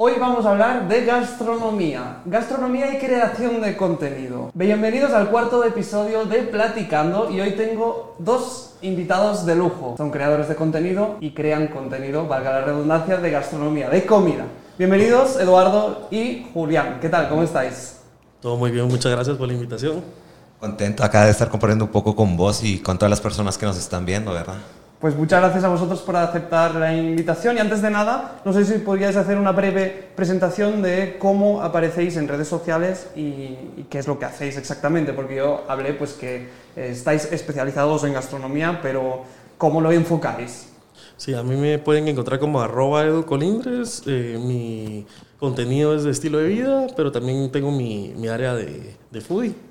Hoy 0.00 0.12
vamos 0.20 0.46
a 0.46 0.52
hablar 0.52 0.86
de 0.86 1.04
gastronomía, 1.04 2.22
gastronomía 2.24 2.94
y 2.94 2.98
creación 3.00 3.60
de 3.60 3.76
contenido. 3.76 4.52
Bienvenidos 4.54 5.10
al 5.10 5.28
cuarto 5.28 5.64
episodio 5.64 6.24
de 6.24 6.42
Platicando 6.42 7.28
y 7.32 7.40
hoy 7.40 7.56
tengo 7.56 8.14
dos 8.20 8.76
invitados 8.80 9.44
de 9.44 9.56
lujo. 9.56 9.96
Son 9.98 10.12
creadores 10.12 10.48
de 10.48 10.54
contenido 10.54 11.16
y 11.18 11.32
crean 11.32 11.66
contenido, 11.66 12.28
valga 12.28 12.52
la 12.52 12.60
redundancia, 12.60 13.16
de 13.16 13.28
gastronomía, 13.28 13.90
de 13.90 14.06
comida. 14.06 14.44
Bienvenidos 14.78 15.34
Eduardo 15.40 16.06
y 16.12 16.46
Julián. 16.54 16.98
¿Qué 17.00 17.08
tal? 17.08 17.28
¿Cómo 17.28 17.42
estáis? 17.42 17.96
Todo 18.40 18.56
muy 18.56 18.70
bien, 18.70 18.86
muchas 18.86 19.10
gracias 19.10 19.36
por 19.36 19.48
la 19.48 19.54
invitación. 19.54 20.04
Contento 20.60 21.02
acá 21.02 21.24
de 21.24 21.32
estar 21.32 21.48
compartiendo 21.48 21.86
un 21.86 21.90
poco 21.90 22.14
con 22.14 22.36
vos 22.36 22.62
y 22.62 22.78
con 22.78 22.98
todas 22.98 23.10
las 23.10 23.20
personas 23.20 23.58
que 23.58 23.66
nos 23.66 23.76
están 23.76 24.06
viendo, 24.06 24.32
¿verdad? 24.32 24.58
Pues 25.00 25.14
muchas 25.14 25.40
gracias 25.40 25.62
a 25.62 25.68
vosotros 25.68 26.00
por 26.00 26.16
aceptar 26.16 26.74
la 26.74 26.92
invitación 26.92 27.56
y 27.56 27.60
antes 27.60 27.80
de 27.82 27.88
nada, 27.88 28.40
no 28.44 28.52
sé 28.52 28.64
si 28.64 28.80
podríais 28.80 29.14
hacer 29.14 29.38
una 29.38 29.52
breve 29.52 30.08
presentación 30.16 30.82
de 30.82 31.18
cómo 31.20 31.62
aparecéis 31.62 32.16
en 32.16 32.26
redes 32.26 32.48
sociales 32.48 33.08
y, 33.14 33.84
qué 33.88 34.00
es 34.00 34.08
lo 34.08 34.18
que 34.18 34.24
hacéis 34.24 34.56
exactamente, 34.56 35.12
porque 35.12 35.36
yo 35.36 35.62
hablé 35.68 35.94
pues 35.94 36.14
que 36.14 36.48
estáis 36.74 37.30
especializados 37.30 38.02
en 38.02 38.14
gastronomía, 38.14 38.80
pero 38.82 39.22
¿cómo 39.56 39.80
lo 39.80 39.92
enfocáis? 39.92 40.70
Sí, 41.16 41.32
a 41.32 41.44
mí 41.44 41.54
me 41.54 41.78
pueden 41.78 42.08
encontrar 42.08 42.40
como 42.40 42.60
arroba 42.60 43.04
educolindres, 43.04 44.02
eh, 44.04 44.36
mi 44.40 45.06
contenido 45.38 45.94
es 45.94 46.02
de 46.02 46.10
estilo 46.10 46.38
de 46.38 46.48
vida, 46.48 46.88
pero 46.96 47.12
también 47.12 47.52
tengo 47.52 47.70
mi, 47.70 48.14
mi 48.16 48.26
área 48.26 48.52
de, 48.56 48.96
de 49.12 49.20
foodie. 49.20 49.67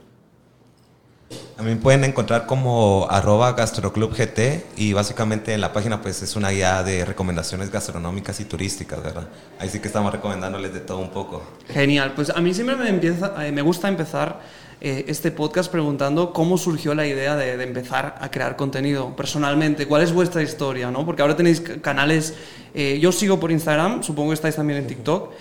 A 1.58 1.64
mí 1.64 1.72
me 1.72 1.78
pueden 1.78 2.04
encontrar 2.04 2.46
como 2.46 3.08
arroba 3.10 3.54
gastroclubgt 3.54 4.40
y 4.78 4.94
básicamente 4.94 5.54
en 5.56 5.62
la 5.62 5.74
página 5.74 6.02
pues 6.02 6.22
es 6.22 6.36
una 6.36 6.52
guía 6.52 6.84
de 6.84 7.04
recomendaciones 7.04 7.72
gastronómicas 7.72 8.40
y 8.40 8.46
turísticas, 8.46 9.02
¿verdad? 9.02 9.28
Ahí 9.60 9.68
sí 9.68 9.80
que 9.80 9.88
estamos 9.88 10.12
recomendándoles 10.12 10.72
de 10.72 10.82
todo 10.82 11.00
un 11.00 11.10
poco. 11.10 11.44
Genial, 11.68 12.14
pues 12.16 12.30
a 12.30 12.40
mí 12.42 12.54
siempre 12.54 12.76
me, 12.76 12.88
empieza, 12.90 13.34
eh, 13.46 13.52
me 13.52 13.64
gusta 13.64 13.88
empezar 13.88 14.40
eh, 14.80 15.06
este 15.08 15.32
podcast 15.32 15.72
preguntando 15.72 16.32
cómo 16.32 16.60
surgió 16.60 16.94
la 16.94 17.08
idea 17.08 17.36
de, 17.36 17.62
empezar 17.64 18.20
a 18.22 18.30
crear 18.30 18.56
contenido 18.56 19.16
personalmente, 19.16 19.88
cuál 19.88 20.04
es 20.04 20.14
vuestra 20.14 20.44
historia, 20.44 20.92
¿no? 20.92 21.08
Porque 21.08 21.24
ahora 21.24 21.36
tenéis 21.36 21.62
canales, 21.82 22.36
eh, 22.76 23.00
yo 23.02 23.12
sigo 23.12 23.40
por 23.40 23.50
Instagram, 23.50 24.04
supongo 24.04 24.30
que 24.30 24.36
estáis 24.36 24.56
también 24.56 24.78
en 24.78 24.88
TikTok, 24.88 25.32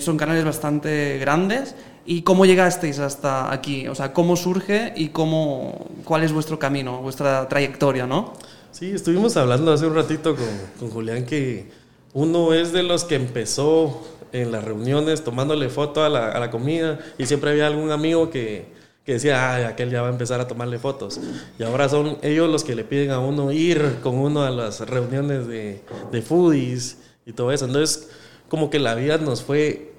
son 0.00 0.18
canales 0.18 0.44
bastante 0.44 1.16
grandes 1.18 1.74
¿Y 2.10 2.22
cómo 2.22 2.44
llegasteis 2.44 2.98
hasta 2.98 3.52
aquí? 3.52 3.86
O 3.86 3.94
sea, 3.94 4.12
¿cómo 4.12 4.34
surge 4.34 4.92
y 4.96 5.10
cómo, 5.10 5.86
cuál 6.02 6.24
es 6.24 6.32
vuestro 6.32 6.58
camino, 6.58 7.00
vuestra 7.02 7.48
trayectoria, 7.48 8.04
no? 8.04 8.32
Sí, 8.72 8.90
estuvimos 8.90 9.36
hablando 9.36 9.72
hace 9.72 9.86
un 9.86 9.94
ratito 9.94 10.34
con, 10.34 10.48
con 10.80 10.90
Julián 10.90 11.24
que 11.24 11.70
uno 12.12 12.52
es 12.52 12.72
de 12.72 12.82
los 12.82 13.04
que 13.04 13.14
empezó 13.14 14.02
en 14.32 14.50
las 14.50 14.64
reuniones 14.64 15.22
tomándole 15.22 15.68
foto 15.68 16.02
a 16.02 16.08
la, 16.08 16.32
a 16.32 16.40
la 16.40 16.50
comida 16.50 16.98
y 17.16 17.26
siempre 17.26 17.50
había 17.50 17.68
algún 17.68 17.92
amigo 17.92 18.28
que, 18.28 18.66
que 19.06 19.12
decía, 19.12 19.54
ay, 19.54 19.62
aquel 19.62 19.90
ya 19.90 20.02
va 20.02 20.08
a 20.08 20.10
empezar 20.10 20.40
a 20.40 20.48
tomarle 20.48 20.80
fotos. 20.80 21.20
Y 21.60 21.62
ahora 21.62 21.88
son 21.88 22.18
ellos 22.22 22.50
los 22.50 22.64
que 22.64 22.74
le 22.74 22.82
piden 22.82 23.12
a 23.12 23.20
uno 23.20 23.52
ir 23.52 23.98
con 24.02 24.16
uno 24.16 24.42
a 24.42 24.50
las 24.50 24.80
reuniones 24.80 25.46
de, 25.46 25.80
de 26.10 26.22
foodies 26.22 26.98
y 27.24 27.32
todo 27.34 27.52
eso. 27.52 27.66
Entonces, 27.66 28.10
como 28.48 28.68
que 28.68 28.80
la 28.80 28.96
vida 28.96 29.18
nos 29.18 29.42
fue 29.42 29.89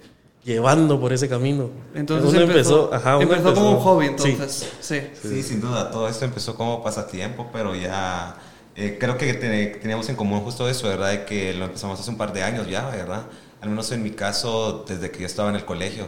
llevando 0.44 1.00
por 1.00 1.14
ese 1.14 1.30
camino. 1.30 1.70
Entonces 1.94 2.34
empezó, 2.34 2.92
empezó, 3.20 3.54
como 3.54 3.72
un 3.72 3.80
hobby, 3.80 4.08
entonces. 4.08 4.72
Sí. 4.80 5.02
Sí. 5.22 5.44
sin 5.44 5.62
duda, 5.62 5.92
todo 5.92 6.08
esto 6.08 6.26
empezó 6.26 6.56
como 6.56 6.84
pasatiempo, 6.84 7.50
pero 7.52 7.76
ya 7.76 8.36
eh, 8.76 8.98
creo 9.00 9.18
que 9.18 9.34
teníamos 9.34 10.10
en 10.10 10.16
común 10.16 10.42
justo 10.42 10.68
eso, 10.68 10.88
¿verdad? 10.88 11.12
De 11.12 11.26
que 11.26 11.54
lo 11.54 11.66
empezamos 11.66 12.00
hace 12.00 12.10
un 12.10 12.18
par 12.18 12.34
de 12.34 12.44
años 12.44 12.68
ya, 12.68 12.90
¿verdad? 12.90 13.26
Al 13.62 13.70
menos 13.70 13.92
en 13.92 14.02
mi 14.02 14.12
caso, 14.12 14.86
desde 14.88 15.12
que 15.12 15.20
yo 15.20 15.26
estaba 15.26 15.50
en 15.50 15.56
el 15.56 15.66
colegio. 15.66 16.08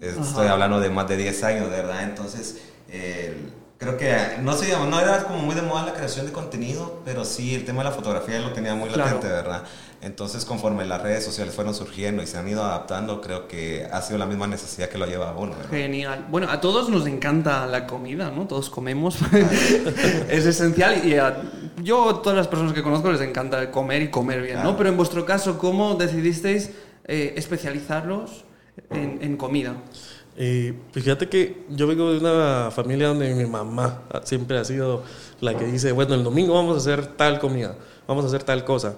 Estoy 0.00 0.46
hablando 0.46 0.80
de 0.80 0.90
más 0.90 1.08
de 1.08 1.16
10 1.16 1.44
años, 1.44 1.70
¿verdad? 1.70 2.04
Entonces, 2.04 2.58
creo 3.78 3.96
que 3.96 4.38
no, 4.40 4.52
se, 4.54 4.72
no 4.76 5.00
era 5.00 5.24
como 5.24 5.38
muy 5.38 5.54
de 5.54 5.62
moda 5.62 5.86
la 5.86 5.92
creación 5.94 6.26
de 6.26 6.32
contenido, 6.32 7.00
pero 7.04 7.24
sí 7.24 7.54
el 7.54 7.64
tema 7.64 7.82
de 7.82 7.90
la 7.90 7.94
fotografía 7.94 8.38
lo 8.40 8.52
tenía 8.52 8.74
muy 8.74 8.88
latente, 8.90 9.28
¿verdad? 9.28 9.62
Entonces, 10.00 10.44
conforme 10.44 10.86
las 10.86 11.02
redes 11.02 11.24
sociales 11.24 11.54
fueron 11.54 11.74
surgiendo 11.74 12.22
y 12.22 12.26
se 12.26 12.38
han 12.38 12.46
ido 12.48 12.62
adaptando, 12.62 13.20
creo 13.20 13.48
que 13.48 13.88
ha 13.90 14.00
sido 14.00 14.16
la 14.16 14.26
misma 14.26 14.46
necesidad 14.46 14.88
que 14.88 14.96
lo 14.96 15.06
lleva 15.06 15.30
a 15.30 15.36
uno. 15.36 15.54
Genial. 15.70 16.26
Bueno, 16.30 16.48
a 16.50 16.60
todos 16.60 16.88
nos 16.88 17.06
encanta 17.08 17.66
la 17.66 17.86
comida, 17.86 18.30
¿no? 18.30 18.46
Todos 18.46 18.70
comemos. 18.70 19.18
es 20.30 20.46
esencial 20.46 21.04
y 21.04 21.16
a 21.16 21.42
yo, 21.82 22.16
todas 22.16 22.38
las 22.38 22.46
personas 22.46 22.74
que 22.74 22.82
conozco 22.82 23.10
les 23.10 23.20
encanta 23.22 23.72
comer 23.72 24.02
y 24.02 24.08
comer 24.08 24.40
bien, 24.42 24.62
¿no? 24.62 24.76
Pero 24.76 24.88
en 24.88 24.96
vuestro 24.96 25.26
caso, 25.26 25.58
¿cómo 25.58 25.96
decidisteis 25.96 26.70
eh, 27.04 27.34
especializarlos 27.36 28.44
en, 28.90 29.18
en 29.20 29.36
comida? 29.36 29.74
Y 30.38 30.72
fíjate 30.92 31.28
que 31.28 31.64
yo 31.70 31.88
vengo 31.88 32.12
de 32.12 32.18
una 32.18 32.70
familia 32.70 33.08
donde 33.08 33.34
mi 33.34 33.46
mamá 33.46 34.02
siempre 34.22 34.58
ha 34.58 34.64
sido 34.64 35.02
la 35.40 35.56
que 35.58 35.64
dice, 35.64 35.90
bueno, 35.90 36.14
el 36.14 36.22
domingo 36.22 36.54
vamos 36.54 36.76
a 36.76 36.78
hacer 36.78 37.16
tal 37.16 37.40
comida, 37.40 37.74
vamos 38.06 38.24
a 38.24 38.28
hacer 38.28 38.44
tal 38.44 38.64
cosa. 38.64 38.94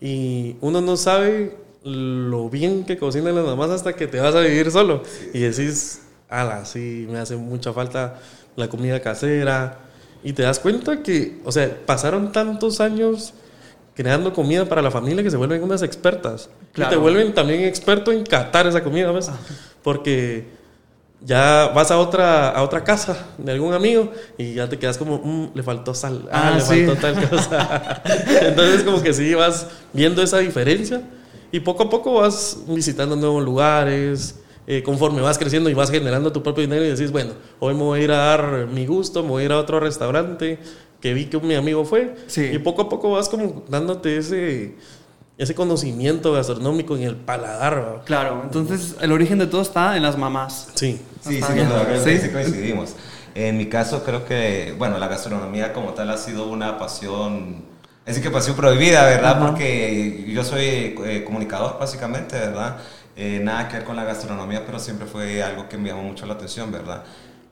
Y 0.00 0.56
uno 0.60 0.80
no 0.80 0.96
sabe 0.96 1.56
lo 1.82 2.50
bien 2.50 2.84
que 2.84 2.98
cocinan 2.98 3.34
las 3.34 3.44
mamás 3.44 3.70
hasta 3.70 3.94
que 3.94 4.06
te 4.06 4.20
vas 4.20 4.34
a 4.34 4.40
vivir 4.40 4.70
solo. 4.70 5.02
Y 5.32 5.40
decís, 5.40 6.02
ala, 6.28 6.64
sí, 6.64 7.06
me 7.10 7.18
hace 7.18 7.36
mucha 7.36 7.72
falta 7.72 8.20
la 8.56 8.68
comida 8.68 9.00
casera. 9.00 9.80
Y 10.22 10.32
te 10.32 10.42
das 10.42 10.58
cuenta 10.58 11.02
que, 11.02 11.40
o 11.44 11.52
sea, 11.52 11.78
pasaron 11.86 12.32
tantos 12.32 12.80
años 12.80 13.34
creando 13.94 14.32
comida 14.32 14.64
para 14.64 14.82
la 14.82 14.90
familia 14.90 15.22
que 15.24 15.30
se 15.30 15.36
vuelven 15.36 15.62
unas 15.62 15.82
expertas. 15.82 16.50
Y 16.76 16.82
te 16.82 16.96
vuelven 16.96 17.34
también 17.34 17.64
experto 17.64 18.12
en 18.12 18.24
catar 18.24 18.66
esa 18.66 18.84
comida, 18.84 19.10
¿ves? 19.10 19.30
Porque 19.82 20.57
ya 21.20 21.72
vas 21.74 21.90
a 21.90 21.98
otra, 21.98 22.50
a 22.50 22.62
otra 22.62 22.84
casa 22.84 23.26
de 23.38 23.52
algún 23.52 23.74
amigo 23.74 24.12
y 24.36 24.54
ya 24.54 24.68
te 24.68 24.78
quedas 24.78 24.96
como, 24.98 25.18
mm, 25.18 25.50
le 25.54 25.62
faltó 25.62 25.94
sal, 25.94 26.28
ah, 26.30 26.48
ah 26.48 26.56
le 26.56 26.60
faltó 26.60 26.96
tal 26.96 27.28
cosa. 27.28 28.02
Entonces 28.42 28.82
como 28.84 29.02
que 29.02 29.12
sí, 29.12 29.34
vas 29.34 29.66
viendo 29.92 30.22
esa 30.22 30.38
diferencia 30.38 31.02
y 31.50 31.60
poco 31.60 31.84
a 31.84 31.90
poco 31.90 32.14
vas 32.14 32.58
visitando 32.68 33.16
nuevos 33.16 33.44
lugares, 33.44 34.36
eh, 34.66 34.82
conforme 34.82 35.20
vas 35.20 35.38
creciendo 35.38 35.70
y 35.70 35.74
vas 35.74 35.90
generando 35.90 36.30
tu 36.30 36.42
propio 36.42 36.62
dinero 36.62 36.84
y 36.84 36.90
decís, 36.90 37.10
bueno, 37.10 37.32
hoy 37.58 37.74
me 37.74 37.82
voy 37.82 38.00
a 38.00 38.04
ir 38.04 38.12
a 38.12 38.16
dar 38.16 38.66
mi 38.66 38.86
gusto, 38.86 39.22
me 39.22 39.30
voy 39.30 39.42
a 39.42 39.46
ir 39.46 39.52
a 39.52 39.58
otro 39.58 39.80
restaurante 39.80 40.58
que 41.00 41.14
vi 41.14 41.26
que 41.26 41.38
mi 41.40 41.54
amigo 41.54 41.84
fue. 41.84 42.14
Y 42.36 42.58
poco 42.58 42.82
a 42.82 42.88
poco 42.88 43.10
vas 43.10 43.28
como 43.28 43.64
dándote 43.68 44.18
ese 44.18 44.74
ese 45.38 45.54
conocimiento 45.54 46.32
gastronómico 46.32 46.96
en 46.96 47.04
el 47.04 47.16
paladar. 47.16 48.02
Claro, 48.04 48.42
entonces 48.42 48.96
el 49.00 49.12
origen 49.12 49.38
de 49.38 49.46
todo 49.46 49.62
está 49.62 49.96
en 49.96 50.02
las 50.02 50.18
mamás. 50.18 50.72
Sí, 50.74 51.00
sí, 51.20 51.40
sí, 51.42 52.18
sí, 52.18 52.28
coincidimos. 52.30 52.94
En 53.34 53.56
mi 53.56 53.66
caso 53.66 54.02
creo 54.04 54.24
que, 54.24 54.74
bueno, 54.78 54.98
la 54.98 55.08
gastronomía 55.08 55.72
como 55.72 55.94
tal 55.94 56.10
ha 56.10 56.16
sido 56.16 56.48
una 56.48 56.78
pasión, 56.78 57.64
es 58.04 58.16
decir, 58.16 58.22
que 58.22 58.30
pasión 58.30 58.56
prohibida, 58.56 59.04
¿verdad? 59.04 59.38
Porque 59.38 60.24
yo 60.28 60.42
soy 60.42 60.96
eh, 61.04 61.22
comunicador 61.24 61.78
básicamente, 61.78 62.38
¿verdad? 62.38 62.78
Eh, 63.16 63.40
nada 63.42 63.68
que 63.68 63.76
ver 63.76 63.84
con 63.84 63.96
la 63.96 64.04
gastronomía, 64.04 64.64
pero 64.64 64.78
siempre 64.78 65.06
fue 65.06 65.42
algo 65.42 65.68
que 65.68 65.76
me 65.76 65.90
llamó 65.90 66.02
mucho 66.02 66.26
la 66.26 66.34
atención, 66.34 66.72
¿verdad? 66.72 67.04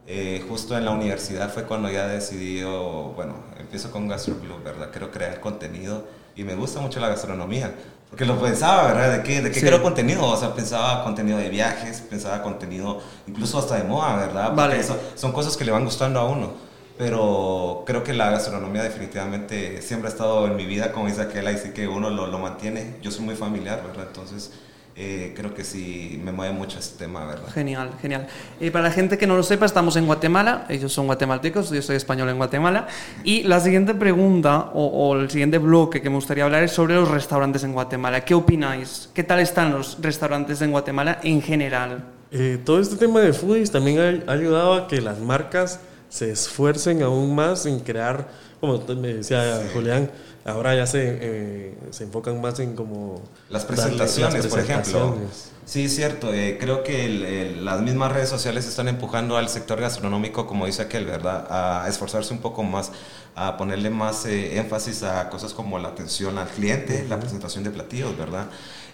Eh, 0.08 0.44
justo 0.48 0.76
en 0.78 0.84
la 0.84 0.92
universidad 0.92 1.52
fue 1.52 1.64
cuando 1.64 1.90
ya 1.90 2.06
decidí, 2.06 2.62
bueno, 2.62 3.34
empiezo 3.58 3.90
con 3.90 4.08
Gastro 4.08 4.38
Club, 4.38 4.62
¿verdad? 4.62 4.90
Quiero 4.90 5.10
crear 5.10 5.40
contenido 5.40 6.06
y 6.36 6.44
me 6.44 6.54
gusta 6.54 6.80
mucho 6.80 7.00
la 7.00 7.08
gastronomía. 7.08 7.74
Porque 8.10 8.24
lo 8.24 8.40
pensaba, 8.40 8.92
¿verdad? 8.92 9.16
¿De 9.16 9.22
qué, 9.24 9.42
de 9.42 9.50
qué 9.50 9.60
quiero 9.60 9.82
contenido? 9.82 10.24
O 10.24 10.36
sea, 10.36 10.54
pensaba 10.54 11.02
contenido 11.02 11.38
de 11.38 11.48
viajes, 11.48 12.02
pensaba 12.02 12.42
contenido 12.42 13.00
incluso 13.26 13.58
hasta 13.58 13.76
de 13.76 13.84
moda, 13.84 14.16
¿verdad? 14.16 14.54
vale. 14.54 14.80
son 14.82 15.32
cosas 15.32 15.56
que 15.56 15.64
le 15.64 15.72
van 15.72 15.84
gustando 15.84 16.20
a 16.20 16.24
uno. 16.24 16.52
Pero 16.98 17.82
creo 17.84 18.04
que 18.04 18.14
la 18.14 18.30
gastronomía 18.30 18.82
definitivamente 18.82 19.82
siempre 19.82 20.08
ha 20.08 20.12
estado 20.12 20.46
en 20.46 20.56
mi 20.56 20.64
vida, 20.64 20.92
como 20.92 21.08
dice 21.08 21.20
aquel, 21.20 21.46
ahí 21.46 21.58
sí 21.58 21.70
que 21.70 21.88
uno 21.88 22.08
lo, 22.08 22.26
lo 22.26 22.38
mantiene. 22.38 22.96
Yo 23.02 23.10
soy 23.10 23.24
muy 23.24 23.34
familiar, 23.34 23.82
¿verdad? 23.86 24.06
Entonces 24.06 24.52
eh, 24.98 25.34
creo 25.36 25.52
que 25.52 25.62
sí 25.62 26.18
me 26.24 26.32
mueve 26.32 26.54
mucho 26.54 26.78
este 26.78 27.04
tema, 27.04 27.26
¿verdad? 27.26 27.48
Genial, 27.52 27.90
genial. 28.00 28.26
Y 28.58 28.70
para 28.70 28.84
la 28.84 28.90
gente 28.90 29.18
que 29.18 29.26
no 29.26 29.36
lo 29.36 29.42
sepa, 29.42 29.66
estamos 29.66 29.94
en 29.96 30.06
Guatemala, 30.06 30.64
ellos 30.70 30.90
son 30.90 31.04
guatemaltecos, 31.04 31.68
yo 31.68 31.82
soy 31.82 31.96
español 31.96 32.30
en 32.30 32.38
Guatemala. 32.38 32.86
Y 33.22 33.42
la 33.42 33.60
siguiente 33.60 33.94
pregunta 33.94 34.70
o, 34.72 35.14
el 35.14 35.28
siguiente 35.28 35.58
bloque 35.58 36.00
que 36.00 36.08
me 36.08 36.16
gustaría 36.16 36.44
hablar 36.44 36.62
es 36.62 36.72
sobre 36.72 36.94
los 36.94 37.10
restaurantes 37.10 37.62
en 37.64 37.74
Guatemala. 37.74 38.24
¿Qué 38.24 38.32
opináis? 38.32 39.10
¿Qué 39.12 39.22
tal 39.22 39.40
están 39.40 39.70
los 39.70 39.98
restaurantes 40.00 40.62
en 40.62 40.70
Guatemala 40.70 41.20
en 41.22 41.42
general? 41.42 42.02
Eh, 42.30 42.58
todo 42.64 42.80
este 42.80 42.96
tema 42.96 43.20
de 43.20 43.34
foodies 43.34 43.70
también 43.70 44.24
ha, 44.26 44.32
ayudado 44.32 44.72
a 44.72 44.88
que 44.88 45.02
las 45.02 45.18
marcas 45.20 45.78
se 46.08 46.30
esfuercen 46.30 47.02
aún 47.02 47.34
más 47.34 47.66
en 47.66 47.80
crear, 47.80 48.28
como 48.60 48.78
me 48.96 49.14
decía 49.14 49.62
Julián, 49.72 50.10
ahora 50.44 50.74
ya 50.74 50.86
se, 50.86 51.18
eh, 51.20 51.74
se 51.90 52.04
enfocan 52.04 52.40
más 52.40 52.58
en 52.60 52.74
como... 52.74 53.22
Las 53.50 53.64
presentaciones, 53.64 54.46
por 54.46 54.60
ejemplo. 54.60 55.16
Sí, 55.64 55.86
es 55.86 55.96
cierto. 55.96 56.32
Eh, 56.32 56.58
creo 56.60 56.84
que 56.84 57.56
las 57.60 57.80
mismas 57.80 58.12
redes 58.12 58.28
sociales 58.28 58.66
están 58.66 58.86
empujando 58.86 59.36
al 59.36 59.48
sector 59.48 59.80
gastronómico, 59.80 60.46
como 60.46 60.66
dice 60.66 60.82
aquel, 60.82 61.04
¿verdad? 61.06 61.46
A 61.50 61.88
esforzarse 61.88 62.32
un 62.32 62.38
poco 62.38 62.62
más, 62.62 62.92
a 63.34 63.56
ponerle 63.56 63.90
más 63.90 64.26
eh, 64.26 64.58
énfasis 64.58 65.02
a 65.02 65.28
cosas 65.28 65.52
como 65.52 65.80
la 65.80 65.88
atención 65.88 66.38
al 66.38 66.46
cliente, 66.46 67.04
la 67.08 67.18
presentación 67.18 67.64
de 67.64 67.70
platillos, 67.70 68.16
¿verdad? 68.16 68.46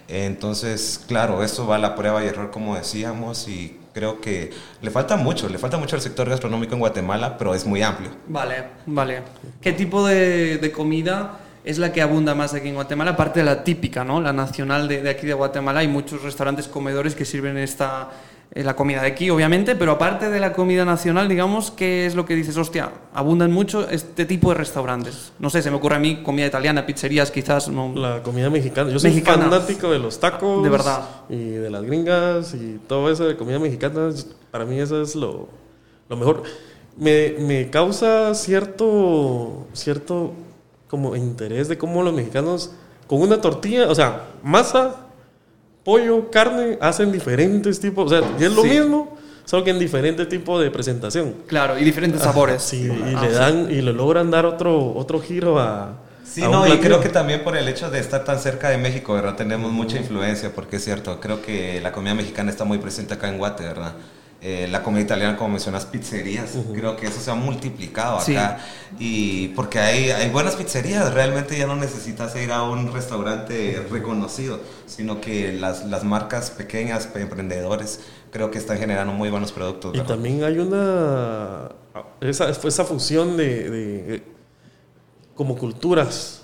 Entonces, 0.07 1.03
claro, 1.07 1.43
esto 1.43 1.65
va 1.65 1.75
a 1.75 1.79
la 1.79 1.95
prueba 1.95 2.23
y 2.23 2.27
error, 2.27 2.51
como 2.51 2.75
decíamos, 2.75 3.47
y 3.47 3.77
creo 3.93 4.19
que 4.19 4.51
le 4.81 4.91
falta 4.91 5.15
mucho, 5.15 5.47
le 5.47 5.57
falta 5.57 5.77
mucho 5.77 5.95
al 5.95 6.01
sector 6.01 6.29
gastronómico 6.29 6.73
en 6.73 6.79
Guatemala, 6.79 7.37
pero 7.37 7.53
es 7.53 7.65
muy 7.65 7.81
amplio. 7.81 8.09
Vale, 8.27 8.65
vale. 8.85 9.21
¿Qué 9.61 9.71
tipo 9.71 10.05
de, 10.05 10.71
comida 10.75 11.39
es 11.63 11.77
la 11.77 11.93
que 11.93 12.01
abunda 12.01 12.35
más 12.35 12.53
aquí 12.53 12.69
en 12.69 12.75
Guatemala? 12.75 13.11
Aparte 13.11 13.39
de 13.39 13.45
la 13.45 13.63
típica, 13.63 14.03
¿no? 14.03 14.19
La 14.19 14.33
nacional 14.33 14.87
de, 14.87 15.01
de 15.01 15.09
aquí 15.09 15.25
de 15.25 15.33
Guatemala. 15.33 15.79
Hay 15.79 15.87
muchos 15.87 16.23
restaurantes 16.23 16.67
comedores 16.67 17.15
que 17.15 17.23
sirven 17.23 17.57
esta, 17.57 18.09
la 18.55 18.75
comida 18.75 19.01
de 19.01 19.07
aquí, 19.07 19.31
obviamente, 19.31 19.75
pero 19.75 19.93
aparte 19.93 20.29
de 20.29 20.39
la 20.39 20.53
comida 20.53 20.85
nacional, 20.85 21.27
digamos, 21.27 21.71
¿qué 21.71 22.05
es 22.05 22.13
lo 22.13 22.25
que 22.25 22.35
dices? 22.35 22.55
Hostia, 22.55 22.91
abundan 23.13 23.51
mucho 23.51 23.89
este 23.89 24.25
tipo 24.25 24.49
de 24.49 24.55
restaurantes. 24.55 25.33
No 25.39 25.49
sé, 25.49 25.63
se 25.63 25.71
me 25.71 25.77
ocurre 25.77 25.95
a 25.95 25.99
mí 25.99 26.21
comida 26.21 26.45
italiana, 26.45 26.85
pizzerías, 26.85 27.31
quizás. 27.31 27.69
No. 27.69 27.93
La 27.95 28.21
comida 28.21 28.51
mexicana. 28.51 28.91
Yo 28.91 28.99
soy 28.99 29.21
fanático 29.21 29.89
de 29.89 29.97
los 29.97 30.19
tacos. 30.19 30.63
De 30.63 30.69
verdad. 30.69 31.03
Y 31.29 31.37
de 31.37 31.69
las 31.71 31.83
gringas 31.83 32.53
y 32.53 32.79
todo 32.87 33.09
eso 33.11 33.25
de 33.25 33.35
comida 33.35 33.57
mexicana. 33.57 34.11
Para 34.51 34.65
mí 34.65 34.79
eso 34.79 35.01
es 35.01 35.15
lo, 35.15 35.47
lo 36.09 36.17
mejor. 36.17 36.43
Me, 36.95 37.35
me 37.39 37.71
causa 37.71 38.35
cierto, 38.35 39.65
cierto 39.73 40.33
como 40.87 41.15
interés 41.15 41.69
de 41.69 41.79
cómo 41.79 42.03
los 42.03 42.13
mexicanos 42.13 42.69
con 43.07 43.21
una 43.21 43.41
tortilla, 43.41 43.89
o 43.89 43.95
sea, 43.95 44.27
masa, 44.43 45.02
pollo, 45.83 46.29
carne, 46.31 46.77
hacen 46.81 47.11
diferentes 47.11 47.79
tipos. 47.79 48.11
O 48.11 48.15
sea, 48.15 48.27
y 48.39 48.43
es 48.43 48.53
lo 48.53 48.61
Sí. 48.63 48.69
mismo, 48.69 49.17
solo 49.45 49.63
que 49.63 49.71
en 49.71 49.79
diferente 49.79 50.25
tipo 50.25 50.59
de 50.59 50.71
presentación. 50.71 51.35
Claro, 51.47 51.77
y 51.77 51.83
diferentes 51.83 52.21
sabores. 52.21 52.61
Sí, 52.63 52.85
y 52.87 53.13
Ah, 53.15 53.21
le 53.21 53.27
sí. 53.29 53.33
dan 53.35 53.67
y 53.71 53.81
le 53.81 53.93
logran 53.93 54.31
dar 54.31 54.45
otro, 54.45 54.93
otro 54.95 55.19
giro 55.21 55.59
a. 55.59 55.99
Sí, 56.25 56.41
a 56.41 56.45
un 56.49 56.51
no, 56.53 56.67
y 56.73 56.77
creo 56.79 56.99
que 57.01 57.09
también 57.09 57.43
por 57.43 57.55
el 57.57 57.67
hecho 57.67 57.91
de 57.91 57.99
estar 57.99 58.23
tan 58.23 58.39
cerca 58.39 58.69
de 58.69 58.77
México, 58.77 59.13
¿verdad? 59.13 59.35
Tenemos 59.35 59.71
mucha 59.71 59.97
influencia, 59.97 60.51
porque 60.55 60.77
es 60.77 60.83
cierto, 60.83 61.19
creo 61.19 61.41
que 61.41 61.79
la 61.81 61.91
comida 61.91 62.15
mexicana 62.15 62.49
está 62.49 62.63
muy 62.63 62.77
presente 62.79 63.13
acá 63.13 63.27
en 63.29 63.37
Guate, 63.37 63.63
¿verdad? 63.63 63.93
Eh, 64.45 64.67
la 64.69 64.83
comida 64.83 65.01
italiana, 65.03 65.37
como 65.37 65.51
mencionas, 65.51 65.85
pizzerías, 65.85 66.51
creo 66.73 66.97
que 66.97 67.07
eso 67.07 67.21
se 67.21 67.31
ha 67.31 67.33
multiplicado 67.35 68.19
Sí. 68.19 68.35
acá. 68.35 68.59
Y 68.99 69.47
porque 69.49 69.79
hay, 69.79 70.11
hay 70.11 70.29
buenas 70.29 70.55
pizzerías, 70.57 71.13
realmente 71.13 71.57
ya 71.57 71.65
no 71.65 71.77
necesitas 71.77 72.35
ir 72.35 72.51
a 72.51 72.63
un 72.63 72.91
restaurante 72.91 73.81
reconocido, 73.89 74.59
sino 74.85 75.21
que 75.21 75.53
las, 75.53 75.85
las 75.85 76.03
marcas 76.03 76.51
pequeñas, 76.51 77.07
emprendedores, 77.15 78.01
creo 78.31 78.51
que 78.51 78.57
están 78.57 78.77
generando 78.79 79.13
muy 79.13 79.29
buenos 79.29 79.53
productos. 79.53 79.93
Y 79.95 79.99
¿verdad? 79.99 80.15
también 80.15 80.43
hay 80.43 80.57
una. 80.59 81.69
Esa, 82.19 82.49
esa 82.49 82.83
fusión 82.83 83.37
de, 83.37 83.69
de- 83.69 84.23
como 85.35 85.57
culturas. 85.57 86.41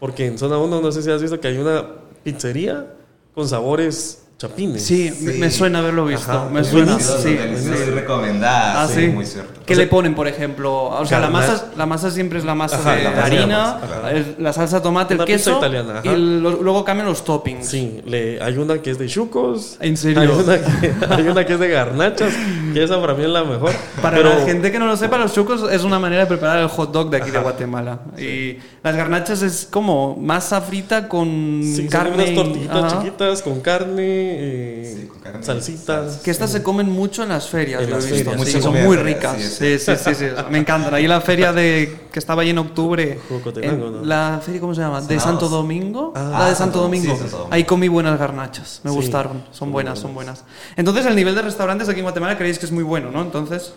Porque 0.00 0.26
en 0.26 0.38
zona 0.38 0.56
1, 0.58 0.80
no 0.80 0.92
sé 0.92 1.02
si 1.02 1.10
has 1.10 1.20
visto 1.20 1.38
que 1.40 1.48
hay 1.48 1.58
una 1.58 1.86
pizzería 2.22 2.94
con 3.34 3.46
sabores 3.48 4.23
chapines. 4.48 4.84
Sí, 4.84 5.12
me- 5.20 5.32
Sí. 5.32 5.38
me 5.38 5.50
suena 5.50 5.78
haberlo 5.80 6.04
visto. 6.06 6.30
Ajá, 6.30 6.48
me 6.50 6.60
es 6.60 6.66
suena. 6.68 6.98
Sí, 6.98 7.34
Delicioso 7.34 7.84
sí. 7.84 7.90
recomendada, 7.90 8.82
Ah, 8.82 8.88
sí, 8.88 9.00
sí. 9.02 9.06
muy 9.08 9.24
cierto. 9.26 9.52
¿Qué 9.64 9.72
O 9.72 9.76
sea, 9.76 9.84
le 9.86 9.90
ponen, 9.90 10.14
por 10.14 10.28
ejemplo? 10.28 10.84
O 10.84 11.06
sea, 11.06 11.20
la 11.20 11.30
masa, 11.30 11.68
la 11.76 11.86
masa 11.86 12.10
siempre 12.10 12.38
es 12.38 12.44
la 12.44 12.54
masa 12.54 12.76
Ajá, 12.76 12.96
de 12.96 13.04
la 13.04 13.10
masa 13.12 13.28
de 13.30 13.36
harina, 13.38 13.68
ajá. 13.76 14.12
la 14.38 14.52
salsa 14.52 14.76
de 14.76 14.82
tomate, 14.82 15.14
el 15.14 15.24
queso 15.24 15.56
italiana, 15.56 16.00
y 16.04 16.08
lo- 16.08 16.62
luego 16.62 16.84
cambian 16.84 17.06
los 17.08 17.24
toppings. 17.24 17.66
Sí, 17.66 18.02
le, 18.04 18.42
hay 18.42 18.58
una 18.58 18.78
que 18.82 18.90
es 18.90 18.98
de 18.98 19.06
chucos. 19.06 19.78
¿En 19.80 19.96
serio? 19.96 20.20
Hay 20.20 20.28
una, 20.28 20.58
que, 20.58 20.92
hay 21.10 21.28
una 21.28 21.46
que 21.46 21.54
es 21.54 21.60
de 21.60 21.68
garnachas. 21.68 22.32
Que 22.74 22.84
esa 22.84 23.00
para 23.00 23.14
mí 23.14 23.22
es 23.24 23.30
la 23.30 23.44
mejor. 23.44 23.72
Para 24.02 24.16
Pero- 24.18 24.38
la 24.38 24.44
gente 24.44 24.70
que 24.70 24.78
no 24.78 24.86
lo 24.86 24.96
sepa, 24.98 25.16
los 25.16 25.32
chucos 25.32 25.64
es 25.72 25.82
una 25.82 25.98
manera 25.98 26.22
de 26.22 26.26
preparar 26.28 26.58
el 26.58 26.68
hot 26.68 26.92
dog 26.92 27.08
de 27.08 27.16
aquí 27.18 27.30
de 27.30 27.38
Guatemala. 27.38 28.00
Y 28.18 28.58
las 28.82 28.94
garnachas 28.96 29.40
es 29.42 29.66
como 29.70 30.16
masa 30.16 30.60
frita 30.60 31.08
con 31.08 31.60
Sí, 31.62 31.76
son 31.76 31.86
carne. 31.86 32.14
unas 32.24 32.34
tortillitas 32.34 32.84
ajá. 32.84 32.98
chiquitas 33.02 33.42
con 33.42 33.60
carne, 33.60 34.33
eh, 34.38 34.94
Sí, 35.00 35.06
con 35.06 35.18
carne 35.20 35.42
salsitas. 35.42 36.16
Que 36.18 36.30
estas 36.30 36.50
se 36.52 36.62
comen 36.62 36.88
mucho 36.90 37.22
en 37.22 37.30
las 37.30 37.48
ferias, 37.48 37.82
En 37.82 37.88
he 37.88 37.92
las 37.92 38.04
visto. 38.10 38.30
ferias, 38.30 38.48
Sí, 38.48 38.60
son 38.62 38.82
muy 38.84 38.96
de 38.96 39.02
ricas. 39.02 39.36
sí, 39.40 39.78
Sí, 39.78 39.92
sí, 39.96 40.14
sí. 40.14 40.24
Me 40.50 40.58
encantan. 40.58 40.92
Ahí 40.94 41.06
la 41.06 41.20
feria 41.20 41.52
de 41.52 41.96
que 42.12 42.18
estaba 42.18 42.42
ahí 42.42 42.50
en 42.50 42.58
octubre. 42.58 43.18
Jocotenango, 43.28 43.90
¿no? 43.90 44.04
La 44.04 44.40
feria, 44.44 44.60
¿cómo 44.60 44.74
se 44.74 44.80
llama? 44.82 45.00
¿De. 45.00 45.18
Santo 45.20 45.48
Domingo? 45.48 46.12
Ah. 46.14 46.28
la 46.32 46.44
de 46.46 46.52
Ah, 46.52 46.54
Santo 46.54 46.56
Santo- 46.56 46.80
Domingo. 46.82 47.16
Santo. 47.16 47.48
Ahí 47.50 47.64
comí 47.64 47.88
buenas 47.88 48.18
garnachas. 48.18 48.80
Me 48.84 48.90
gustaron. 48.90 49.44
Son 49.52 49.72
buenas, 49.72 49.98
son 49.98 50.14
buenas. 50.14 50.44
Entonces, 50.76 51.06
el 51.06 51.16
nivel 51.16 51.34
de 51.34 51.42
restaurantes 51.42 51.88
aquí 51.88 52.00
en 52.00 52.04
Guatemala 52.04 52.36
creéis 52.38 52.58
que 52.58 52.66
es 52.66 52.72
muy 52.72 52.82
bueno, 52.84 53.10
¿no? 53.10 53.22
Entonces. 53.22 53.72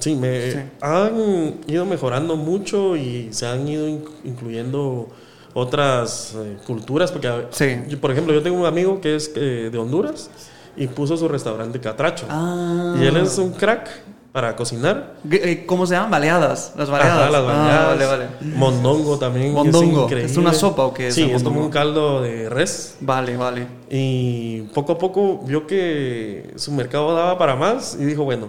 Sí, 0.00 0.16
me 0.16 0.66
han 0.80 1.54
ido 1.68 1.86
mejorando 1.86 2.36
mucho 2.36 2.96
y 2.96 3.28
se 3.32 3.46
han 3.46 3.66
ido 3.68 3.86
in- 3.88 4.04
incluyendo 4.24 5.08
otras 5.54 6.34
eh, 6.36 6.56
culturas. 6.66 7.10
Porque, 7.12 7.28
a- 7.28 7.46
Sí. 7.50 7.76
yo, 7.88 8.00
por 8.00 8.10
ejemplo, 8.10 8.34
yo 8.34 8.42
tengo 8.42 8.58
un 8.58 8.66
amigo 8.66 9.00
que 9.00 9.16
es 9.16 9.32
eh, 9.36 9.70
de 9.72 9.78
Honduras 9.78 10.30
y 10.76 10.86
puso 10.88 11.16
su 11.16 11.28
restaurante 11.28 11.80
Catracho. 11.80 12.26
Ah. 12.28 12.96
Y 13.00 13.06
él 13.06 13.16
es 13.16 13.38
un 13.38 13.52
crack 13.52 13.88
para 14.32 14.56
cocinar. 14.56 15.14
Eh, 15.30 15.62
¿Cómo 15.64 15.86
se 15.86 15.94
llaman? 15.94 16.10
Baleadas. 16.10 16.72
Las 16.76 16.90
baleadas. 16.90 17.18
Ajá, 17.20 17.30
las 17.30 17.40
Ah, 17.40 17.44
baleadas. 17.44 17.86
vale, 17.86 18.06
vale. 18.06 18.56
Mondongo 18.56 19.16
también. 19.16 19.52
Mondongo, 19.52 20.08
Es. 20.10 20.32
¿es 20.32 20.36
una 20.36 20.52
sopa 20.52 20.82
o 20.82 20.92
qué 20.92 21.06
es 21.08 21.14
Sí, 21.14 21.30
es 21.30 21.42
como 21.44 21.60
un 21.60 21.70
caldo 21.70 22.20
de 22.20 22.48
res. 22.50 22.96
Vale, 23.00 23.36
vale. 23.36 23.68
Y 23.88 24.62
poco 24.74 24.94
a 24.94 24.98
poco 24.98 25.38
vio 25.46 25.68
que 25.68 26.52
su 26.56 26.72
mercado 26.72 27.14
daba 27.14 27.38
para 27.38 27.54
más 27.54 27.96
y 28.00 28.04
dijo, 28.04 28.24
bueno, 28.24 28.48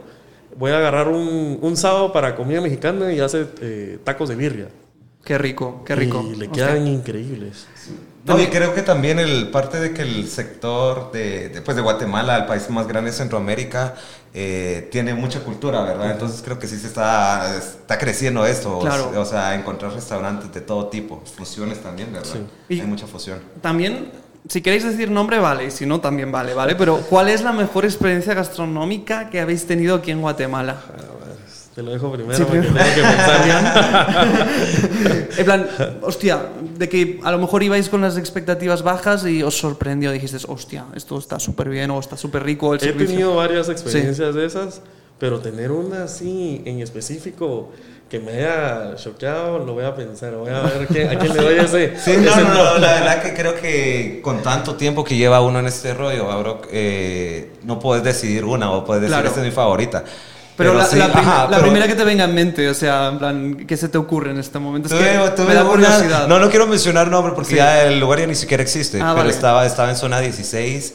voy 0.57 0.71
a 0.71 0.77
agarrar 0.79 1.07
un, 1.09 1.59
un 1.61 1.77
sábado 1.77 2.11
para 2.11 2.35
comida 2.35 2.61
mexicana 2.61 3.13
y 3.13 3.19
hace 3.19 3.45
eh, 3.61 3.99
tacos 4.03 4.29
de 4.29 4.35
birria. 4.35 4.69
Qué 5.25 5.37
rico, 5.37 5.83
qué 5.85 5.95
rico. 5.95 6.23
Y 6.31 6.35
le 6.35 6.49
quedan 6.49 6.87
increíbles. 6.87 7.65
No, 8.25 8.39
y 8.39 8.47
creo 8.47 8.73
que 8.73 8.81
también 8.81 9.19
el 9.19 9.49
parte 9.49 9.79
de 9.79 9.93
que 9.93 10.01
el 10.01 10.27
sector 10.27 11.11
de, 11.11 11.49
de, 11.49 11.61
pues, 11.61 11.75
de 11.75 11.83
Guatemala, 11.83 12.37
el 12.37 12.45
país 12.45 12.67
más 12.71 12.87
grande 12.87 13.11
de 13.11 13.17
Centroamérica, 13.17 13.93
eh, 14.33 14.87
tiene 14.91 15.13
mucha 15.13 15.41
cultura, 15.41 15.83
¿verdad? 15.83 16.11
Entonces 16.11 16.41
creo 16.43 16.57
que 16.57 16.67
sí 16.67 16.77
se 16.77 16.87
está, 16.87 17.55
está 17.57 17.97
creciendo 17.99 18.45
esto. 18.45 18.79
Claro. 18.79 19.11
O 19.19 19.25
sea, 19.25 19.53
encontrar 19.55 19.93
restaurantes 19.93 20.51
de 20.53 20.61
todo 20.61 20.87
tipo, 20.87 21.21
fusiones 21.37 21.81
también, 21.83 22.11
¿verdad? 22.13 22.35
Y- 22.67 22.79
Hay 22.81 22.87
mucha 22.87 23.05
fusión. 23.05 23.39
También, 23.61 24.11
si 24.49 24.61
queréis 24.61 24.83
decir 24.83 25.11
nombre, 25.11 25.37
vale, 25.37 25.65
y 25.65 25.71
si 25.71 25.85
no, 25.85 26.01
también 26.01 26.31
vale, 26.31 26.53
¿vale? 26.55 26.75
Pero, 26.75 26.97
¿cuál 27.09 27.29
es 27.29 27.41
la 27.43 27.51
mejor 27.51 27.85
experiencia 27.85 28.33
gastronómica 28.33 29.29
que 29.29 29.39
habéis 29.39 29.65
tenido 29.67 29.95
aquí 29.95 30.09
en 30.11 30.21
Guatemala? 30.21 30.81
Te 31.75 31.83
lo 31.83 31.91
dejo 31.91 32.09
primero 32.13 32.37
Sí, 32.37 32.43
porque 32.45 32.61
primero. 32.61 32.85
tengo 32.85 32.95
que 32.95 33.01
pensar. 33.01 34.47
En 35.37 35.43
plan, 35.45 35.67
hostia, 36.01 36.39
de 36.77 36.87
que 36.87 37.19
a 37.23 37.31
lo 37.31 37.37
mejor 37.39 37.61
ibais 37.63 37.89
con 37.89 37.99
las 38.01 38.17
expectativas 38.17 38.81
bajas 38.81 39.25
y 39.25 39.43
os 39.43 39.57
sorprendió, 39.57 40.11
dijiste, 40.13 40.37
hostia, 40.47 40.85
esto 40.95 41.17
está 41.19 41.37
súper 41.39 41.67
bien 41.69 41.91
o 41.91 41.99
está 41.99 42.15
súper 42.15 42.43
rico 42.43 42.73
el 42.73 42.79
He 42.79 42.83
servicio. 42.83 43.07
tenido 43.09 43.35
varias 43.35 43.67
experiencias 43.67 44.33
de 44.33 44.45
esas, 44.45 44.81
pero 45.19 45.39
tener 45.39 45.71
una 45.71 46.05
así 46.05 46.61
en 46.65 46.79
específico 46.79 47.71
que 48.09 48.19
me 48.19 48.31
haya 48.33 48.95
choqueado, 48.95 49.59
lo 49.59 49.73
voy 49.73 49.83
a 49.83 49.93
pensar, 49.95 50.33
voy 50.35 50.49
a 50.51 50.61
ver 50.61 50.87
quién- 50.87 51.09
a 51.09 51.19
quién 51.19 51.35
le 51.35 51.41
doy 51.43 51.57
ese. 51.59 51.99
Sí, 51.99 52.13
no, 52.17 52.29
ese 52.31 52.41
no, 52.43 52.49
no. 52.53 52.63
no, 52.73 52.77
la 52.77 52.93
verdad 52.93 53.21
que 53.23 53.33
creo 53.33 53.55
que 53.55 54.21
con 54.23 54.41
tanto 54.41 54.75
tiempo 54.75 55.03
que 55.03 55.17
lleva 55.17 55.41
uno 55.41 55.59
en 55.59 55.65
este 55.65 55.93
rollo, 55.93 56.25
bro, 56.39 56.61
eh, 56.71 57.51
no 57.63 57.79
puedes 57.79 58.03
decidir 58.03 58.45
una 58.45 58.71
o 58.71 58.85
puedes 58.85 59.01
decir, 59.01 59.13
Claro. 59.15 59.27
esta 59.27 59.41
es 59.41 59.45
mi 59.45 59.51
favorita. 59.51 60.05
Pero, 60.57 60.73
la, 60.73 60.85
sí, 60.85 60.95
la 60.97 61.05
ajá, 61.05 61.47
pero 61.49 61.61
primera 61.63 61.85
que 61.87 61.95
te 61.95 62.03
venga 62.05 62.23
en 62.23 62.33
mente, 62.33 62.69
o 62.69 62.73
sea, 62.73 63.09
en 63.09 63.17
plan, 63.19 63.55
¿qué 63.67 63.75
se 63.75 63.89
te 63.89 63.97
ocurre 63.97 64.31
en 64.31 64.37
este 64.39 64.57
momento? 64.57 64.87
Es 64.87 64.93
que 64.93 65.17
tuve- 65.17 65.29
tuve 65.35 65.45
me 65.47 65.53
da 65.53 65.63
una- 65.63 65.71
curiosidad. 65.71 66.27
no, 66.27 66.39
no 66.39 66.49
quiero 66.49 66.65
mencionar 66.67 67.07
nombre 67.09 67.33
porque 67.33 67.51
Sí. 67.51 67.55
ya 67.57 67.83
el 67.83 67.99
lugar 67.99 68.19
ya 68.19 68.27
ni 68.27 68.35
siquiera 68.35 68.63
existe, 68.63 68.99
Ah, 69.01 69.07
pero 69.09 69.17
vale. 69.17 69.29
estaba, 69.31 69.65
estaba 69.65 69.89
en 69.89 69.97
zona 69.97 70.19
16 70.21 70.93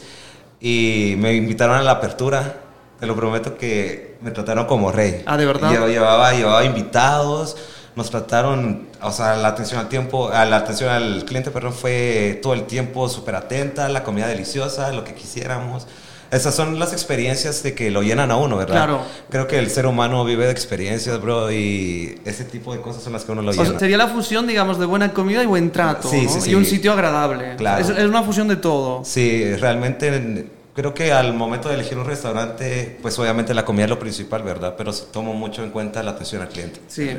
y 0.61 1.14
me 1.19 1.35
invitaron 1.35 1.76
a 1.76 1.83
la 1.83 1.93
apertura. 1.93 2.57
Te 2.99 3.07
lo 3.07 3.17
prometo 3.17 3.57
que 3.57 4.17
me 4.21 4.31
trataron 4.31 4.67
como 4.67 4.93
rey. 4.93 5.23
Ah, 5.26 5.37
¿de 5.38 5.47
verdad? 5.47 5.71
Llevaba, 5.71 5.88
llevaba, 5.88 6.33
llevaba 6.33 6.64
invitados, 6.64 7.57
nos 7.97 8.11
trataron, 8.11 8.88
o 9.02 9.11
sea, 9.11 9.37
la 9.37 9.49
atención 9.49 9.81
al 9.81 9.88
tiempo, 9.88 10.31
la 10.31 10.57
atención 10.57 10.90
al 10.90 11.25
cliente, 11.25 11.50
perdón, 11.50 11.73
fue 11.73 12.38
todo 12.43 12.52
el 12.55 12.64
tiempo 12.64 13.09
súper 13.09 13.35
atenta, 13.37 13.88
la 13.88 14.02
comida 14.05 14.26
deliciosa, 14.26 14.93
lo 14.93 15.02
que 15.05 15.14
quisiéramos. 15.14 15.87
Esas 16.31 16.55
son 16.55 16.79
las 16.79 16.93
experiencias 16.93 17.63
de 17.63 17.75
que 17.75 17.91
lo 17.91 18.03
llenan 18.03 18.31
a 18.31 18.37
uno, 18.37 18.57
¿verdad? 18.57 18.75
Claro. 18.75 19.03
Creo 19.31 19.47
que 19.49 19.59
el 19.59 19.69
ser 19.71 19.87
humano 19.87 20.25
vive 20.25 20.45
de 20.47 20.53
experiencias, 20.53 21.21
bro, 21.21 21.51
y 21.51 22.21
ese 22.25 22.45
tipo 22.45 22.73
de 22.73 22.81
cosas 22.81 23.03
son 23.03 23.13
las 23.13 23.25
que 23.25 23.33
uno 23.33 23.43
lo 23.43 23.51
O 23.51 23.55
sea, 23.55 23.65
llena. 23.65 23.79
sería 23.79 23.97
la 23.97 24.09
fusión, 24.09 24.47
digamos, 24.47 24.79
de 24.79 24.87
buena 24.87 25.13
comida 25.13 25.43
y 25.43 25.47
buen 25.47 25.71
trato, 25.73 26.09
Sí, 26.09 26.23
¿no? 26.27 26.31
sí, 26.31 26.41
sí. 26.43 26.51
Y 26.51 26.55
un 26.55 26.65
sitio 26.65 26.93
agradable. 26.93 27.57
Claro. 27.57 27.83
Es, 27.83 27.89
es 27.91 28.05
una 28.05 28.23
fusión 28.23 28.47
de 28.49 28.57
todo. 28.57 29.05
Sí, 29.05 29.55
realmente 29.57 30.47
creo 30.75 30.95
que 30.95 31.13
al 31.13 31.35
momento 31.35 31.69
de 31.69 31.75
elegir 31.75 31.99
un 31.99 32.05
restaurante, 32.07 32.97
pues 33.03 33.19
obviamente 33.19 33.53
la 33.53 33.65
comida 33.65 33.85
es 33.85 33.91
lo 33.91 33.99
principal, 33.99 34.43
¿verdad? 34.45 34.75
Pero 34.79 34.93
tomo 34.93 35.35
mucho 35.35 35.65
en 35.65 35.71
cuenta 35.71 36.03
la 36.03 36.13
atención 36.13 36.43
al 36.43 36.49
cliente. 36.49 36.81
Sí. 36.87 37.11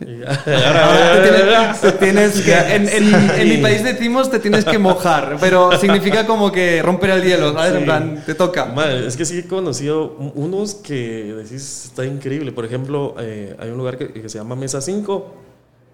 Ahora 0.00 1.22
te 1.22 1.30
tienes, 1.30 1.80
te 1.80 1.92
tienes 1.92 2.40
que, 2.40 2.54
en, 2.54 2.88
en- 2.88 3.30
en 3.40 3.48
mi 3.48 3.56
país 3.58 3.84
decimos 3.84 4.30
te 4.30 4.38
tienes 4.38 4.64
que 4.64 4.78
mojar, 4.78 5.36
pero 5.40 5.76
significa 5.78 6.26
como 6.26 6.50
que 6.50 6.82
romper 6.82 7.10
el 7.10 7.22
hielo, 7.24 7.52
¿sabes? 7.52 7.72
En 7.74 7.78
Sí. 7.80 7.84
plan, 7.84 8.22
te 8.24 8.34
toca. 8.34 8.66
Madre, 8.66 9.06
es 9.06 9.16
que 9.16 9.24
sí 9.24 9.38
he 9.40 9.46
conocido 9.46 10.16
un- 10.18 10.32
unos 10.34 10.74
que 10.74 11.34
decís 11.34 11.86
está 11.86 12.04
increíble. 12.04 12.52
Por 12.52 12.64
ejemplo, 12.64 13.14
eh, 13.18 13.54
hay 13.58 13.70
un 13.70 13.76
lugar 13.78 13.98
que, 13.98 14.12
que 14.12 14.28
se 14.28 14.38
llama 14.38 14.56
Mesa 14.56 14.80
5 14.80 15.34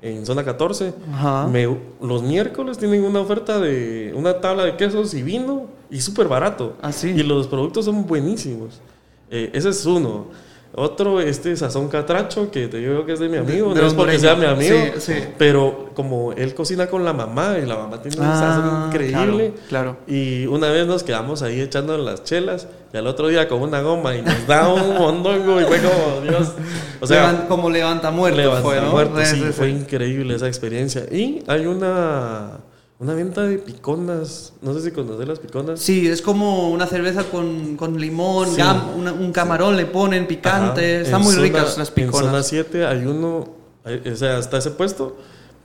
en 0.02 0.25
zona 0.26 0.44
14. 0.44 0.92
Ajá. 1.12 1.46
Me- 1.48 1.68
los 2.00 2.22
miércoles 2.22 2.78
tienen 2.78 3.02
una 3.04 3.20
oferta 3.20 3.58
de 3.58 4.12
una 4.14 4.40
tabla 4.40 4.64
de 4.64 4.76
quesos 4.76 5.14
y 5.14 5.22
vino 5.22 5.66
y 5.90 6.00
súper 6.00 6.28
barato. 6.28 6.76
Ah, 6.82 6.92
sí. 6.92 7.10
Y 7.16 7.22
los 7.22 7.46
productos 7.48 7.84
son 7.86 8.06
buenísimos. 8.06 8.80
Eh, 9.30 9.50
ese 9.52 9.70
es 9.70 9.84
uno. 9.86 10.26
Otro, 10.78 11.21
este 11.23 11.56
sazón 11.56 11.88
catracho, 11.88 12.50
que 12.50 12.68
te 12.68 12.76
digo 12.76 13.06
que 13.06 13.14
es 13.14 13.18
de 13.18 13.30
mi 13.30 13.38
amigo, 13.38 13.73
de 13.73 13.80
no 13.80 13.87
es 13.87 13.95
porque 13.95 14.18
sea 14.18 14.35
mi 14.37 14.45
amigo, 14.45 14.76
Sí, 14.99 15.00
sí. 15.00 15.14
pero 15.38 15.88
como 15.95 16.33
él 16.33 16.54
cocina 16.54 16.87
con 16.87 17.02
la 17.02 17.14
mamá 17.14 17.56
y 17.62 17.64
la 17.66 17.76
mamá 17.76 18.02
tiene 18.02 18.18
un 18.18 18.26
Ah, 18.26 18.38
sazón 18.38 18.87
increíble. 18.88 19.54
claro, 19.68 19.97
claro. 19.97 19.97
Y 20.06 20.45
una 20.47 20.68
vez 20.68 20.87
nos 20.87 21.02
quedamos 21.02 21.40
ahí 21.40 21.62
echando 21.62 21.97
las 21.97 22.25
chelas 22.25 22.68
y 22.92 22.97
al 22.99 23.06
otro 23.06 23.28
día 23.28 23.49
con 23.49 23.62
una 23.62 23.80
goma 23.80 24.14
y 24.16 24.21
nos 24.23 24.47
da 24.47 24.68
un 24.68 24.95
mondongo 24.99 25.61
y 25.62 25.64
fue 25.64 25.78
como, 25.80 26.21
Dios. 26.21 26.52
O 27.00 27.06
sea, 27.06 27.33
Levan- 27.33 27.49
como 27.49 27.71
levanta 27.71 28.11
muerto 28.11 28.38
Levanta 28.38 28.61
fue, 29.14 29.25
Sí, 29.25 29.40
fue 29.52 29.71
increíble 29.71 30.35
esa 30.35 30.47
experiencia. 30.47 31.04
Y 31.11 31.42
hay 31.47 31.64
una, 31.66 32.50
una 32.98 33.12
venta 33.14 33.42
de 33.42 33.58
piconas, 33.58 34.54
no 34.62 34.72
sé 34.74 34.80
si 34.80 34.90
conoces 34.90 35.28
las 35.28 35.38
piconas. 35.38 35.80
Sí, 35.80 36.08
es 36.08 36.22
como 36.22 36.70
una 36.70 36.86
cerveza 36.86 37.24
con, 37.24 37.76
con 37.76 38.00
limón, 38.00 38.48
Sí. 38.48 38.60
gam- 38.60 38.94
una- 38.96 39.12
un 39.12 39.32
camarón 39.32 39.76
le 39.76 39.84
ponen 39.86 40.26
picante. 40.26 40.94
Ajá. 40.96 41.02
Están 41.02 41.20
En 41.20 41.24
muy 41.26 41.34
zona- 41.34 41.46
ricas 41.46 41.76
las 41.78 41.88
En 41.88 41.94
piconas. 41.94 42.20
zona 42.30 42.42
7 42.42 42.86
hay 42.86 43.04
uno, 43.04 43.48
o 43.84 44.16
sea, 44.16 44.38
está 44.38 44.58
ese 44.58 44.70
puesto, 44.70 45.16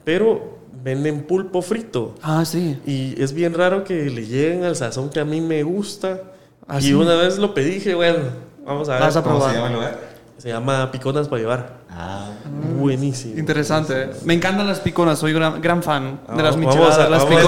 pero 0.04 0.60
venden 0.84 1.24
pulpo 1.24 1.62
frito. 1.62 2.16
Ah, 2.22 2.44
sí. 2.44 2.78
Y 2.86 3.22
es 3.22 3.32
bien 3.34 3.54
raro 3.54 3.84
que 3.86 4.10
le 4.10 4.26
lleguen 4.26 4.64
al 4.66 4.76
sazón 4.76 5.10
que 5.10 5.20
a 5.20 5.26
mí 5.26 5.40
me 5.40 5.64
gusta. 5.64 6.22
¿Ah, 6.68 6.80
y 6.80 6.84
sí? 6.84 6.94
una 6.94 7.16
vez 7.16 7.38
lo 7.38 7.54
pedí, 7.54 7.72
dije, 7.76 7.96
bueno, 7.96 8.20
vamos 8.66 8.90
a 8.90 8.94
ver. 8.94 9.02
Vas 9.04 9.16
a 9.16 9.24
¿Cómo 9.24 9.36
probar. 9.38 9.52
se 9.52 9.56
llama 9.58 9.68
el 9.70 9.74
lugar? 9.76 10.11
Se 10.42 10.50
llama 10.50 10.90
piconas 10.92 11.28
para 11.28 11.40
llevar. 11.40 11.74
Ah. 11.92 12.32
Buenísimo. 12.80 13.38
Interesante. 13.38 13.94
¿eh? 14.04 14.10
Me 14.26 14.34
encantan 14.34 14.66
las 14.66 14.80
piconas, 14.80 15.20
soy 15.20 15.34
gran, 15.34 15.62
gran 15.62 15.84
fan 15.84 16.20
de 16.28 16.34
Ah, 16.40 16.44
las 16.44 16.56
vamos 16.56 16.76
micheladas. 16.76 16.98
a- 16.98 17.10
las 17.10 17.26
piconas. 17.26 17.48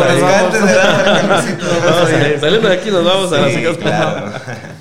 Saliendo 2.40 2.68
de 2.70 2.76
aquí 2.76 2.92
nos 2.92 3.04
vamos 3.04 3.32
a 3.34 3.42
las 3.42 3.52
Sí, 3.52 3.64
claro. 3.80 4.32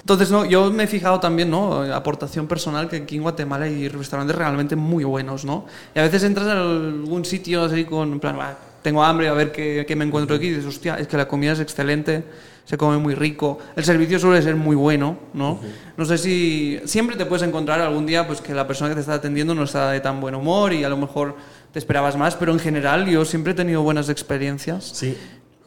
Entonces, 0.00 0.30
no, 0.30 0.44
yo 0.44 0.70
me 0.70 0.82
he 0.84 0.86
fijado 0.86 1.20
también, 1.20 1.50
¿no? 1.50 1.82
Aportación 1.94 2.46
personal, 2.46 2.86
que 2.88 2.96
aquí 2.96 3.16
en 3.16 3.22
Guatemala 3.22 3.64
hay 3.64 3.88
restaurantes 3.88 4.36
realmente 4.36 4.76
muy 4.76 5.04
buenos, 5.04 5.46
¿no? 5.46 5.64
Y 5.94 5.98
a 5.98 6.02
veces 6.02 6.22
entras 6.24 6.46
a 6.48 6.52
algún 6.52 7.24
sitio 7.24 7.64
así 7.64 7.84
con, 7.86 8.12
en 8.12 8.20
plan, 8.20 8.36
"Ah, 8.40 8.54
tengo 8.82 9.02
hambre, 9.02 9.28
a 9.28 9.32
ver 9.32 9.52
qué, 9.52 9.84
qué 9.88 9.96
me 9.96 10.04
encuentro 10.04 10.36
aquí. 10.36 10.46
Y 10.48 10.50
dices, 10.50 10.66
hostia, 10.66 10.96
es 10.98 11.06
que 11.08 11.16
la 11.16 11.28
comida 11.28 11.52
es 11.52 11.60
excelente, 11.60 12.24
se 12.64 12.78
come 12.78 12.96
muy 12.98 13.14
rico, 13.14 13.58
el 13.76 13.84
servicio 13.84 14.18
suele 14.18 14.40
ser 14.42 14.56
muy 14.56 14.76
bueno, 14.76 15.16
¿no? 15.34 15.58
No 15.96 16.04
sé 16.04 16.16
si 16.18 16.80
siempre 16.84 17.16
te 17.16 17.26
puedes 17.26 17.46
encontrar 17.46 17.80
algún 17.80 18.06
día, 18.06 18.26
pues 18.26 18.40
que 18.40 18.54
la 18.54 18.66
persona 18.66 18.88
que 18.90 18.94
te 18.94 19.00
está 19.00 19.14
atendiendo 19.14 19.54
no 19.54 19.64
está 19.64 19.90
de 19.90 20.00
tan 20.00 20.20
buen 20.20 20.34
humor 20.34 20.72
y 20.72 20.84
a 20.84 20.88
lo 20.88 20.96
mejor 20.96 21.36
te 21.72 21.78
esperabas 21.78 22.16
más, 22.16 22.36
pero 22.36 22.52
en 22.52 22.58
general 22.60 23.06
yo 23.06 23.24
siempre 23.24 23.52
he 23.52 23.56
tenido 23.56 23.82
buenas 23.82 24.08
experiencias. 24.08 24.84
Sí, 24.94 25.16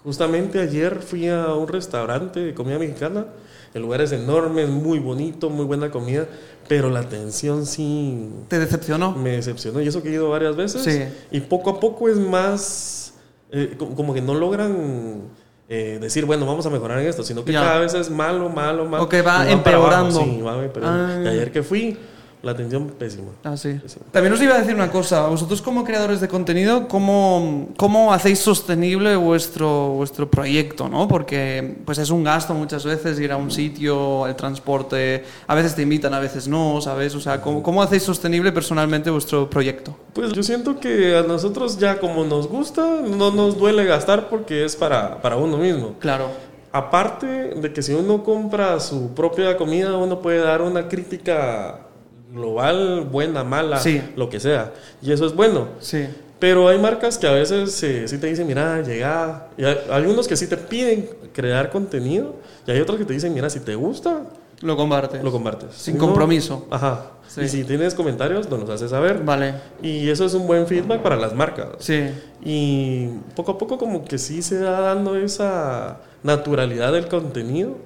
justamente 0.04 0.60
ayer 0.60 1.00
fui 1.02 1.28
a 1.28 1.54
un 1.54 1.68
restaurante 1.68 2.40
de 2.40 2.54
comida 2.54 2.78
mexicana. 2.80 3.26
El 3.74 3.82
lugar 3.82 4.00
es 4.00 4.14
enorme, 4.14 4.64
es 4.64 4.70
muy 4.70 5.00
bonito, 5.00 5.50
muy 5.50 5.66
buena 5.66 5.92
comida, 5.92 6.26
pero 6.70 6.90
la 6.90 7.02
atención 7.02 7.66
sí 7.66 8.30
¿Te 8.48 8.58
decepcionó? 8.58 9.12
me 9.12 9.32
decepcionó. 9.32 9.82
Y 9.82 9.88
eso 9.90 10.02
que 10.02 10.10
he 10.10 10.14
ido 10.14 10.30
varias 10.30 10.56
veces. 10.56 10.82
Sí. 10.84 11.04
Y 11.30 11.42
poco 11.42 11.72
a 11.72 11.80
poco 11.82 12.08
es 12.08 12.16
más, 12.18 13.16
eh, 13.52 13.76
co- 13.78 13.90
como 13.94 14.14
que 14.14 14.22
no 14.22 14.34
logran 14.34 15.24
eh, 15.68 15.98
decir, 16.00 16.26
bueno, 16.26 16.46
vamos 16.46 16.66
a 16.66 16.70
mejorar 16.70 17.00
en 17.00 17.08
esto, 17.08 17.24
sino 17.24 17.44
que 17.44 17.54
cada 17.54 17.80
vez 17.80 17.94
es 17.94 18.10
malo, 18.10 18.50
malo, 18.50 18.86
malo. 18.86 19.04
O 19.04 19.10
que 19.10 19.22
va 19.22 19.42
abajo. 19.42 19.52
empeorando. 19.52 20.20
Sí, 20.20 20.42
va 20.42 20.64
empeorando. 20.64 21.18
Ah. 21.18 21.24
Y 21.24 21.28
ayer 21.28 21.52
que 21.52 21.64
fui, 21.64 21.98
la 22.46 22.52
atención 22.52 22.88
pésima. 22.98 23.32
Ah, 23.44 23.58
sí. 23.58 23.80
Sí. 23.88 23.98
También 24.12 24.32
os 24.32 24.42
iba 24.42 24.54
a 24.54 24.60
decir 24.60 24.76
una 24.76 24.92
cosa. 24.92 25.28
Vosotros 25.28 25.64
como 25.64 25.84
creadores 25.84 26.22
de 26.22 26.28
contenido, 26.28 26.88
¿cómo, 26.88 27.70
cómo 27.76 28.14
hacéis 28.14 28.38
sostenible 28.40 29.16
vuestro, 29.16 29.90
vuestro 29.90 30.30
proyecto? 30.30 30.88
¿no? 30.88 31.08
Porque 31.08 31.78
pues 31.86 31.98
es 31.98 32.12
un 32.12 32.24
gasto 32.24 32.54
muchas 32.54 32.86
veces 32.86 33.20
ir 33.20 33.32
a 33.32 33.38
un 33.38 33.50
sitio, 33.50 34.28
el 34.28 34.36
transporte, 34.36 35.24
a 35.48 35.56
veces 35.56 35.74
te 35.74 35.82
invitan, 35.82 36.14
a 36.14 36.20
veces 36.20 36.48
no, 36.48 36.80
¿sabes? 36.82 37.16
O 37.16 37.20
sea, 37.20 37.42
¿cómo, 37.42 37.64
cómo 37.64 37.82
hacéis 37.82 38.04
sostenible 38.04 38.52
personalmente 38.52 39.10
vuestro 39.10 39.50
proyecto? 39.50 39.98
Pues 40.14 40.32
yo 40.32 40.44
siento 40.44 40.80
que 40.80 41.18
a 41.18 41.24
nosotros 41.24 41.80
ya 41.80 42.00
como 42.00 42.26
nos 42.26 42.48
gusta, 42.48 43.02
no 43.02 43.32
nos 43.32 43.58
duele 43.58 43.86
gastar 43.86 44.30
porque 44.30 44.66
es 44.66 44.76
para, 44.76 45.20
para 45.20 45.36
uno 45.38 45.58
mismo. 45.58 45.96
Claro. 46.00 46.30
Aparte 46.72 47.26
de 47.26 47.74
que 47.74 47.82
si 47.82 47.94
uno 47.94 48.22
compra 48.22 48.80
su 48.82 49.16
propia 49.16 49.56
comida, 49.56 49.98
uno 49.98 50.22
puede 50.22 50.40
dar 50.40 50.62
una 50.62 50.90
crítica 50.90 51.85
global, 52.36 53.08
buena, 53.12 53.44
mala, 53.44 53.80
Sí. 53.80 54.02
lo 54.16 54.30
que 54.30 54.40
sea. 54.40 54.74
Y 55.02 55.12
eso 55.12 55.26
es 55.26 55.34
bueno. 55.34 55.70
Sí. 55.80 56.06
Pero 56.38 56.68
hay 56.68 56.78
marcas 56.78 57.18
que 57.18 57.28
a 57.28 57.32
veces 57.32 57.82
eh, 57.84 58.08
sí 58.08 58.18
te 58.18 58.28
dicen, 58.28 58.46
mira, 58.46 58.82
llega. 58.82 59.48
Y 59.58 59.64
hay, 59.64 59.78
hay 59.90 60.06
unos 60.06 60.28
que 60.28 60.36
sí 60.36 60.48
te 60.48 60.58
piden 60.58 61.10
crear 61.34 61.70
contenido. 61.72 62.36
Y 62.68 62.72
hay 62.72 62.82
otros 62.82 62.98
que 62.98 63.06
te 63.06 63.14
dicen, 63.14 63.34
mira, 63.34 63.50
si 63.50 63.62
te 63.62 63.74
gusta, 63.76 64.24
Lo 64.62 64.76
compartes. 64.76 65.24
lo 65.24 65.32
compartes. 65.32 65.76
Sin 65.76 65.98
compromiso. 65.98 66.68
Ajá. 66.70 67.12
Sí. 67.28 67.42
Y 67.42 67.48
si 67.50 67.64
tienes 67.64 67.94
comentarios, 67.96 68.50
nos 68.50 68.70
haces 68.70 68.92
saber. 68.92 69.24
Vale. 69.24 69.56
Y 69.82 70.10
eso 70.10 70.26
es 70.26 70.34
un 70.34 70.46
buen 70.46 70.68
feedback 70.68 71.02
para 71.02 71.16
las 71.16 71.34
marcas. 71.34 71.70
Sí. 71.80 72.10
Y 72.44 73.08
poco 73.36 73.54
a 73.54 73.58
poco 73.58 73.78
como 73.78 74.04
que 74.06 74.18
sí 74.18 74.42
se 74.42 74.62
va 74.62 74.82
dando 74.82 75.16
esa 75.16 76.00
naturalidad 76.22 76.92
del 76.94 77.08
contenido. 77.08 77.78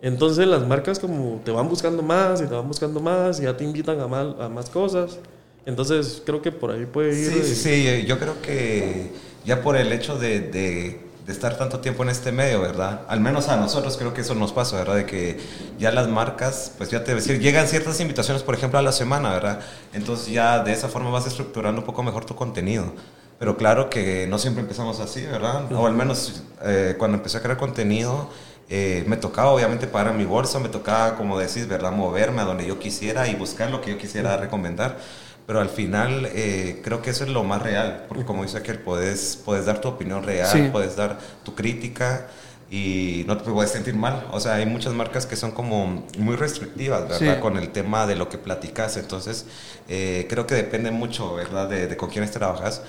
Entonces 0.00 0.46
las 0.46 0.66
marcas 0.66 0.98
como 0.98 1.40
te 1.44 1.50
van 1.50 1.68
buscando 1.68 2.02
más 2.02 2.40
y 2.40 2.46
te 2.46 2.54
van 2.54 2.68
buscando 2.68 3.00
más 3.00 3.40
y 3.40 3.44
ya 3.44 3.56
te 3.56 3.64
invitan 3.64 4.00
a 4.00 4.06
más, 4.06 4.26
a 4.40 4.48
más 4.48 4.70
cosas. 4.70 5.18
Entonces 5.66 6.22
creo 6.24 6.40
que 6.40 6.52
por 6.52 6.70
ahí 6.70 6.86
puede 6.86 7.18
ir. 7.18 7.30
Sí, 7.30 7.38
eh, 7.40 7.44
sí, 7.44 7.54
sí, 8.00 8.06
yo 8.06 8.18
creo 8.18 8.40
que 8.40 9.12
ya 9.44 9.60
por 9.62 9.76
el 9.76 9.92
hecho 9.92 10.16
de, 10.18 10.40
de- 10.40 11.08
de 11.26 11.32
estar 11.34 11.58
tanto 11.58 11.80
tiempo 11.80 12.02
en 12.04 12.08
este 12.08 12.32
medio, 12.32 12.62
¿verdad? 12.62 13.02
Al 13.06 13.20
menos 13.20 13.48
a 13.50 13.56
nosotros 13.58 13.98
creo 13.98 14.14
que 14.14 14.22
eso 14.22 14.34
nos 14.34 14.52
pasa, 14.52 14.76
¿verdad? 14.78 14.96
De 14.96 15.04
que 15.04 15.38
ya 15.78 15.92
las 15.92 16.08
marcas, 16.08 16.72
pues 16.78 16.88
ya 16.90 17.04
te 17.04 17.14
decir, 17.14 17.38
llegan 17.38 17.68
ciertas 17.68 18.00
invitaciones, 18.00 18.42
por 18.42 18.54
ejemplo, 18.54 18.78
a 18.78 18.82
la 18.82 18.92
semana, 18.92 19.30
¿verdad? 19.32 19.60
Entonces 19.92 20.28
ya 20.28 20.62
de 20.64 20.72
esa 20.72 20.88
forma 20.88 21.10
vas 21.10 21.26
estructurando 21.26 21.82
un 21.82 21.86
poco 21.86 22.02
mejor 22.02 22.24
tu 22.24 22.34
contenido. 22.34 22.94
Pero 23.38 23.58
claro 23.58 23.90
que 23.90 24.26
no 24.26 24.38
siempre 24.38 24.62
empezamos 24.62 25.00
así, 25.00 25.20
¿verdad? 25.26 25.70
O 25.72 25.86
al 25.86 25.92
menos 25.94 26.42
eh, 26.64 26.94
cuando 26.98 27.18
empecé 27.18 27.36
a 27.38 27.42
crear 27.42 27.58
contenido, 27.58 28.30
eh, 28.70 29.04
me 29.06 29.16
tocaba 29.16 29.50
obviamente 29.50 29.86
pagar 29.86 30.14
mi 30.14 30.24
bolsa, 30.24 30.58
me 30.58 30.68
tocaba, 30.68 31.16
como 31.16 31.38
decís, 31.38 31.66
¿verdad? 31.68 31.92
Moverme 31.92 32.42
a 32.42 32.44
donde 32.44 32.66
yo 32.66 32.78
quisiera 32.78 33.26
y 33.28 33.34
buscar 33.34 33.70
lo 33.70 33.80
que 33.80 33.90
yo 33.92 33.98
quisiera 33.98 34.36
recomendar. 34.36 34.98
Pero 35.46 35.60
al 35.60 35.70
final 35.70 36.28
eh, 36.34 36.82
creo 36.84 37.00
que 37.00 37.08
eso 37.10 37.24
es 37.24 37.30
lo 37.30 37.42
más 37.42 37.62
real, 37.62 38.04
porque 38.06 38.24
como 38.26 38.42
dice 38.42 38.58
aquel, 38.58 38.80
puedes, 38.80 39.40
puedes 39.42 39.64
dar 39.64 39.80
tu 39.80 39.88
opinión 39.88 40.22
real, 40.22 40.46
Sí. 40.52 40.68
puedes 40.70 40.94
dar 40.96 41.18
tu 41.42 41.54
crítica 41.54 42.26
y 42.70 43.24
no 43.26 43.38
te 43.38 43.50
puedes 43.50 43.70
sentir 43.70 43.94
mal. 43.94 44.26
O 44.32 44.40
sea, 44.40 44.56
hay 44.56 44.66
muchas 44.66 44.92
marcas 44.92 45.24
que 45.24 45.36
son 45.36 45.52
como 45.52 46.04
muy 46.18 46.36
restrictivas, 46.36 47.08
¿verdad? 47.08 47.36
Sí. 47.36 47.40
Con 47.40 47.56
el 47.56 47.70
tema 47.70 48.06
de 48.06 48.14
lo 48.16 48.28
que 48.28 48.36
platicas. 48.36 48.98
Entonces, 48.98 49.46
eh, 49.88 50.26
creo 50.28 50.46
que 50.46 50.54
depende 50.54 50.90
mucho, 50.90 51.34
¿verdad? 51.34 51.66
De, 51.66 51.86
de 51.86 51.96
con 51.96 52.10
quiénes 52.10 52.30
trabajas. 52.30 52.82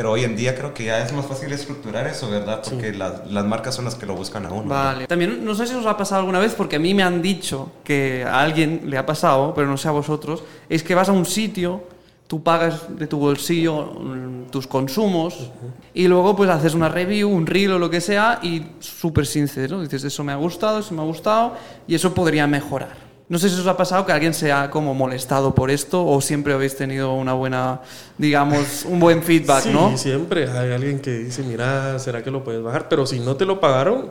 Pero 0.00 0.12
hoy 0.12 0.24
en 0.24 0.34
día 0.34 0.54
creo 0.54 0.72
que 0.72 0.84
ya 0.84 1.04
es 1.04 1.12
más 1.12 1.26
fácil 1.26 1.52
estructurar 1.52 2.06
eso, 2.06 2.30
¿verdad? 2.30 2.62
Porque 2.64 2.94
las, 2.94 3.30
las 3.30 3.44
marcas 3.44 3.74
son 3.74 3.84
las 3.84 3.96
que 3.96 4.06
lo 4.06 4.14
buscan 4.14 4.46
a 4.46 4.48
uno. 4.48 4.62
¿verdad? 4.62 4.94
Vale. 4.94 5.06
También 5.06 5.44
no 5.44 5.54
sé 5.54 5.66
si 5.66 5.74
os 5.74 5.84
ha 5.84 5.94
pasado 5.94 6.20
alguna 6.20 6.38
vez, 6.38 6.54
porque 6.54 6.76
a 6.76 6.78
mí 6.78 6.94
me 6.94 7.02
han 7.02 7.20
dicho 7.20 7.70
que 7.84 8.24
a 8.24 8.40
alguien 8.40 8.84
le 8.86 8.96
ha 8.96 9.04
pasado, 9.04 9.52
pero 9.52 9.66
no 9.66 9.76
sé 9.76 9.88
a 9.88 9.90
vosotros, 9.90 10.42
es 10.70 10.82
que 10.82 10.94
vas 10.94 11.10
a 11.10 11.12
un 11.12 11.26
sitio, 11.26 11.82
tú 12.28 12.42
pagas 12.42 12.96
de 12.96 13.06
tu 13.06 13.18
bolsillo 13.18 13.92
mm, 13.92 14.44
tus 14.50 14.66
consumos 14.66 15.50
y 15.92 16.08
luego 16.08 16.34
pues 16.34 16.48
haces 16.48 16.72
una 16.72 16.88
review, 16.88 17.28
un 17.28 17.44
reel 17.44 17.72
o 17.72 17.78
lo 17.78 17.90
que 17.90 18.00
sea 18.00 18.38
y 18.42 18.68
súper 18.78 19.26
sincero, 19.26 19.82
dices 19.82 20.02
eso 20.04 20.24
me 20.24 20.32
ha 20.32 20.36
gustado, 20.36 20.78
eso 20.78 20.94
me 20.94 21.02
ha 21.02 21.04
gustado 21.04 21.56
y 21.86 21.94
eso 21.94 22.14
podría 22.14 22.46
mejorar. 22.46 23.09
No 23.30 23.38
sé 23.38 23.48
si 23.48 23.58
os 23.58 23.66
ha 23.66 23.76
pasado 23.76 24.04
que 24.04 24.12
alguien 24.12 24.34
se 24.34 24.50
ha 24.52 24.70
como 24.70 24.92
molestado 24.92 25.54
por 25.54 25.70
esto 25.70 26.04
o 26.04 26.20
siempre 26.20 26.52
habéis 26.52 26.76
tenido 26.76 27.14
una 27.14 27.32
buena, 27.32 27.80
digamos, 28.18 28.84
un 28.84 28.98
buen 29.00 29.22
feedback, 29.28 29.62
sí, 29.62 29.70
¿no? 29.72 29.96
siempre 29.96 30.50
hay 30.50 30.72
alguien 30.72 30.98
que 31.00 31.12
dice, 31.20 31.42
mira, 31.44 31.98
¿será 32.00 32.22
que 32.24 32.30
lo 32.32 32.42
puedes 32.44 32.60
bajar? 32.62 32.88
Pero 32.88 33.06
si 33.06 33.20
no 33.20 33.36
te 33.36 33.44
lo 33.46 33.58
pagaron, 33.60 34.08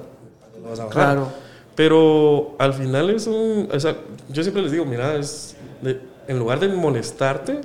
lo 0.64 0.70
vas 0.70 0.80
a 0.80 0.86
bajar. 0.86 0.92
Claro. 1.16 1.28
Pero 1.76 2.56
al 2.60 2.74
final 2.74 3.10
es 3.10 3.28
un... 3.28 3.70
o 3.72 3.80
sea, 3.80 3.96
yo 4.30 4.42
siempre 4.42 4.64
les 4.64 4.72
digo, 4.72 4.86
mira, 4.86 5.14
es 5.16 5.56
de- 5.82 6.00
en 6.28 6.40
lugar 6.40 6.60
de 6.60 6.70
molestarte, 6.70 7.62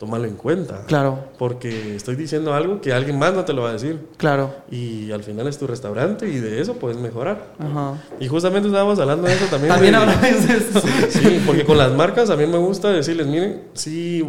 tómalo 0.00 0.24
en 0.24 0.34
cuenta. 0.36 0.84
Claro, 0.86 1.26
Porque 1.38 1.94
estoy 1.94 2.16
diciendo 2.16 2.54
algo 2.54 2.80
que 2.80 2.94
alguien 2.94 3.18
más 3.18 3.34
no 3.34 3.44
te 3.44 3.52
lo 3.52 3.62
va 3.62 3.68
a 3.68 3.72
decir. 3.74 4.08
claro. 4.16 4.50
Y 4.70 5.12
al 5.12 5.22
final 5.22 5.46
es 5.46 5.58
tu 5.58 5.66
restaurante 5.66 6.26
y 6.26 6.38
de 6.38 6.58
eso 6.58 6.76
puedes 6.76 6.96
mejorar. 6.96 7.52
Ajá. 7.58 8.02
Y 8.18 8.26
justamente 8.26 8.68
estábamos 8.68 8.98
hablando 8.98 9.28
de 9.28 9.34
eso 9.34 9.44
también. 9.50 9.74
También 9.74 9.94
habláis 9.96 10.48
de 10.48 10.56
esto. 10.56 10.80
Sí, 11.10 11.42
porque 11.46 11.66
con 11.66 11.76
las 11.76 11.92
marcas 11.92 12.30
a 12.30 12.36
mí 12.36 12.46
me 12.46 12.56
gusta 12.56 12.88
decirles, 12.88 13.26
miren, 13.26 13.64
sí 13.74 14.24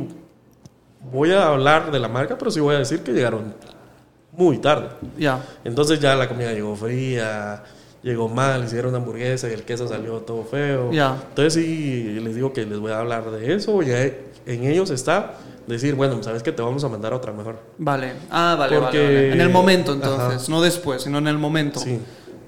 voy 1.09 1.31
a 1.31 1.47
hablar 1.47 1.89
de 1.89 1.99
la 1.99 2.09
marca, 2.09 2.37
pero 2.37 2.51
sí 2.51 2.59
voy 2.59 2.75
a 2.75 2.79
decir 2.79 2.99
que 2.99 3.13
llegaron 3.13 3.53
muy 4.33 4.57
tarde. 4.57 4.89
Ya. 5.17 5.41
Entonces 5.63 6.01
ya 6.01 6.15
la 6.15 6.27
comida 6.27 6.51
llegó 6.51 6.75
fría, 6.75 7.63
llegó 8.03 8.27
mal, 8.27 8.65
hicieron 8.65 8.89
una 8.89 8.97
hamburguesa 8.97 9.49
y 9.49 9.53
el 9.53 9.63
queso 9.63 9.87
salió 9.87 10.17
todo 10.19 10.43
feo. 10.43 10.91
Ya. 10.91 11.15
Entonces 11.29 11.53
sí, 11.53 12.19
les 12.21 12.35
digo 12.35 12.51
que 12.51 12.65
les 12.65 12.77
voy 12.77 12.91
a 12.91 12.99
hablar 12.99 13.31
de 13.31 13.53
eso, 13.53 13.81
ya 13.83 14.03
en 14.45 14.63
ellos 14.65 14.89
está 14.89 15.33
decir, 15.67 15.95
bueno, 15.95 16.21
sabes 16.23 16.43
que 16.43 16.51
te 16.51 16.61
vamos 16.61 16.83
a 16.83 16.89
mandar 16.89 17.13
a 17.13 17.17
otra 17.17 17.31
mejor. 17.31 17.59
Vale. 17.77 18.13
Ah, 18.29 18.55
vale, 18.57 18.79
Porque- 18.79 18.97
vale, 18.99 19.13
vale. 19.15 19.33
En 19.33 19.41
el 19.41 19.49
momento, 19.49 19.93
entonces. 19.93 20.41
Ajá. 20.43 20.51
No 20.51 20.61
después, 20.61 21.03
sino 21.03 21.17
en 21.19 21.27
el 21.27 21.37
momento. 21.37 21.79
Sí. 21.79 21.99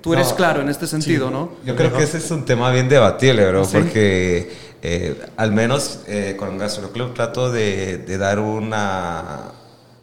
Tú 0.02 0.14
eres 0.14 0.30
No. 0.32 0.36
claro 0.36 0.62
en 0.62 0.70
este 0.70 0.86
sentido, 0.88 1.32
¿no? 1.32 1.52
Yo 1.66 1.76
creo 1.78 1.94
que 1.94 2.04
ese 2.04 2.18
es 2.18 2.30
un 2.32 2.44
tema 2.44 2.70
bien 2.72 2.90
debatible, 2.90 3.48
bro, 3.50 3.64
Sí. 3.64 3.78
porque 3.78 4.52
eh, 4.82 5.16
al 5.38 5.54
menos 5.54 6.02
eh, 6.08 6.36
con 6.38 6.58
Gastro 6.58 6.92
Club 6.92 7.14
trato 7.14 7.50
de, 7.50 8.00
de 8.00 8.18
dar 8.18 8.40
una, 8.40 9.52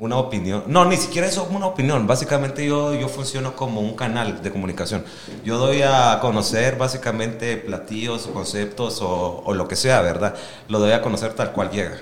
una 0.00 0.16
opinión. 0.16 0.64
No, 0.66 0.86
ni 0.86 0.96
siquiera 0.96 1.28
es 1.28 1.36
una 1.36 1.66
opinión. 1.66 2.06
Básicamente 2.06 2.66
yo, 2.66 2.94
yo 2.94 3.08
funciono 3.08 3.54
como 3.54 3.80
un 3.82 3.94
canal 3.94 4.42
de 4.42 4.50
comunicación. 4.50 5.04
Yo 5.44 5.58
doy 5.58 5.82
a 5.82 6.18
conocer 6.20 6.76
básicamente 6.76 7.58
platillos, 7.58 8.26
conceptos 8.26 9.02
o, 9.02 9.42
o 9.44 9.54
lo 9.54 9.68
que 9.68 9.76
sea, 9.76 10.00
¿verdad? 10.00 10.34
Lo 10.68 10.78
doy 10.78 10.92
a 10.92 11.02
conocer 11.02 11.34
tal 11.34 11.52
cual 11.52 11.70
llega. 11.70 11.98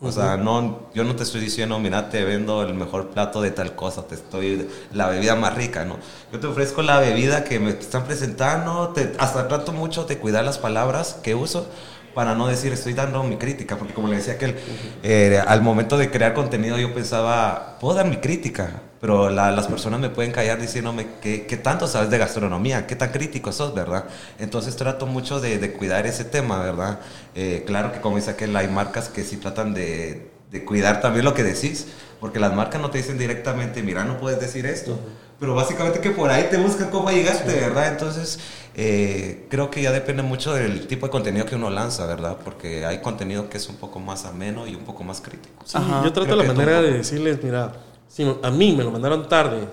O 0.00 0.10
sea, 0.10 0.36
no, 0.36 0.88
yo 0.94 1.04
no 1.04 1.14
te 1.14 1.22
estoy 1.22 1.40
diciendo, 1.40 1.78
mira, 1.78 2.10
te 2.10 2.24
vendo 2.24 2.62
el 2.62 2.74
mejor 2.74 3.10
plato 3.10 3.40
de 3.40 3.52
tal 3.52 3.76
cosa, 3.76 4.02
te 4.02 4.16
estoy 4.16 4.68
la 4.92 5.08
bebida 5.08 5.36
más 5.36 5.54
rica, 5.54 5.84
¿no? 5.84 5.96
Yo 6.32 6.40
te 6.40 6.48
ofrezco 6.48 6.82
la 6.82 6.98
bebida 6.98 7.44
que 7.44 7.60
me 7.60 7.70
están 7.70 8.04
presentando, 8.04 8.88
te, 8.88 9.12
hasta 9.20 9.46
trato 9.46 9.72
mucho 9.72 10.02
de 10.04 10.18
cuidar 10.18 10.44
las 10.44 10.58
palabras 10.58 11.18
que 11.22 11.36
uso 11.36 11.68
para 12.14 12.34
no 12.34 12.46
decir 12.46 12.72
estoy 12.72 12.92
dando 12.94 13.22
mi 13.22 13.36
crítica, 13.36 13.76
porque 13.76 13.94
como 13.94 14.08
le 14.08 14.16
decía 14.16 14.34
aquel, 14.34 14.56
eh, 15.02 15.40
al 15.46 15.62
momento 15.62 15.96
de 15.98 16.10
crear 16.10 16.34
contenido 16.34 16.78
yo 16.78 16.92
pensaba, 16.94 17.78
puedo 17.80 17.94
dar 17.94 18.06
mi 18.06 18.16
crítica, 18.18 18.82
pero 19.00 19.30
la- 19.30 19.50
las 19.50 19.66
personas 19.66 19.98
me 20.00 20.08
pueden 20.10 20.30
callar 20.32 20.60
diciéndome 20.60 21.06
¿qué, 21.20 21.46
qué 21.46 21.56
tanto 21.56 21.88
sabes 21.88 22.10
de 22.10 22.18
gastronomía, 22.18 22.86
qué 22.86 22.94
tan 22.96 23.10
crítico 23.10 23.50
sos, 23.52 23.74
¿verdad? 23.74 24.04
Entonces 24.38 24.76
trato 24.76 25.06
mucho 25.06 25.40
de, 25.40 25.58
de 25.58 25.72
cuidar 25.72 26.06
ese 26.06 26.24
tema, 26.24 26.60
¿verdad? 26.62 27.00
Eh, 27.34 27.64
claro 27.66 27.92
que 27.92 28.00
como 28.00 28.16
dice 28.16 28.30
aquel, 28.30 28.54
hay 28.56 28.68
marcas 28.68 29.08
que 29.08 29.24
sí 29.24 29.36
tratan 29.38 29.74
de, 29.74 30.30
de 30.50 30.64
cuidar 30.64 31.00
también 31.00 31.24
lo 31.24 31.34
que 31.34 31.42
decís, 31.42 31.88
porque 32.20 32.38
las 32.38 32.54
marcas 32.54 32.80
no 32.80 32.90
te 32.90 32.98
dicen 32.98 33.18
directamente, 33.18 33.82
mira, 33.82 34.04
no 34.04 34.18
puedes 34.18 34.38
decir 34.38 34.66
esto, 34.66 34.98
pero 35.40 35.56
básicamente 35.56 35.98
que 35.98 36.10
por 36.10 36.30
ahí 36.30 36.46
te 36.50 36.56
buscan 36.56 36.88
cómo 36.90 37.10
llegaste, 37.10 37.52
¿verdad? 37.52 37.88
Entonces, 37.88 38.38
eh, 38.74 39.46
creo 39.50 39.70
que 39.70 39.82
ya 39.82 39.92
depende 39.92 40.22
mucho 40.22 40.54
del 40.54 40.86
tipo 40.86 41.06
de 41.06 41.12
contenido 41.12 41.44
que 41.44 41.56
uno 41.56 41.68
lanza, 41.68 42.06
¿verdad? 42.06 42.38
Porque 42.42 42.86
hay 42.86 43.00
contenido 43.00 43.50
que 43.50 43.58
es 43.58 43.68
un 43.68 43.76
poco 43.76 44.00
más 44.00 44.24
ameno 44.24 44.66
y 44.66 44.74
un 44.74 44.84
poco 44.84 45.04
más 45.04 45.20
crítico. 45.20 45.62
Sí, 45.64 45.76
Ajá. 45.76 46.02
yo 46.04 46.12
trato 46.12 46.30
Creo 46.30 46.42
la 46.42 46.52
manera 46.52 46.80
de 46.80 46.92
decirles, 46.92 47.38
mira, 47.42 47.72
si 48.08 48.24
a 48.42 48.50
mí 48.50 48.74
me 48.74 48.82
lo 48.82 48.90
mandaron 48.90 49.28
tarde, 49.28 49.68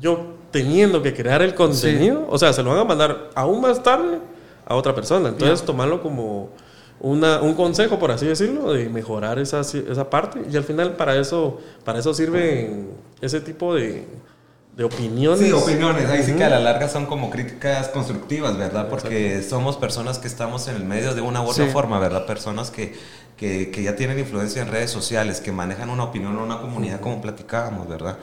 yo 0.00 0.34
teniendo 0.50 1.02
que 1.02 1.12
crear 1.12 1.42
el 1.42 1.54
contenido, 1.54 2.26
o 2.28 2.38
sea, 2.38 2.52
se 2.52 2.62
lo 2.62 2.70
van 2.70 2.78
a 2.78 2.84
mandar 2.84 3.30
aún 3.34 3.60
más 3.60 3.82
tarde 3.82 4.18
a 4.64 4.76
otra 4.76 4.94
persona. 4.94 5.30
Entonces, 5.30 5.62
tomarlo 5.62 6.00
como 6.00 6.50
una, 7.00 7.42
un 7.42 7.54
consejo, 7.54 7.98
por 7.98 8.12
así 8.12 8.26
decirlo, 8.26 8.72
de 8.72 8.88
mejorar 8.88 9.40
esa, 9.40 9.60
esa 9.60 10.08
parte. 10.10 10.42
Y 10.50 10.56
al 10.56 10.62
final, 10.62 10.94
para 10.94 11.16
eso, 11.16 11.58
para 11.84 11.98
eso 11.98 12.14
sirven 12.14 12.90
ese 13.20 13.40
tipo 13.40 13.74
de, 13.74 14.06
de 14.76 14.84
opiniones. 14.84 15.38
Sí, 15.40 15.52
opiniones, 15.52 16.08
ahí 16.10 16.22
sí 16.22 16.30
Ujú. 16.30 16.38
que 16.38 16.44
a 16.44 16.50
la 16.50 16.58
larga 16.58 16.88
son 16.88 17.06
como 17.06 17.30
críticas 17.30 17.88
constructivas, 17.88 18.56
¿verdad? 18.56 18.88
Porque 18.88 19.42
somos 19.42 19.76
personas 19.76 20.18
que 20.18 20.26
estamos 20.26 20.66
en 20.68 20.76
el 20.76 20.84
medio 20.84 21.14
de 21.14 21.20
una 21.20 21.42
u 21.42 21.46
otra 21.48 21.66
Sí. 21.66 21.70
forma, 21.70 21.98
¿verdad? 22.00 22.26
Personas 22.26 22.70
que, 22.72 22.94
que, 23.36 23.70
que 23.70 23.82
ya 23.84 23.94
tienen 23.94 24.18
influencia 24.18 24.62
en 24.62 24.68
redes 24.68 24.90
sociales, 24.90 25.40
que 25.40 25.52
manejan 25.52 25.90
una 25.90 26.04
opinión 26.04 26.36
o 26.36 26.42
una 26.42 26.60
comunidad 26.60 27.00
como 27.00 27.20
platicábamos, 27.20 27.88
¿verdad? 27.88 28.16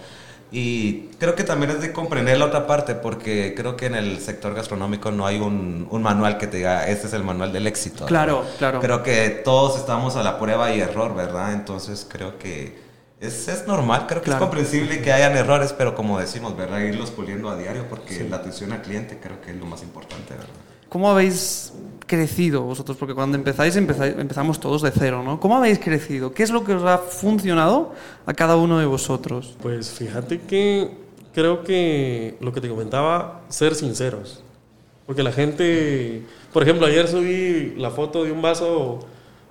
Y 0.54 1.04
creo 1.18 1.34
que 1.36 1.46
también 1.46 1.72
es 1.72 1.80
de 1.80 1.94
comprender 1.94 2.38
la 2.38 2.46
otra 2.48 2.68
parte, 2.68 2.96
porque 2.96 3.54
creo 3.56 3.78
que 3.78 3.86
en 3.86 3.96
el 3.96 4.20
sector 4.20 4.54
gastronómico 4.54 5.10
no 5.10 5.26
hay 5.26 5.38
un, 5.40 5.88
un 5.90 6.04
manual 6.04 6.38
que 6.38 6.48
te 6.48 6.58
diga, 6.58 6.86
este 6.90 7.08
es 7.08 7.14
el 7.14 7.24
manual 7.24 7.54
del 7.54 7.68
éxito. 7.68 8.06
Claro, 8.06 8.40
¿verdad? 8.40 8.56
claro. 8.58 8.80
Creo 8.82 9.04
que 9.04 9.30
todos 9.46 9.78
estamos 9.80 10.18
a 10.18 10.24
la 10.24 10.38
prueba 10.38 10.74
y 10.76 10.82
error, 10.82 11.16
¿verdad? 11.16 11.54
Entonces 11.54 12.06
creo 12.10 12.38
que 12.38 12.91
es, 13.22 13.48
es 13.48 13.68
normal, 13.68 14.06
creo 14.08 14.22
que 14.22 14.26
Claro. 14.26 14.44
es 14.44 14.50
comprensible 14.50 15.02
que 15.02 15.14
hayan 15.14 15.38
errores, 15.38 15.74
pero 15.74 15.96
como 15.96 16.20
decimos, 16.20 16.58
¿verdad? 16.58 16.80
Irlos 16.82 17.12
puliendo 17.12 17.50
a 17.50 17.56
diario 17.56 17.86
porque 17.90 18.28
la 18.30 18.38
atención 18.38 18.72
al 18.74 18.82
cliente 18.82 19.20
creo 19.22 19.40
que 19.42 19.52
es 19.52 19.58
lo 19.58 19.66
más 19.66 19.84
importante, 19.84 20.34
¿verdad? 20.34 20.50
¿Cómo 20.90 21.10
habéis 21.10 21.72
crecido 22.06 22.64
vosotros? 22.64 22.98
Porque 22.98 23.14
cuando 23.14 23.38
empezáis, 23.38 23.78
empezáis- 23.78 24.20
empezamos 24.20 24.60
todos 24.60 24.82
de 24.82 24.92
cero, 24.92 25.24
¿no? 25.24 25.40
¿Cómo 25.40 25.56
habéis 25.56 25.80
crecido? 25.80 26.34
¿Qué 26.34 26.44
es 26.44 26.50
lo 26.50 26.66
que 26.66 26.74
os 26.74 26.84
ha 26.84 26.98
funcionado 26.98 27.94
a 28.26 28.34
cada 28.34 28.58
uno 28.58 28.78
de 28.80 28.86
vosotros? 28.86 29.56
Pues 29.62 29.90
fíjate 29.92 30.42
que 30.42 30.92
creo 31.34 31.64
que 31.64 32.36
lo 32.42 32.52
que 32.52 32.60
te 32.60 32.68
comentaba, 32.68 33.42
ser 33.48 33.74
sinceros. 33.76 34.44
Porque 35.06 35.24
la 35.24 35.32
gente, 35.32 36.24
por 36.52 36.64
ejemplo, 36.64 36.88
ayer 36.88 37.08
subí 37.08 37.74
la 37.78 37.92
foto 37.92 38.24
de 38.26 38.32
un 38.34 38.42
vaso 38.42 39.00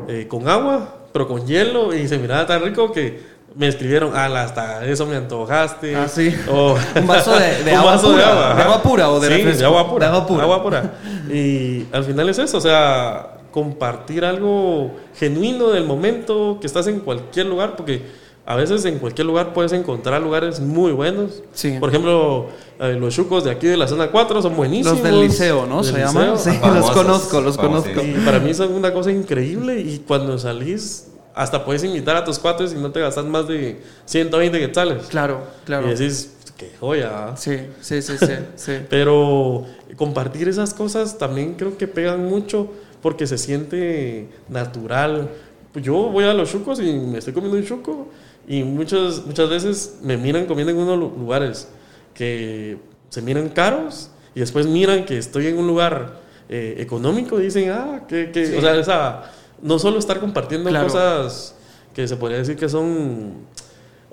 eh, 0.08 0.26
con 0.28 0.46
agua, 0.48 1.06
pero 1.12 1.26
con 1.26 1.46
hielo, 1.46 1.94
y 1.94 2.06
se 2.08 2.18
miraba 2.18 2.46
tan 2.46 2.62
rico 2.62 2.92
que 2.92 3.20
me 3.56 3.66
escribieron, 3.68 4.16
ala, 4.16 4.44
hasta 4.44 4.84
eso 4.86 5.06
me 5.06 5.16
antojaste. 5.16 5.96
Ah, 5.96 6.08
sí. 6.08 6.34
O- 6.50 6.76
Un 6.96 7.06
vaso 7.06 7.32
de- 7.38 7.64
de 7.64 7.72
Un 7.72 7.78
agua 7.78 7.92
vaso 7.92 8.10
pura. 8.10 8.16
de 8.18 8.24
agua. 8.24 8.44
¿De 8.46 8.52
ajá. 8.52 8.62
agua 8.64 8.82
pura 8.82 9.10
o 9.10 9.20
de 9.20 9.28
Sí, 9.28 9.34
refresco? 9.34 9.58
de 9.60 9.64
agua 9.66 9.90
pura. 9.90 10.06
De 10.06 10.12
agua 10.16 10.26
pura. 10.26 10.42
Agua 10.44 10.62
pura. 10.62 10.92
Y 11.32 11.86
al 11.92 12.04
final 12.04 12.28
es 12.28 12.38
eso, 12.38 12.58
o 12.58 12.60
sea, 12.60 13.38
compartir 13.50 14.24
algo 14.24 14.92
genuino 15.16 15.68
del 15.70 15.84
momento, 15.84 16.58
que 16.60 16.66
estás 16.66 16.86
en 16.86 17.00
cualquier 17.00 17.46
lugar, 17.46 17.74
porque 17.76 18.02
a 18.46 18.54
veces 18.56 18.84
en 18.84 18.98
cualquier 18.98 19.26
lugar 19.26 19.52
puedes 19.52 19.72
encontrar 19.72 20.20
lugares 20.22 20.60
muy 20.60 20.92
buenos. 20.92 21.42
Sí. 21.52 21.76
Por 21.78 21.88
ejemplo, 21.90 22.46
eh, 22.80 22.96
los 22.98 23.14
chucos 23.14 23.44
de 23.44 23.50
aquí 23.50 23.66
de 23.66 23.76
la 23.76 23.86
zona 23.86 24.08
4 24.10 24.42
son 24.42 24.56
buenísimos. 24.56 24.94
Los 25.00 25.02
del 25.04 25.20
liceo, 25.20 25.66
¿no? 25.66 25.82
Del 25.82 25.92
Se 25.94 26.00
llaman. 26.00 26.38
Sí, 26.38 26.50
los 26.62 26.90
conozco, 26.90 27.40
los 27.40 27.56
conozco. 27.58 28.00
Y 28.02 28.12
para 28.24 28.38
mí 28.40 28.54
son 28.54 28.72
una 28.72 28.92
cosa 28.92 29.10
increíble 29.12 29.80
y 29.80 29.98
cuando 30.06 30.36
salís 30.38 31.06
hasta 31.40 31.64
puedes 31.64 31.82
invitar 31.84 32.16
a 32.16 32.24
tus 32.24 32.38
cuates 32.38 32.72
y 32.72 32.76
no 32.76 32.90
te 32.90 33.00
gastas 33.00 33.24
más 33.24 33.48
de 33.48 33.80
120 34.04 34.58
quetzales. 34.58 35.06
Claro, 35.06 35.42
claro. 35.64 35.86
Y 35.86 35.90
decís, 35.94 36.34
qué 36.58 36.70
joya. 36.78 37.10
¿ah?". 37.30 37.36
Sí, 37.36 37.56
sí, 37.80 38.02
sí, 38.02 38.18
sí. 38.18 38.32
sí. 38.56 38.72
Pero 38.90 39.64
compartir 39.96 40.48
esas 40.48 40.74
cosas 40.74 41.16
también 41.18 41.54
creo 41.54 41.78
que 41.78 41.88
pegan 41.88 42.26
mucho 42.26 42.68
porque 43.00 43.26
se 43.26 43.38
siente 43.38 44.28
natural. 44.48 45.30
Yo 45.74 45.94
voy 46.10 46.24
a 46.24 46.34
los 46.34 46.50
chucos 46.50 46.78
y 46.80 46.92
me 46.92 47.18
estoy 47.18 47.32
comiendo 47.32 47.56
un 47.58 47.64
chuco 47.64 48.08
y 48.46 48.62
muchas, 48.62 49.24
muchas 49.24 49.48
veces 49.48 49.98
me 50.02 50.16
miran 50.18 50.44
comiendo 50.46 50.72
en 50.72 50.78
unos 50.78 50.98
lu- 50.98 51.14
lugares 51.18 51.68
que 52.12 52.76
se 53.08 53.22
miran 53.22 53.48
caros 53.48 54.10
y 54.34 54.40
después 54.40 54.66
miran 54.66 55.04
que 55.06 55.16
estoy 55.16 55.46
en 55.46 55.56
un 55.58 55.66
lugar 55.66 56.20
eh, 56.48 56.74
económico 56.78 57.40
y 57.40 57.44
dicen, 57.44 57.70
ah, 57.70 58.02
que, 58.08 58.30
que-". 58.30 58.46
Sí. 58.46 58.54
o 58.56 58.60
sea, 58.60 58.76
esa, 58.76 59.32
no 59.62 59.78
solo 59.78 59.98
estar 59.98 60.20
compartiendo 60.20 60.70
Claro. 60.70 60.86
cosas 60.86 61.54
que 61.94 62.06
se 62.08 62.16
podría 62.16 62.38
decir 62.38 62.56
que 62.56 62.68
son 62.68 63.34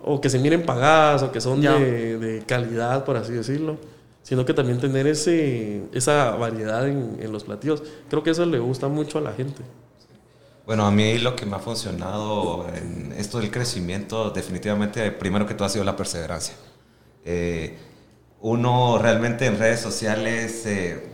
o 0.03 0.21
que 0.21 0.29
se 0.29 0.39
miren 0.39 0.65
pagadas 0.65 1.23
o 1.23 1.31
que 1.31 1.41
son 1.41 1.61
de, 1.61 2.17
de 2.17 2.43
calidad, 2.45 3.03
por 3.05 3.17
así 3.17 3.33
decirlo, 3.33 3.77
sino 4.23 4.45
que 4.45 4.53
también 4.53 4.79
tener 4.79 5.07
ese, 5.07 5.81
esa 5.93 6.31
variedad 6.31 6.87
en, 6.87 7.17
en 7.21 7.31
los 7.31 7.43
platillos. 7.43 7.83
Creo 8.09 8.23
que 8.23 8.31
eso 8.31 8.45
le 8.45 8.59
gusta 8.59 8.87
mucho 8.87 9.17
a 9.17 9.21
la 9.21 9.33
gente. 9.33 9.61
Bueno, 10.65 10.85
a 10.85 10.91
mí 10.91 11.17
lo 11.17 11.35
que 11.35 11.45
me 11.45 11.55
ha 11.55 11.59
funcionado 11.59 12.67
en 12.75 13.13
esto 13.17 13.39
del 13.39 13.49
crecimiento, 13.51 14.29
definitivamente, 14.31 15.11
primero 15.11 15.45
que 15.45 15.53
todo 15.53 15.65
ha 15.65 15.69
sido 15.69 15.85
la 15.85 15.95
perseverancia. 15.95 16.55
Eh, 17.23 17.77
uno 18.41 18.97
realmente 18.97 19.45
en 19.45 19.57
redes 19.57 19.79
sociales 19.79 20.65
eh, 20.65 21.07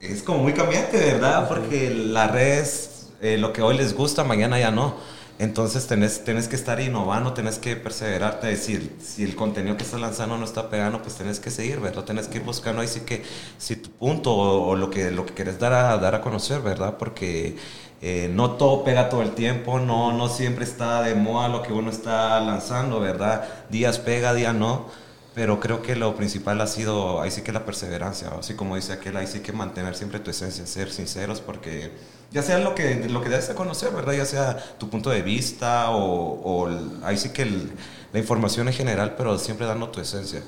es 0.00 0.22
como 0.22 0.38
muy 0.40 0.52
cambiante, 0.52 0.98
¿verdad? 0.98 1.48
Porque 1.48 1.90
las 1.90 2.30
redes, 2.30 3.01
eh, 3.22 3.38
lo 3.38 3.52
que 3.52 3.62
hoy 3.62 3.76
les 3.76 3.94
gusta, 3.94 4.24
mañana 4.24 4.58
ya 4.58 4.70
no. 4.70 4.96
Entonces 5.38 5.86
tenés, 5.86 6.24
tenés 6.24 6.46
que 6.46 6.56
estar 6.56 6.78
innovando, 6.80 7.32
tenés 7.32 7.58
que 7.58 7.74
perseverarte. 7.76 8.50
El- 8.52 8.90
si 9.00 9.24
el 9.24 9.34
contenido 9.34 9.76
que 9.76 9.82
estás 9.84 10.00
lanzando 10.00 10.36
no 10.38 10.44
está 10.44 10.68
pegando, 10.70 11.02
pues 11.02 11.14
tenés 11.16 11.40
que 11.40 11.50
seguir, 11.50 11.80
¿verdad? 11.80 12.04
Tenés 12.04 12.28
que 12.28 12.38
ir 12.38 12.44
buscando 12.44 12.82
ahí 12.82 12.88
sí 12.88 13.00
que 13.00 13.22
si 13.58 13.76
tu 13.76 13.90
punto 13.90 14.32
o, 14.34 14.68
o 14.68 14.76
lo 14.76 14.90
que 14.90 15.10
lo 15.10 15.24
que 15.26 15.34
quieres 15.34 15.58
dar 15.58 15.72
a, 15.72 15.96
dar 15.98 16.14
a 16.14 16.20
conocer, 16.20 16.60
¿verdad? 16.62 16.98
Porque 16.98 17.56
eh, 18.00 18.30
no 18.32 18.52
todo 18.52 18.84
pega 18.84 19.08
todo 19.08 19.22
el 19.22 19.32
tiempo, 19.32 19.78
no, 19.80 20.12
no 20.12 20.28
siempre 20.28 20.64
está 20.64 21.02
de 21.02 21.14
moda 21.14 21.48
lo 21.48 21.62
que 21.62 21.72
uno 21.72 21.90
está 21.90 22.38
lanzando, 22.40 23.00
¿verdad? 23.00 23.44
Días 23.70 23.98
pega, 23.98 24.34
días 24.34 24.54
no. 24.54 24.86
Pero 25.34 25.60
creo 25.60 25.80
que 25.80 25.96
lo 25.96 26.14
principal 26.14 26.60
ha 26.60 26.66
sido, 26.66 27.22
ahí 27.22 27.30
sí 27.30 27.40
que 27.42 27.52
la 27.52 27.64
perseverancia, 27.64 28.28
así 28.38 28.52
como 28.54 28.76
dice 28.76 28.92
aquel, 28.92 29.16
ahí 29.16 29.26
sí 29.26 29.40
que 29.40 29.52
mantener 29.52 29.94
siempre 29.94 30.20
tu 30.20 30.30
esencia, 30.30 30.66
ser 30.66 30.90
sinceros, 30.92 31.40
porque 31.40 31.90
ya 32.32 32.42
sea 32.42 32.58
lo 32.58 32.74
que, 32.74 33.06
lo 33.08 33.20
que 33.22 33.28
debes 33.28 33.48
de 33.48 33.54
conocer, 33.54 33.90
¿verdad? 33.92 34.14
Ya 34.14 34.24
sea 34.24 34.56
tu 34.78 34.88
punto 34.88 35.10
de 35.10 35.22
vista 35.22 35.90
o, 35.90 36.40
o 36.66 36.70
ahí 37.04 37.16
sí 37.16 37.30
que 37.30 37.42
el- 37.42 37.70
la 38.12 38.18
información 38.18 38.68
en 38.68 38.74
general, 38.74 39.14
pero 39.16 39.38
siempre 39.38 39.66
dando 39.66 39.88
tu 39.88 40.00
esencia. 40.00 40.42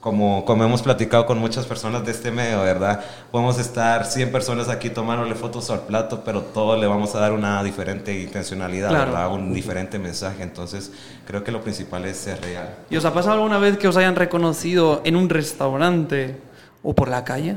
Como, 0.00 0.44
como 0.44 0.62
hemos 0.62 0.82
platicado 0.82 1.26
con 1.26 1.38
muchas 1.38 1.66
personas 1.66 2.04
de 2.04 2.12
este 2.12 2.30
medio, 2.30 2.60
¿verdad? 2.62 3.00
Podemos 3.32 3.58
estar 3.58 4.04
100 4.06 4.30
personas 4.30 4.68
aquí 4.68 4.88
tomándole 4.90 5.34
fotos 5.34 5.68
al 5.70 5.80
plato, 5.80 6.22
pero 6.24 6.42
todos 6.42 6.78
le 6.78 6.86
vamos 6.86 7.14
a 7.16 7.18
dar 7.20 7.32
una 7.32 7.60
diferente 7.64 8.16
intencionalidad, 8.20 8.90
Claro. 8.90 9.10
¿verdad? 9.12 9.32
Un 9.32 9.52
diferente 9.52 9.98
mensaje. 9.98 10.44
Entonces, 10.44 10.92
creo 11.26 11.42
que 11.42 11.50
lo 11.50 11.60
principal 11.62 12.04
es 12.04 12.18
ser 12.18 12.40
real. 12.42 12.72
¿Y 12.88 12.96
os 12.96 13.04
ha 13.04 13.12
pasado 13.12 13.34
alguna 13.34 13.58
vez 13.58 13.78
que 13.78 13.88
os 13.88 13.96
hayan 13.96 14.14
reconocido 14.14 15.00
en 15.04 15.16
un 15.16 15.28
restaurante 15.28 16.36
o 16.84 16.94
por 16.94 17.08
la 17.08 17.24
calle? 17.24 17.56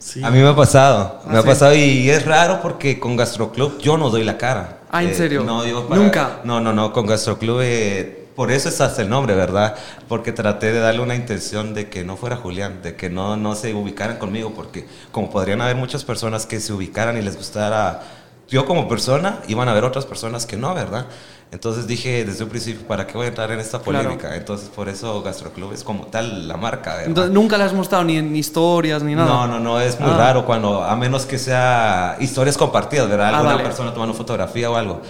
Sí. 0.00 0.24
A 0.24 0.30
mí 0.30 0.38
me 0.40 0.48
ha 0.48 0.56
pasado, 0.56 1.20
me 1.26 1.36
Ah, 1.36 1.38
ha 1.38 1.42
¿sí? 1.42 1.48
pasado 1.48 1.74
y 1.74 2.08
es 2.10 2.24
raro 2.24 2.60
porque 2.62 2.98
con 2.98 3.16
Gastroclub 3.16 3.78
yo 3.78 3.96
no 3.98 4.08
doy 4.10 4.24
la 4.24 4.36
cara. 4.38 4.78
Ah, 4.90 5.02
¿en 5.04 5.14
serio? 5.14 5.44
No, 5.44 5.64
yo 5.66 5.86
para- 5.86 6.00
¿Nunca? 6.00 6.40
No, 6.42 6.58
no, 6.60 6.72
no, 6.72 6.92
con 6.92 7.06
Gastroclub, 7.06 7.60
eh, 7.62 8.28
por 8.34 8.50
eso 8.50 8.70
es 8.70 8.80
hasta 8.80 9.02
el 9.02 9.10
nombre, 9.10 9.34
¿verdad? 9.34 9.76
Porque 10.08 10.32
traté 10.32 10.72
de 10.72 10.80
darle 10.80 11.02
una 11.02 11.14
intención 11.14 11.74
de 11.74 11.90
que 11.90 12.02
no 12.02 12.16
fuera 12.16 12.36
Julián, 12.36 12.80
de 12.82 12.96
que 12.96 13.10
no, 13.10 13.36
no 13.36 13.54
se 13.54 13.74
ubicaran 13.74 14.16
conmigo, 14.16 14.54
porque 14.56 14.86
como 15.12 15.28
podrían 15.30 15.60
haber 15.60 15.76
muchas 15.76 16.02
personas 16.04 16.46
que 16.46 16.60
se 16.60 16.72
ubicaran 16.72 17.18
y 17.18 17.22
les 17.22 17.36
gustara 17.36 18.00
yo 18.48 18.64
como 18.64 18.88
persona, 18.88 19.40
iban 19.48 19.68
a 19.68 19.72
haber 19.72 19.84
otras 19.84 20.06
personas 20.06 20.46
que 20.46 20.56
no, 20.56 20.74
¿verdad? 20.74 21.06
Entonces 21.52 21.88
dije 21.88 22.24
desde 22.24 22.44
un 22.44 22.50
principio, 22.50 22.86
¿para 22.86 23.06
qué 23.08 23.14
voy 23.14 23.26
a 23.26 23.28
entrar 23.30 23.50
en 23.50 23.58
esta 23.58 23.80
Claro. 23.80 24.04
polémica? 24.04 24.36
Entonces 24.36 24.68
por 24.68 24.88
eso 24.88 25.20
Gastroclub 25.22 25.72
es 25.72 25.82
como 25.82 26.06
tal 26.06 26.46
la 26.46 26.56
marca, 26.56 26.90
¿verdad? 26.92 27.08
Entonces, 27.08 27.32
nunca 27.32 27.58
le 27.58 27.64
has 27.64 27.72
mostrado 27.72 28.04
ni 28.04 28.16
en 28.16 28.36
historias 28.36 29.02
ni 29.02 29.16
nada. 29.16 29.28
No, 29.28 29.46
no, 29.48 29.58
no, 29.58 29.80
es 29.80 29.98
muy 29.98 30.12
Ah. 30.12 30.16
raro 30.16 30.46
cuando, 30.46 30.84
a 30.84 30.94
menos 30.94 31.26
que 31.26 31.38
sea 31.38 32.16
historias 32.20 32.56
compartidas, 32.56 33.08
¿verdad? 33.08 33.26
Ah, 33.26 33.38
Alguna 33.38 33.54
vale. 33.54 33.64
persona 33.64 33.92
tomando 33.92 34.14
fotografía 34.14 34.70
o 34.70 34.76
algo. 34.76 35.00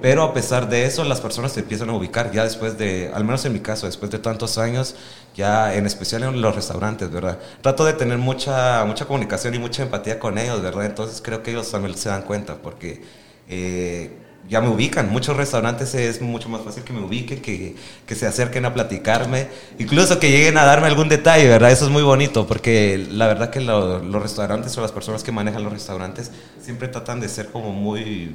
Pero 0.00 0.22
a 0.22 0.32
pesar 0.32 0.70
de 0.70 0.86
eso, 0.86 1.04
las 1.04 1.20
personas 1.20 1.52
te 1.52 1.60
empiezan 1.60 1.90
a 1.90 1.92
ubicar 1.92 2.30
ya 2.32 2.44
después 2.44 2.78
de, 2.78 3.10
al 3.12 3.24
menos 3.24 3.44
en 3.44 3.52
mi 3.52 3.60
caso, 3.60 3.84
después 3.84 4.10
de 4.10 4.18
tantos 4.20 4.56
años, 4.56 4.94
ya 5.36 5.74
en 5.74 5.84
especial 5.84 6.22
en 6.22 6.40
los 6.40 6.54
restaurantes, 6.54 7.10
¿verdad? 7.10 7.38
Trato 7.60 7.84
de 7.84 7.92
tener 7.92 8.16
mucha, 8.16 8.84
mucha 8.86 9.04
comunicación 9.04 9.54
y 9.54 9.58
mucha 9.58 9.82
empatía 9.82 10.18
con 10.18 10.38
ellos, 10.38 10.62
¿verdad? 10.62 10.86
Entonces 10.86 11.20
creo 11.22 11.42
que 11.42 11.50
ellos 11.50 11.70
también 11.70 11.94
se 11.98 12.08
dan 12.08 12.22
cuenta 12.22 12.54
porque 12.54 13.02
eh, 13.50 14.16
ya 14.48 14.60
me 14.60 14.68
ubican. 14.68 15.10
Muchos 15.10 15.36
restaurantes 15.36 15.94
es 15.94 16.20
mucho 16.20 16.48
más 16.48 16.62
fácil 16.62 16.82
que 16.82 16.92
me 16.92 17.00
ubiquen, 17.04 17.40
que, 17.40 17.76
que 18.06 18.14
se 18.14 18.26
acerquen 18.26 18.64
a 18.64 18.74
platicarme, 18.74 19.48
incluso 19.78 20.18
que 20.18 20.30
lleguen 20.30 20.58
a 20.58 20.64
darme 20.64 20.88
algún 20.88 21.08
detalle, 21.08 21.46
¿verdad? 21.48 21.70
Eso 21.70 21.84
es 21.84 21.90
muy 21.90 22.02
bonito 22.02 22.46
porque 22.46 23.06
la 23.10 23.26
verdad 23.28 23.50
que 23.50 23.60
lo- 23.60 24.00
los 24.00 24.22
restaurantes 24.22 24.76
o 24.76 24.80
las 24.80 24.92
personas 24.92 25.22
que 25.22 25.30
manejan 25.32 25.62
los 25.62 25.72
restaurantes 25.72 26.30
siempre 26.60 26.88
tratan 26.88 27.20
de 27.20 27.28
ser 27.28 27.48
como 27.50 27.72
muy... 27.72 28.32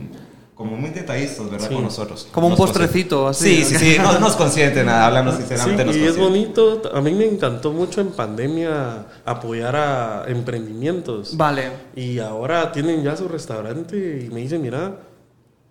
Como 0.56 0.78
muy 0.78 0.89
detallistas, 0.91 1.52
¿verdad? 1.52 1.68
Sí. 1.68 1.74
Con 1.76 1.84
nosotros. 1.84 2.30
Como 2.32 2.48
un 2.48 2.56
postrecito, 2.56 3.28
así, 3.28 3.58
Sí, 3.65 3.65
sí, 3.65 3.76
sí. 3.76 3.98
No 4.02 4.18
nos 4.20 4.38
consienten, 4.38 4.88
hablando 4.88 5.34
Sí, 5.34 5.39
sinceramente. 5.39 5.84
nos 5.84 5.96
y 5.98 6.06
es 6.06 6.18
bonito. 6.18 6.82
A 6.96 7.02
mí 7.02 7.12
me 7.13 7.26
encantó 7.26 7.74
mucho 7.74 8.00
en 8.00 8.12
pandemia 8.12 9.06
apoyar 9.26 9.76
a 9.76 10.24
emprendimientos. 10.30 11.36
Vale. 11.36 11.72
Y 11.94 12.20
ahora 12.20 12.72
tienen 12.72 13.04
ya 13.04 13.18
su 13.18 13.28
restaurante 13.28 13.98
y 14.26 14.34
me 14.34 14.39
dicen, 14.39 14.62
mira, 14.62 14.94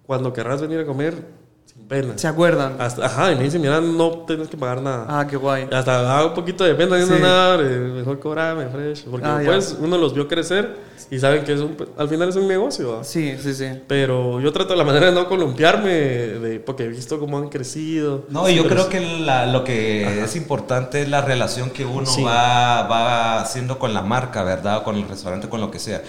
cuando 0.07 0.33
querrás 0.33 0.61
venir 0.61 0.81
a 0.81 0.87
comer, 0.87 1.14
sin 1.67 1.88
pena. 1.88 2.17
¿Se 2.19 2.29
acuerdan? 2.29 2.77
Hasta- 2.79 3.07
ajá, 3.07 3.33
y 3.33 3.37
me 3.37 3.45
dicen, 3.45 3.61
mira, 3.62 3.81
no 3.81 4.11
tienes 4.27 4.49
que 4.49 4.57
pagar 4.57 4.83
nada. 4.83 5.07
Ah, 5.09 5.27
qué 5.27 5.37
guay. 5.37 5.67
Hasta 5.73 6.03
da 6.03 6.27
un 6.27 6.35
poquito 6.35 6.62
de 6.62 6.75
pena, 6.75 7.01
Sí. 7.03 7.11
no 7.11 7.19
nada, 7.19 7.57
mejor 7.59 8.19
cobrarme, 8.21 8.69
fresh. 8.69 9.05
Porque 9.05 9.27
Ah, 9.27 9.43
ya. 9.43 9.51
después 9.53 9.79
uno 9.81 9.97
los 9.97 10.12
vio 10.14 10.29
crecer 10.29 10.77
y 11.11 11.19
saben 11.19 11.43
que 11.43 11.55
es 11.55 11.61
un, 11.61 11.75
al 11.97 12.09
final 12.09 12.29
es 12.29 12.37
un 12.37 12.47
negocio. 12.47 12.99
¿va? 12.99 13.05
Sí, 13.05 13.35
sí, 13.40 13.55
sí. 13.55 13.67
Pero 13.88 14.40
yo 14.40 14.53
trato 14.53 14.75
la 14.77 14.85
manera 14.85 15.07
de 15.07 15.12
no 15.12 15.27
columpiarme, 15.27 15.90
de, 15.90 16.61
porque 16.61 16.85
he 16.85 16.88
visto 16.88 17.19
cómo 17.19 17.38
han 17.38 17.49
crecido. 17.49 18.27
No, 18.29 18.47
y 18.49 18.57
yo 18.57 18.64
Pero 18.64 18.75
creo 18.75 18.88
que 18.90 19.01
la- 19.21 19.47
lo 19.47 19.64
que 19.64 20.23
es 20.23 20.37
importante 20.37 21.01
es 21.03 21.09
la 21.09 21.23
relación 21.23 21.71
que 21.71 21.85
uno 21.87 22.05
Sí. 22.07 22.23
va, 22.23 22.83
va 22.87 23.40
haciendo 23.40 23.79
con 23.79 23.95
la 23.95 24.03
marca, 24.03 24.45
¿verdad? 24.45 24.79
O 24.79 24.83
con 24.85 24.97
el 24.97 25.09
restaurante, 25.09 25.49
con 25.49 25.61
lo 25.62 25.71
que 25.71 25.79
sea. 25.79 26.03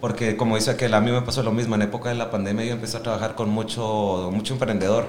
Porque 0.00 0.36
como 0.36 0.56
dice 0.56 0.70
aquel, 0.70 0.94
a 0.94 1.00
mí 1.00 1.10
me 1.10 1.22
pasó 1.22 1.42
lo 1.42 1.52
mismo. 1.52 1.74
En 1.74 1.82
época 1.82 2.08
de 2.08 2.14
la 2.14 2.30
pandemia 2.30 2.64
yo 2.64 2.72
empecé 2.72 2.96
a 2.96 3.02
trabajar 3.02 3.34
con 3.34 3.50
mucho, 3.50 4.30
mucho 4.32 4.54
emprendedor. 4.54 5.06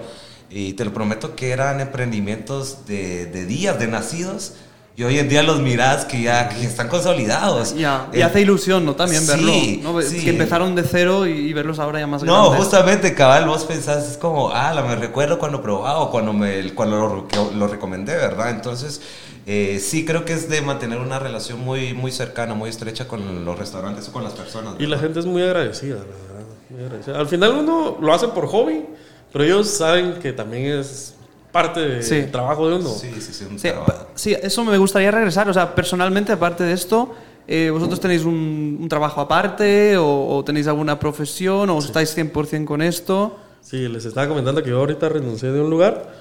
Y 0.50 0.74
te 0.74 0.84
lo 0.84 0.94
prometo 0.94 1.36
que 1.36 1.52
eran 1.52 1.80
emprendimientos 1.80 2.86
de, 2.86 3.26
de 3.28 3.46
días, 3.46 3.80
de 3.80 3.88
nacidos. 3.88 4.54
Y 4.98 5.04
hoy 5.04 5.18
en 5.18 5.30
día 5.30 5.42
los 5.42 5.62
mirás 5.62 6.04
que 6.04 6.22
ya 6.22 6.50
que 6.50 6.66
están 6.66 6.90
consolidados. 6.90 7.74
Ya, 7.76 8.08
y 8.12 8.20
Eh, 8.20 8.24
hace 8.26 8.42
ilusión, 8.42 8.86
¿no? 8.86 8.94
También 8.96 9.22
sí, 9.22 9.28
verlo. 9.30 9.94
¿no? 9.94 10.02
sí. 10.02 10.22
Que 10.22 10.32
empezaron 10.32 10.76
de 10.76 10.84
cero 10.84 11.26
y, 11.26 11.32
y 11.32 11.54
verlos 11.54 11.80
ahora 11.80 12.02
ya 12.02 12.08
más 12.08 12.22
No, 12.24 12.50
grandes. 12.50 12.60
justamente, 12.60 13.14
cabal, 13.16 13.46
vos 13.48 13.64
pensás, 13.64 14.06
es 14.12 14.18
como, 14.18 14.50
ah, 14.52 14.74
la 14.74 14.82
me 14.82 14.96
recuerdo 14.98 15.40
cuando 15.40 15.62
probaba 15.62 16.00
o 16.00 16.12
cuando, 16.12 16.34
me, 16.34 16.74
cuando 16.76 16.98
lo, 17.34 17.52
lo 17.52 17.68
recomendé, 17.68 18.16
¿verdad? 18.18 18.50
Entonces, 18.50 19.02
eh, 19.46 19.80
sí 19.82 20.06
creo 20.06 20.24
que 20.26 20.34
es 20.34 20.50
de 20.50 20.62
mantener 20.62 21.00
una 21.00 21.20
relación 21.20 21.60
muy, 21.60 21.94
muy 21.94 22.12
cercana, 22.12 22.54
muy 22.54 22.70
estrecha 22.70 23.08
con 23.08 23.44
los 23.46 23.58
restaurantes 23.60 24.08
o 24.10 24.12
con 24.12 24.24
las 24.24 24.34
personas. 24.34 24.76
Y 24.80 24.84
la 24.84 24.90
¿verdad? 24.90 25.02
gente 25.04 25.20
es 25.22 25.26
muy 25.26 25.42
agradecida, 25.44 25.96
la 25.96 26.02
verdad. 26.02 26.46
muy 26.70 26.84
agradecida. 26.84 27.20
Al 27.20 27.28
final 27.28 27.52
uno 27.54 27.98
lo 28.00 28.14
hace 28.14 28.28
por 28.30 28.48
hobby, 28.48 28.86
pero 29.32 29.44
ellos 29.44 29.68
saben 29.68 30.16
que 30.20 30.32
también 30.34 30.80
es 30.80 31.16
parte 31.52 31.80
del 31.82 32.04
Sí. 32.04 32.24
trabajo 32.32 32.70
de 32.70 32.76
uno. 32.78 32.90
Sí, 32.90 33.10
sí, 33.20 33.34
sí, 33.34 33.46
un 33.50 33.60
Sí, 33.60 33.70
sí, 34.16 34.36
eso 34.42 34.64
me 34.64 34.78
gustaría 34.78 35.12
regresar. 35.12 35.50
O 35.50 35.54
sea, 35.54 35.74
personalmente, 35.76 36.32
aparte 36.32 36.64
de 36.64 36.74
esto, 36.74 37.14
eh, 37.48 37.70
¿vosotros 37.72 38.00
tenéis 38.00 38.24
un, 38.24 38.78
un 38.80 38.88
trabajo 38.88 39.20
aparte 39.20 39.98
o, 39.98 40.28
o 40.38 40.44
tenéis 40.46 40.68
alguna 40.68 40.98
profesión 41.00 41.70
o 41.70 41.80
estáis 41.80 42.16
100% 42.16 42.64
con 42.66 42.82
esto? 42.82 43.38
Sí, 43.60 43.88
les 43.90 44.06
estaba 44.06 44.28
comentando 44.28 44.64
que 44.64 44.70
yo 44.70 44.80
ahorita 44.80 45.10
renuncié 45.10 45.52
de 45.52 45.60
un 45.62 45.70
lugar 45.70 46.14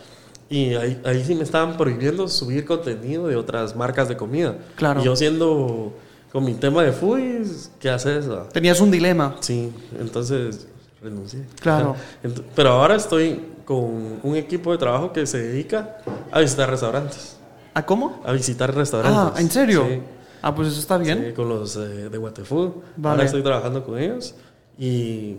y 0.51 0.75
ahí, 0.75 1.01
ahí 1.05 1.25
sí 1.25 1.37
me 1.37 1.45
estaban 1.45 1.77
prohibiendo 1.77 2.27
subir 2.27 2.65
contenido 2.65 3.29
de 3.29 3.37
otras 3.37 3.77
marcas 3.77 4.09
de 4.09 4.17
comida. 4.17 4.59
Claro. 4.75 5.01
Y 5.01 5.05
yo 5.05 5.15
siendo 5.15 5.95
con 6.33 6.45
mi 6.45 6.55
tema 6.55 6.83
de 6.83 6.91
foodies, 6.91 7.71
¿qué 7.79 7.89
haces? 7.89 8.27
ah? 8.29 8.49
Tenías 8.53 8.81
un 8.81 8.91
dilema. 8.91 9.37
Sí, 9.39 9.73
entonces 10.01 10.67
renuncié. 11.01 11.45
Claro. 11.61 11.95
Pero 12.57 12.71
ahora 12.71 12.97
estoy 12.97 13.41
con 13.65 14.19
un 14.25 14.35
equipo 14.35 14.73
de 14.73 14.79
trabajo 14.79 15.13
que 15.13 15.25
se 15.25 15.39
dedica 15.39 15.99
a 16.33 16.41
visitar 16.41 16.69
restaurantes. 16.69 17.37
¿A 17.73 17.87
cómo? 17.87 18.21
A 18.25 18.33
visitar 18.33 18.75
restaurantes. 18.75 19.21
Ah, 19.37 19.41
¿en 19.41 19.51
serio? 19.51 19.87
Sí. 19.89 20.01
Ah, 20.43 20.53
pues 20.53 20.67
eso 20.67 20.81
está 20.81 20.99
bien. 20.99 21.27
Sí, 21.29 21.33
con 21.33 21.49
los 21.49 21.77
eh, 21.77 22.09
de 22.11 22.19
Waterfood. 22.19 22.73
Vale. 22.97 23.13
Ahora 23.13 23.25
estoy 23.25 23.43
trabajando 23.43 23.85
con 23.85 23.97
ellos. 23.99 24.35
Y, 24.77 25.37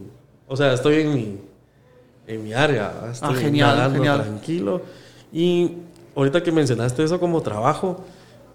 o 0.47 0.55
sea, 0.55 0.71
estoy 0.71 1.01
en 1.01 1.13
mi, 1.13 1.41
en 2.27 2.43
mi 2.43 2.53
área. 2.53 2.89
¿verdad? 2.89 3.11
Estoy 3.11 3.35
Ah, 3.35 3.39
genial, 3.39 3.75
nadando 3.75 3.95
genial. 3.97 4.21
tranquilo. 4.23 4.81
Y 5.33 5.71
ahorita 6.15 6.43
que 6.43 6.51
mencionaste 6.51 7.03
eso 7.03 7.19
como 7.19 7.41
trabajo, 7.41 8.03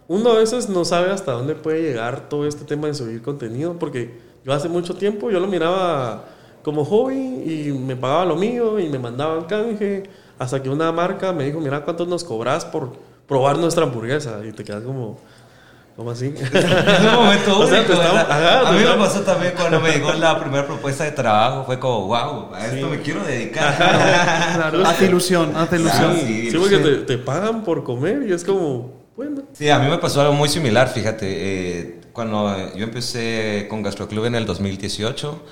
uno 0.08 0.30
a 0.30 0.34
veces 0.36 0.68
no 0.68 0.84
sabe 0.84 1.10
hasta 1.10 1.32
dónde 1.32 1.54
puede 1.54 1.82
llegar 1.82 2.28
todo 2.28 2.46
este 2.46 2.64
tema 2.64 2.86
de 2.88 2.94
subir 2.94 3.22
contenido. 3.22 3.74
Porque 3.78 4.18
yo 4.44 4.52
hace 4.52 4.68
mucho 4.68 4.94
tiempo 4.94 5.30
yo 5.30 5.40
lo 5.40 5.46
miraba 5.46 6.24
como 6.62 6.84
hobby 6.84 7.14
y 7.14 7.72
me 7.72 7.96
pagaba 7.96 8.24
lo 8.24 8.36
mío 8.36 8.78
y 8.78 8.88
me 8.88 8.98
mandaban 8.98 9.44
canje. 9.44 10.04
Hasta 10.38 10.62
que 10.62 10.68
una 10.68 10.92
marca 10.92 11.32
me 11.32 11.44
dijo, 11.44 11.60
mira 11.60 11.82
cuánto 11.84 12.04
nos 12.06 12.22
cobras 12.22 12.64
por 12.64 12.92
probar 13.26 13.58
nuestra 13.58 13.84
hamburguesa. 13.84 14.40
Y 14.46 14.52
te 14.52 14.62
quedas 14.64 14.82
como... 14.82 15.18
¿Cómo 15.96 16.10
así? 16.10 16.26
Es 16.52 17.00
un 17.00 17.14
momento 17.14 17.58
O 17.60 17.66
sea, 17.66 17.78
único, 17.78 17.86
te 17.86 17.92
estamos- 17.94 17.98
¿verdad? 18.14 18.30
ajá, 18.30 18.68
a 18.68 18.72
mí 18.72 18.78
me 18.84 18.94
pasó 18.94 19.20
también 19.22 19.54
cuando 19.56 19.80
me 19.80 19.90
llegó 19.92 20.12
la 20.12 20.38
primera 20.38 20.66
propuesta 20.66 21.04
de 21.04 21.12
trabajo. 21.12 21.64
Fue 21.64 21.78
como, 21.78 22.06
wow, 22.08 22.54
a 22.54 22.66
esto 22.66 22.88
me 22.88 23.00
quiero 23.00 23.24
dedicar. 23.24 23.76
Claro, 23.76 24.86
hace 24.86 25.06
ilusión, 25.06 25.56
hace 25.56 25.76
ilusión. 25.76 26.12
Claro, 26.12 26.26
sí. 26.26 26.50
Sí, 26.50 26.56
porque 26.58 26.78
te, 26.78 26.96
te 26.98 27.18
pagan 27.18 27.64
por 27.64 27.82
comer 27.82 28.24
y 28.28 28.32
es 28.32 28.44
como, 28.44 28.92
bueno. 29.16 29.42
Sí, 29.54 29.70
a 29.70 29.78
mí 29.78 29.88
me 29.88 29.96
pasó 29.98 30.20
algo 30.20 30.34
muy 30.34 30.48
similar, 30.50 30.88
fíjate. 30.88 31.26
eh, 31.28 32.00
cuando 32.12 32.74
yo 32.74 32.84
empecé 32.84 33.66
con 33.68 33.82
Gastroclub 33.82 34.24
en 34.26 34.34
el 34.36 34.46
2018 34.46 35.42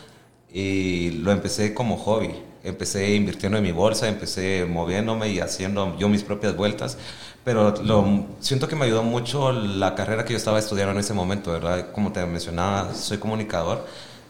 y 0.53 1.11
lo 1.23 1.31
empecé 1.33 1.75
como 1.75 1.97
hobby. 1.99 2.31
Empecé 2.65 3.15
invirtiendo 3.15 3.59
en 3.59 3.65
mi 3.65 3.73
bolsa, 3.73 4.09
empecé 4.09 4.67
moviéndome 4.69 5.29
y 5.29 5.41
haciendo 5.41 5.97
yo 5.99 6.09
mis 6.09 6.23
propias 6.23 6.57
vueltas. 6.57 6.99
Pero 7.45 7.75
lo, 7.83 8.27
siento 8.41 8.69
que 8.69 8.75
me 8.77 8.87
ayudó 8.87 9.03
mucho 9.03 9.53
la 9.53 9.95
carrera 9.95 10.25
que 10.25 10.33
yo 10.33 10.39
estaba 10.39 10.59
estudiando 10.59 10.93
en 10.93 10.99
ese 10.99 11.13
momento, 11.13 11.53
¿verdad? 11.53 11.93
Como 11.93 12.11
te 12.11 12.25
mencionaba, 12.25 12.95
soy 12.95 13.19
comunicador 13.19 13.87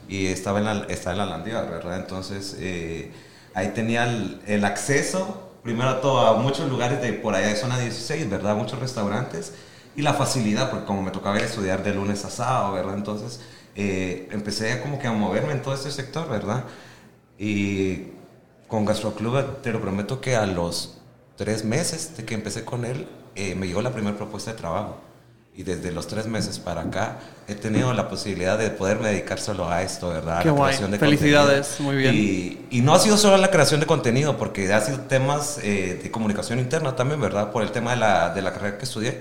y 0.08 0.26
estaba 0.26 0.58
en 0.58 0.64
la, 0.64 0.86
estaba 0.88 1.12
en 1.12 1.18
la 1.18 1.26
Landívar, 1.26 1.70
¿verdad? 1.70 1.96
Entonces, 1.98 2.56
eh, 2.58 3.12
ahí 3.54 3.68
tenía 3.68 4.04
el, 4.04 4.40
el 4.46 4.64
acceso, 4.64 5.52
primero 5.62 5.96
todo, 5.98 6.26
a 6.26 6.34
muchos 6.34 6.68
lugares 6.68 7.00
de 7.00 7.12
por 7.12 7.34
allá 7.34 7.48
de 7.48 7.56
zona 7.56 7.78
16, 7.78 8.28
¿verdad? 8.28 8.56
Muchos 8.56 8.80
restaurantes 8.80 9.52
y 9.96 10.02
la 10.02 10.14
facilidad, 10.14 10.70
porque 10.70 10.86
como 10.86 11.02
me 11.02 11.10
tocaba 11.10 11.36
ir 11.36 11.42
a 11.42 11.46
estudiar 11.46 11.82
de 11.84 11.94
lunes 11.94 12.24
a 12.24 12.30
sábado, 12.30 12.72
¿verdad? 12.72 12.94
Entonces, 12.96 13.40
eh, 13.76 14.28
empecé 14.32 14.80
como 14.80 14.98
que 14.98 15.06
a 15.06 15.12
moverme 15.12 15.52
en 15.52 15.62
todo 15.62 15.74
este 15.74 15.90
sector, 15.90 16.28
¿verdad? 16.28 16.64
Y 17.38 18.13
con 18.74 18.84
Gastroclub, 18.84 19.62
te 19.62 19.70
lo 19.70 19.80
prometo 19.80 20.20
que 20.20 20.34
a 20.34 20.46
los 20.46 20.98
tres 21.36 21.64
meses 21.64 22.16
de 22.16 22.24
que 22.24 22.34
empecé 22.34 22.64
con 22.64 22.84
él, 22.84 23.06
eh, 23.36 23.54
me 23.54 23.68
llegó 23.68 23.82
la 23.82 23.92
primera 23.92 24.16
propuesta 24.16 24.50
de 24.50 24.56
trabajo. 24.58 24.96
Y 25.56 25.62
desde 25.62 25.92
los 25.92 26.08
tres 26.08 26.26
meses 26.26 26.58
para 26.58 26.80
acá 26.80 27.20
he 27.46 27.54
tenido 27.54 27.92
la 27.92 28.08
posibilidad 28.08 28.58
de 28.58 28.70
poderme 28.70 29.10
dedicar 29.10 29.38
solo 29.38 29.70
a 29.70 29.82
esto, 29.82 30.08
¿verdad? 30.08 30.38
A 30.38 30.42
Qué 30.42 30.48
la 30.48 30.54
guay. 30.54 30.66
creación 30.70 30.90
de 30.90 30.98
Felicidades, 30.98 31.66
contenido. 31.76 31.92
muy 31.92 31.96
bien. 32.02 32.14
Y, 32.16 32.78
y 32.78 32.80
no 32.82 32.92
ha 32.94 32.98
sido 32.98 33.16
solo 33.16 33.36
la 33.36 33.52
creación 33.52 33.78
de 33.78 33.86
contenido, 33.86 34.36
porque 34.36 34.72
ha 34.72 34.80
sido 34.80 34.98
temas 35.02 35.60
eh, 35.62 36.00
de 36.02 36.10
comunicación 36.10 36.58
interna 36.58 36.96
también, 36.96 37.20
¿verdad? 37.20 37.52
Por 37.52 37.62
el 37.62 37.70
tema 37.70 37.92
de 37.92 37.98
la, 37.98 38.30
de 38.34 38.42
la 38.42 38.52
carrera 38.52 38.76
que 38.78 38.84
estudié. 38.86 39.20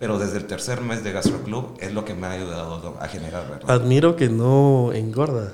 Pero 0.00 0.18
desde 0.18 0.38
el 0.38 0.46
tercer 0.46 0.80
mes 0.80 1.04
de 1.04 1.12
Gastroclub 1.12 1.76
es 1.78 1.92
lo 1.92 2.04
que 2.04 2.14
me 2.14 2.26
ha 2.26 2.32
ayudado 2.32 2.96
a 3.00 3.06
generar, 3.06 3.48
¿verdad? 3.48 3.70
Admiro 3.70 4.16
que 4.16 4.28
no 4.28 4.92
engorda. 4.92 5.52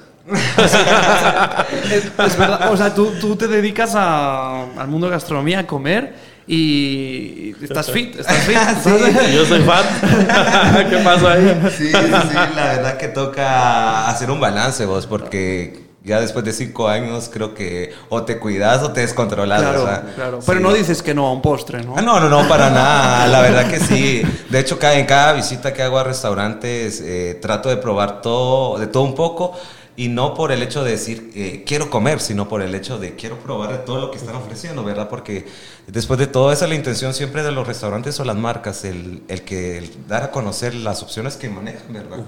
Es, 1.91 2.05
es 2.19 2.39
verdad, 2.39 2.73
o 2.73 2.77
sea, 2.77 2.95
tú, 2.95 3.13
tú 3.21 3.37
te 3.37 3.47
dedicas 3.49 3.95
a- 3.95 4.63
al 4.79 4.89
mundo 4.89 5.07
de 5.07 5.13
gastronomía, 5.13 5.61
a 5.61 5.67
comer, 5.67 6.15
y 6.47 7.55
estás 7.63 7.91
fit, 7.91 8.19
estás 8.19 8.37
fit. 8.45 8.57
Y 9.31 9.35
yo 9.35 9.45
soy 9.47 9.61
fan. 9.63 9.85
¿Qué 10.91 10.97
pasó 10.99 11.29
ahí? 11.29 11.59
Sí, 11.77 11.87
sí, 11.89 11.93
sí, 11.93 12.35
la 12.55 12.65
verdad 12.75 12.97
que 12.97 13.09
toca 13.09 14.09
hacer 14.09 14.31
un 14.31 14.41
balance 14.41 14.85
vos, 14.87 15.07
porque 15.07 15.85
ya 16.03 16.21
después 16.21 16.45
de 16.45 16.53
cinco 16.53 16.87
años 16.89 17.31
creo 17.33 17.55
que 17.55 17.95
o 18.11 18.23
te 18.25 18.39
cuidas 18.39 18.83
o 18.83 18.93
te 18.93 19.01
descontrolas. 19.01 19.63
Claro, 19.63 19.85
¿verdad? 19.85 20.05
claro. 20.15 20.41
Sí. 20.41 20.47
Pero 20.49 20.61
no 20.61 20.73
dices 20.75 21.03
que 21.03 21.15
no 21.15 21.27
a 21.27 21.33
un 21.33 21.41
postre, 21.41 21.83
¿no? 21.83 21.95
Ah, 21.97 22.03
no, 22.03 22.21
no, 22.21 22.29
no, 22.29 22.47
para 22.47 22.69
nada. 22.69 23.27
La 23.27 23.41
verdad 23.41 23.67
que 23.71 23.81
sí. 23.81 24.23
De 24.51 24.61
hecho, 24.61 24.79
cada, 24.79 24.95
en 24.99 25.07
cada 25.07 25.33
visita 25.33 25.73
que 25.73 25.83
hago 25.83 25.99
a 25.99 26.05
restaurantes 26.05 27.01
eh, 27.03 27.39
trato 27.41 27.71
de 27.71 27.79
probar 27.79 28.21
todo, 28.21 28.79
de 28.79 28.87
todo 28.87 29.03
un 29.05 29.15
poco. 29.15 29.59
Y 29.97 30.09
no 30.09 30.35
por 30.35 30.51
el 30.51 30.63
hecho 30.63 30.83
de 30.83 30.91
decir 30.91 31.31
eh, 31.35 31.63
quiero 31.65 31.89
comer, 31.89 32.21
sino 32.21 32.49
por 32.49 32.63
el 32.63 32.75
hecho 32.75 32.99
de 32.99 33.15
quiero 33.15 33.39
probar 33.39 33.85
todo 33.85 34.01
lo 34.01 34.11
que 34.11 34.19
están 34.19 34.35
ofreciendo, 34.35 34.83
¿verdad? 34.83 35.09
Porque 35.09 35.47
después 35.87 36.19
de 36.19 36.27
todo, 36.27 36.51
esa 36.51 36.65
es 36.65 36.69
la 36.69 36.75
intención 36.75 37.15
siempre 37.15 37.43
de 37.45 37.53
los 37.53 37.67
restaurantes 37.67 38.19
o 38.19 38.25
las 38.25 38.37
marcas, 38.37 38.85
el, 38.85 39.23
el 39.29 39.43
que 39.43 39.79
el 39.79 40.09
dar 40.09 40.25
a 40.25 40.31
conocer 40.33 40.75
las 40.75 41.03
opciones 41.03 41.37
que 41.37 41.49
manejan, 41.49 41.93
¿verdad? 41.93 42.25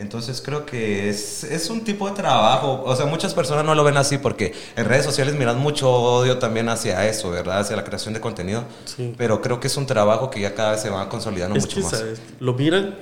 Entonces 0.00 0.40
creo 0.42 0.64
que 0.64 1.10
es, 1.10 1.44
es 1.44 1.68
un 1.68 1.84
tipo 1.84 2.08
de 2.08 2.14
trabajo. 2.14 2.82
O 2.86 2.96
sea, 2.96 3.04
muchas 3.04 3.34
personas 3.34 3.66
no 3.66 3.74
lo 3.74 3.84
ven 3.84 3.98
así 3.98 4.16
porque 4.16 4.54
en 4.74 4.86
redes 4.86 5.04
sociales 5.04 5.34
miran 5.34 5.58
mucho 5.58 5.90
odio 5.92 6.38
también 6.38 6.70
hacia 6.70 7.06
eso, 7.06 7.30
¿verdad? 7.30 7.60
Hacia 7.60 7.76
la 7.76 7.84
creación 7.84 8.14
de 8.14 8.20
contenido. 8.20 8.64
Sí. 8.86 9.14
Pero 9.18 9.42
creo 9.42 9.60
que 9.60 9.66
es 9.66 9.76
un 9.76 9.84
trabajo 9.84 10.30
que 10.30 10.40
ya 10.40 10.54
cada 10.54 10.72
vez 10.72 10.80
se 10.80 10.88
va 10.88 11.06
consolidando 11.10 11.54
Es 11.56 11.64
mucho 11.64 11.76
que, 11.76 11.82
más. 11.82 11.90
¿sabes? 11.90 12.22
Lo 12.40 12.54
miran 12.54 12.96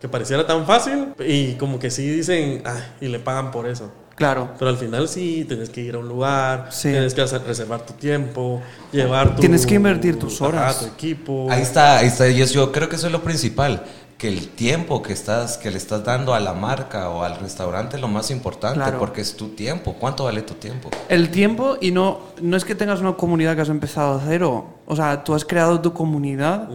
que 0.00 0.08
pareciera 0.08 0.46
tan 0.46 0.64
fácil 0.66 1.08
y 1.26 1.54
como 1.54 1.78
que 1.78 1.90
sí 1.90 2.08
dicen, 2.08 2.62
ah, 2.64 2.76
y 3.00 3.08
le 3.08 3.18
pagan 3.18 3.50
por 3.50 3.66
eso. 3.68 3.90
Claro. 4.14 4.50
Pero 4.58 4.70
al 4.70 4.76
final 4.76 5.06
sí, 5.08 5.44
tienes 5.46 5.70
que 5.70 5.80
ir 5.80 5.94
a 5.94 5.98
un 5.98 6.08
lugar, 6.08 6.66
Sí. 6.70 6.90
tienes 6.90 7.14
que 7.14 7.22
hacer- 7.22 7.42
reservar 7.44 7.86
tu 7.86 7.92
tiempo, 7.92 8.60
llevar 8.92 9.34
tu... 9.36 9.40
Tienes 9.40 9.64
que 9.64 9.74
invertir 9.76 10.18
tus 10.18 10.40
horas. 10.42 10.80
tu 10.80 10.86
equipo. 10.86 11.46
Ahí 11.50 11.62
está, 11.62 11.98
ahí 11.98 12.08
está. 12.08 12.28
Yo, 12.28 12.44
yo 12.46 12.72
creo 12.72 12.88
que 12.88 12.96
eso 12.96 13.06
es 13.06 13.12
lo 13.12 13.22
principal. 13.22 13.84
Que 14.18 14.26
el 14.26 14.48
tiempo 14.48 15.00
que, 15.02 15.12
estás, 15.12 15.56
que 15.58 15.70
le 15.70 15.76
estás 15.78 16.02
dando 16.02 16.34
a 16.34 16.40
la 16.40 16.52
marca 16.52 17.08
o 17.10 17.22
al 17.22 17.36
restaurante 17.38 17.94
es 17.94 18.02
lo 18.02 18.08
más 18.08 18.32
importante, 18.32 18.80
Claro. 18.80 18.98
porque 18.98 19.20
es 19.20 19.36
tu 19.36 19.50
tiempo. 19.50 19.94
¿Cuánto 20.00 20.24
vale 20.24 20.42
tu 20.42 20.54
tiempo? 20.54 20.90
El 21.08 21.30
tiempo 21.30 21.76
y 21.80 21.92
no, 21.92 22.18
no 22.42 22.56
es 22.56 22.64
que 22.64 22.74
tengas 22.74 22.98
una 22.98 23.12
comunidad 23.14 23.54
que 23.54 23.62
has 23.62 23.68
empezado 23.68 24.18
a 24.18 24.22
cero. 24.26 24.66
O 24.86 24.96
sea, 24.96 25.22
tú 25.22 25.34
has 25.36 25.44
creado 25.44 25.80
tu 25.80 25.92
comunidad 25.92 26.68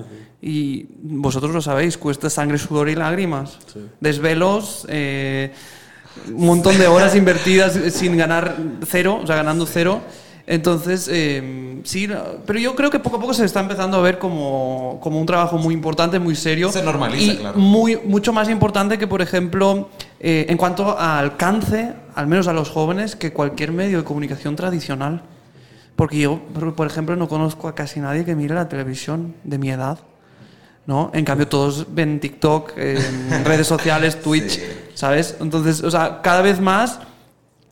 y 0.45 0.87
vosotros 1.01 1.53
lo 1.53 1.61
sabéis, 1.61 1.97
cuesta 1.97 2.29
sangre, 2.29 2.57
sudor 2.57 2.89
y 2.89 2.95
lágrimas. 2.95 3.59
Sí. 3.71 3.79
Desvelos, 4.01 4.85
eh, 4.89 5.53
un 6.27 6.45
montón 6.45 6.77
de 6.77 6.85
horas 6.87 7.15
invertidas 7.15 7.79
sin 7.93 8.17
ganar 8.17 8.57
cero, 8.85 9.21
o 9.23 9.25
sea, 9.25 9.37
ganando 9.37 9.65
cero. 9.65 10.01
Entonces, 10.45 11.09
eh, 11.09 11.79
sí, 11.85 12.09
pero 12.45 12.59
yo 12.59 12.75
creo 12.75 12.89
que 12.89 12.99
poco 12.99 13.15
a 13.15 13.19
poco 13.21 13.33
se 13.33 13.45
está 13.45 13.61
empezando 13.61 13.95
a 13.95 14.01
ver 14.01 14.19
como, 14.19 14.99
como 15.01 15.17
un 15.17 15.25
trabajo 15.25 15.57
muy 15.57 15.73
importante, 15.73 16.19
muy 16.19 16.35
serio. 16.35 16.69
Se 16.73 16.83
normaliza, 16.83 17.33
y 17.33 17.37
claro. 17.37 17.57
Muy, 17.57 17.97
mucho 18.03 18.33
más 18.33 18.49
importante 18.49 18.97
que, 18.97 19.07
por 19.07 19.21
ejemplo, 19.21 19.87
eh, 20.19 20.47
en 20.49 20.57
cuanto 20.57 20.99
a 20.99 21.19
alcance, 21.19 21.93
al 22.15 22.27
menos 22.27 22.49
a 22.49 22.53
los 22.53 22.69
jóvenes, 22.69 23.15
que 23.15 23.31
cualquier 23.31 23.71
medio 23.71 23.99
de 23.99 24.03
comunicación 24.03 24.57
tradicional. 24.57 25.21
Porque 25.95 26.19
yo, 26.19 26.41
por 26.53 26.75
por 26.75 26.87
ejemplo, 26.87 27.15
no 27.15 27.29
conozco 27.29 27.69
a 27.69 27.75
casi 27.75 28.01
nadie 28.01 28.25
que 28.25 28.35
mire 28.35 28.55
la 28.55 28.67
televisión 28.67 29.35
de 29.45 29.57
mi 29.57 29.69
edad. 29.69 29.99
¿No? 30.85 31.11
En 31.13 31.25
cambio, 31.25 31.47
todos 31.47 31.87
ven 31.93 32.19
TikTok, 32.19 32.73
en 32.77 33.45
redes 33.45 33.67
sociales, 33.67 34.21
Twitch, 34.21 34.59
Sí. 34.59 34.63
¿sabes? 34.95 35.35
Entonces, 35.39 35.83
o 35.83 35.89
sea, 35.89 36.21
cada 36.21 36.41
vez 36.41 36.59
más, 36.59 36.99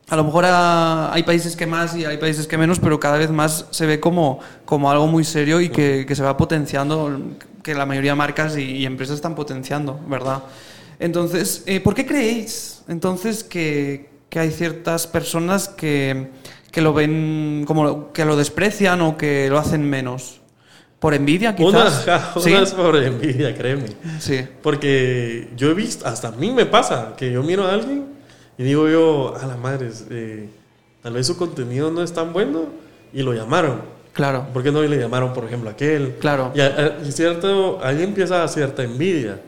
a 0.09 0.15
lo 0.15 0.23
mejor 0.23 0.45
ah, 0.47 1.11
hay 1.13 1.23
países 1.23 1.55
que 1.55 1.65
más 1.65 1.95
y 1.95 2.03
hay 2.05 2.17
países 2.17 2.47
que 2.47 2.57
menos, 2.57 2.79
pero 2.79 2.99
cada 2.99 3.17
vez 3.17 3.29
más 3.29 3.65
se 3.71 3.85
ve 3.85 3.99
como, 3.99 4.39
como 4.65 4.89
algo 4.91 5.07
muy 5.07 5.23
serio 5.23 5.61
y 5.61 5.69
que, 5.69 6.05
que 6.07 6.15
se 6.15 6.23
va 6.23 6.35
potenciando, 6.35 7.19
que 7.63 7.73
la 7.75 7.85
mayoría 7.85 8.11
de 8.11 8.15
marcas 8.15 8.57
y, 8.57 8.63
y 8.63 8.85
empresas 8.85 9.15
están 9.15 9.35
potenciando, 9.35 9.99
¿verdad? 10.07 10.43
Entonces, 10.99 11.63
eh, 11.65 11.79
¿por 11.79 11.95
qué 11.95 12.05
creéis 12.05 12.83
entonces 12.87 13.43
que, 13.43 14.09
que 14.29 14.39
hay 14.39 14.51
ciertas 14.51 15.07
personas 15.07 15.67
que, 15.67 16.29
que 16.71 16.81
lo 16.81 16.93
ven 16.93 17.63
como 17.67 18.11
que 18.13 18.25
lo 18.25 18.35
desprecian 18.35 19.01
o 19.01 19.17
que 19.17 19.47
lo 19.49 19.57
hacen 19.57 19.87
menos? 19.89 20.40
¿Por 21.01 21.13
envidia, 21.15 21.53
quizás? 21.55 22.07
ajá, 22.07 22.39
¿Sí? 22.39 22.51
una 22.51 22.61
es 22.61 22.71
por 22.73 22.95
envidia, 22.95 23.53
créeme. 23.57 23.87
Sí. 24.19 24.39
Porque 24.61 25.49
yo 25.57 25.71
he 25.71 25.73
visto, 25.73 26.05
hasta 26.07 26.29
a 26.29 26.31
mí 26.31 26.51
me 26.51 26.65
pasa, 26.65 27.15
que 27.17 27.31
yo 27.31 27.43
miro 27.43 27.65
a 27.65 27.73
alguien 27.73 28.05
y 28.57 28.63
digo 28.63 28.87
yo, 28.87 29.35
a 29.35 29.45
la 29.47 29.57
madre, 29.57 29.89
eh, 30.11 30.47
tal 31.01 31.13
vez 31.13 31.25
su 31.27 31.35
contenido 31.37 31.89
no 31.91 32.03
es 32.03 32.13
tan 32.13 32.31
bueno 32.31 32.65
y 33.11 33.23
lo 33.23 33.33
llamaron. 33.33 33.81
Claro, 34.13 34.45
¿Por 34.53 34.61
qué 34.61 34.71
no 34.71 34.81
le 34.83 34.97
llamaron, 34.99 35.33
por 35.33 35.45
ejemplo, 35.45 35.69
a 35.69 35.73
aquel? 35.73 36.15
claro. 36.19 36.51
Y, 36.53 36.59
a- 36.61 36.97
a- 37.01 37.11
cierto, 37.11 37.79
ahí 37.83 38.03
empieza 38.03 38.47
cierta 38.47 38.83
envidia. 38.83 39.39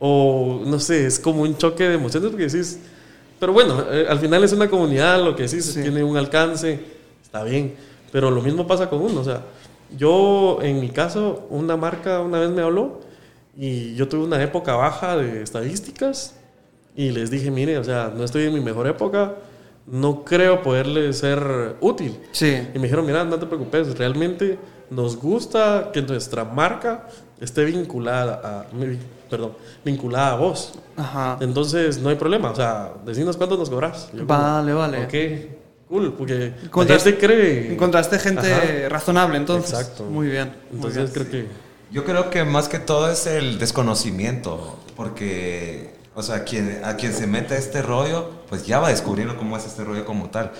O 0.00 0.62
no 0.66 0.80
sé, 0.80 1.06
es 1.06 1.18
como 1.20 1.42
un 1.42 1.56
choque 1.56 1.84
de 1.88 1.94
emociones 1.94 2.30
porque 2.30 2.46
decís, 2.46 2.78
pero 3.38 3.52
bueno, 3.52 3.84
eh, 3.90 4.06
al 4.08 4.18
final 4.18 4.42
es 4.42 4.52
una 4.52 4.68
comunidad, 4.68 5.22
lo 5.24 5.36
que 5.36 5.44
decís 5.44 5.64
Sí. 5.64 5.80
tiene 5.82 6.02
un 6.02 6.16
alcance, 6.16 6.80
está 7.22 7.44
bien. 7.44 7.74
Pero 8.10 8.30
lo 8.30 8.42
mismo 8.42 8.66
pasa 8.66 8.90
con 8.90 9.00
uno. 9.00 9.20
O 9.20 9.24
sea, 9.24 9.42
yo 9.96 10.58
en 10.62 10.80
mi 10.80 10.88
caso, 10.90 11.46
una 11.50 11.76
marca 11.76 12.20
una 12.20 12.38
vez 12.40 12.50
me 12.50 12.62
habló 12.62 13.00
y 13.56 13.94
yo 13.94 14.08
tuve 14.08 14.24
una 14.24 14.42
época 14.42 14.74
baja 14.76 15.16
de 15.16 15.42
estadísticas 15.42 16.34
y 16.96 17.10
les 17.10 17.30
dije, 17.30 17.50
mire, 17.50 17.78
o 17.78 17.84
sea, 17.84 18.12
no 18.14 18.24
estoy 18.24 18.44
en 18.44 18.54
mi 18.54 18.60
mejor 18.60 18.86
época, 18.86 19.34
no 19.86 20.24
creo 20.24 20.62
poderle 20.62 21.12
ser 21.12 21.76
útil. 21.80 22.18
Sí, 22.32 22.68
Y 22.74 22.78
me 22.78 22.84
dijeron, 22.84 23.04
mira, 23.06 23.24
no 23.24 23.38
te 23.38 23.46
preocupes, 23.46 23.96
realmente 23.98 24.58
nos 24.90 25.16
gusta 25.16 25.90
que 25.92 26.02
nuestra 26.02 26.44
marca 26.44 27.08
esté 27.40 27.64
vinculada 27.64 28.40
a, 28.44 28.66
perdón, 29.28 29.52
vinculada 29.84 30.32
a 30.32 30.36
vos. 30.36 30.74
ajá. 30.96 31.38
Entonces, 31.40 31.98
no 31.98 32.10
hay 32.10 32.16
problema, 32.16 32.50
o 32.50 32.54
sea, 32.54 32.92
decinos 33.04 33.36
cuánto 33.36 33.56
nos 33.56 33.70
cobras. 33.70 34.10
Yo 34.12 34.26
como, 34.26 34.38
Vale, 34.38 34.72
vale. 34.74 35.04
Ok, 35.04 35.61
cool, 35.92 36.14
porque 36.14 36.54
la 36.62 36.68
Encontraste- 36.70 37.10
gente 37.10 37.18
cree... 37.26 37.72
Encontraste 37.74 38.18
gente 38.18 38.52
Ajá. 38.52 38.88
razonable, 38.88 39.36
entonces. 39.36 39.72
Exacto. 39.78 40.04
Muy 40.04 40.28
bien. 40.28 40.48
muy 40.70 40.76
Entonces, 40.76 41.12
bien. 41.12 41.26
creo 41.28 41.30
que... 41.30 41.48
Yo 41.90 42.04
creo 42.06 42.30
que 42.30 42.44
más 42.44 42.68
que 42.68 42.78
todo 42.78 43.10
es 43.10 43.26
el 43.26 43.58
desconocimiento, 43.58 44.78
porque, 44.96 45.92
o 46.14 46.22
sea, 46.22 46.44
quien, 46.44 46.80
a 46.82 46.96
quien 46.96 47.12
se 47.12 47.26
mete 47.26 47.52
a 47.54 47.58
este 47.58 47.82
rollo, 47.82 48.30
pues 48.48 48.64
ya 48.66 48.80
va 48.80 48.88
descubriendo 48.88 49.36
cómo 49.36 49.58
es 49.58 49.66
este 49.66 49.84
rollo 49.84 50.06
como 50.06 50.30
tal. 50.30 50.52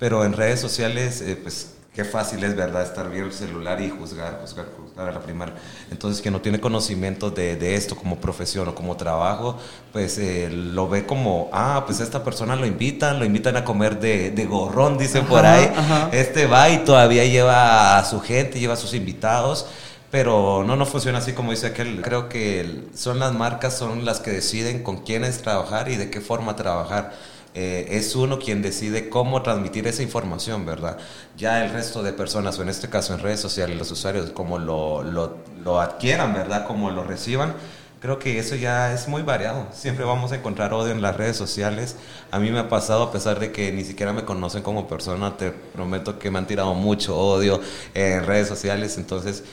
Pero 0.00 0.24
en 0.24 0.32
redes 0.32 0.58
sociales, 0.58 1.20
eh, 1.20 1.38
pues 1.40 1.74
qué 1.94 2.04
fácil 2.04 2.42
es, 2.44 2.54
¿verdad? 2.54 2.82
Estar 2.82 3.10
viendo 3.10 3.28
el 3.28 3.34
celular 3.34 3.80
y 3.80 3.90
juzgar, 3.90 4.38
juzgar, 4.40 4.66
juzgar 4.76 5.08
a 5.08 5.12
la 5.12 5.20
primera. 5.20 5.54
Entonces, 5.90 6.22
quien 6.22 6.32
no 6.32 6.40
tiene 6.40 6.60
conocimiento 6.60 7.30
de, 7.30 7.56
de 7.56 7.74
esto 7.74 7.96
como 7.96 8.20
profesión 8.20 8.68
o 8.68 8.74
como 8.74 8.96
trabajo, 8.96 9.58
pues 9.92 10.16
eh, 10.18 10.48
lo 10.50 10.88
ve 10.88 11.04
como, 11.04 11.50
ah, 11.52 11.82
pues 11.86 12.00
a 12.00 12.04
esta 12.04 12.22
persona 12.22 12.54
lo 12.56 12.66
invitan, 12.66 13.18
lo 13.18 13.24
invitan 13.24 13.56
a 13.56 13.64
comer 13.64 13.98
de, 13.98 14.30
de 14.30 14.44
gorrón, 14.46 14.98
dicen 14.98 15.26
por 15.26 15.44
ahí. 15.44 15.70
ajá. 15.76 16.10
Este 16.12 16.46
va 16.46 16.70
y 16.70 16.78
todavía 16.84 17.24
lleva 17.24 17.98
a 17.98 18.04
su 18.04 18.20
gente, 18.20 18.60
lleva 18.60 18.74
a 18.74 18.78
sus 18.78 18.94
invitados. 18.94 19.66
Pero 20.10 20.64
no, 20.66 20.74
no 20.74 20.86
funciona 20.86 21.18
así 21.18 21.34
como 21.34 21.52
dice 21.52 21.68
aquel. 21.68 22.02
Creo 22.02 22.28
que 22.28 22.88
son 22.96 23.20
las 23.20 23.32
marcas, 23.32 23.78
son 23.78 24.04
las 24.04 24.18
que 24.18 24.32
deciden 24.32 24.82
con 24.82 25.02
quiénes 25.04 25.40
trabajar 25.40 25.88
y 25.88 25.96
de 25.96 26.10
qué 26.10 26.20
forma 26.20 26.56
trabajar. 26.56 27.12
Eh, 27.54 27.88
es 27.90 28.14
uno 28.14 28.38
quien 28.38 28.62
decide 28.62 29.08
cómo 29.08 29.42
transmitir 29.42 29.86
esa 29.88 30.02
información, 30.02 30.64
¿verdad? 30.64 30.98
Ya 31.36 31.64
el 31.64 31.72
resto 31.72 32.02
de 32.02 32.12
personas, 32.12 32.58
o 32.58 32.62
en 32.62 32.68
este 32.68 32.88
caso 32.88 33.12
en 33.12 33.20
redes 33.20 33.40
sociales, 33.40 33.76
los 33.76 33.90
usuarios, 33.90 34.30
como 34.30 34.58
lo, 34.58 35.02
lo, 35.02 35.38
lo 35.64 35.80
adquieran, 35.80 36.32
¿verdad? 36.32 36.66
Como 36.66 36.90
lo 36.90 37.02
reciban, 37.02 37.54
creo 38.00 38.18
que 38.18 38.38
eso 38.38 38.54
ya 38.54 38.92
es 38.92 39.08
muy 39.08 39.22
variado. 39.22 39.66
Siempre 39.72 40.04
vamos 40.04 40.32
a 40.32 40.36
encontrar 40.36 40.72
odio 40.72 40.92
en 40.92 41.02
las 41.02 41.16
redes 41.16 41.36
sociales. 41.36 41.96
A 42.30 42.38
mí 42.38 42.50
me 42.50 42.60
ha 42.60 42.68
pasado, 42.68 43.04
a 43.04 43.12
pesar 43.12 43.40
de 43.40 43.52
que 43.52 43.72
ni 43.72 43.84
siquiera 43.84 44.12
me 44.12 44.24
conocen 44.24 44.62
como 44.62 44.88
persona, 44.88 45.36
te 45.36 45.50
prometo 45.50 46.18
que 46.18 46.30
me 46.30 46.38
han 46.38 46.46
tirado 46.46 46.74
mucho 46.74 47.18
odio 47.18 47.60
en 47.94 48.24
redes 48.26 48.48
sociales. 48.48 48.96
Entonces, 48.96 49.44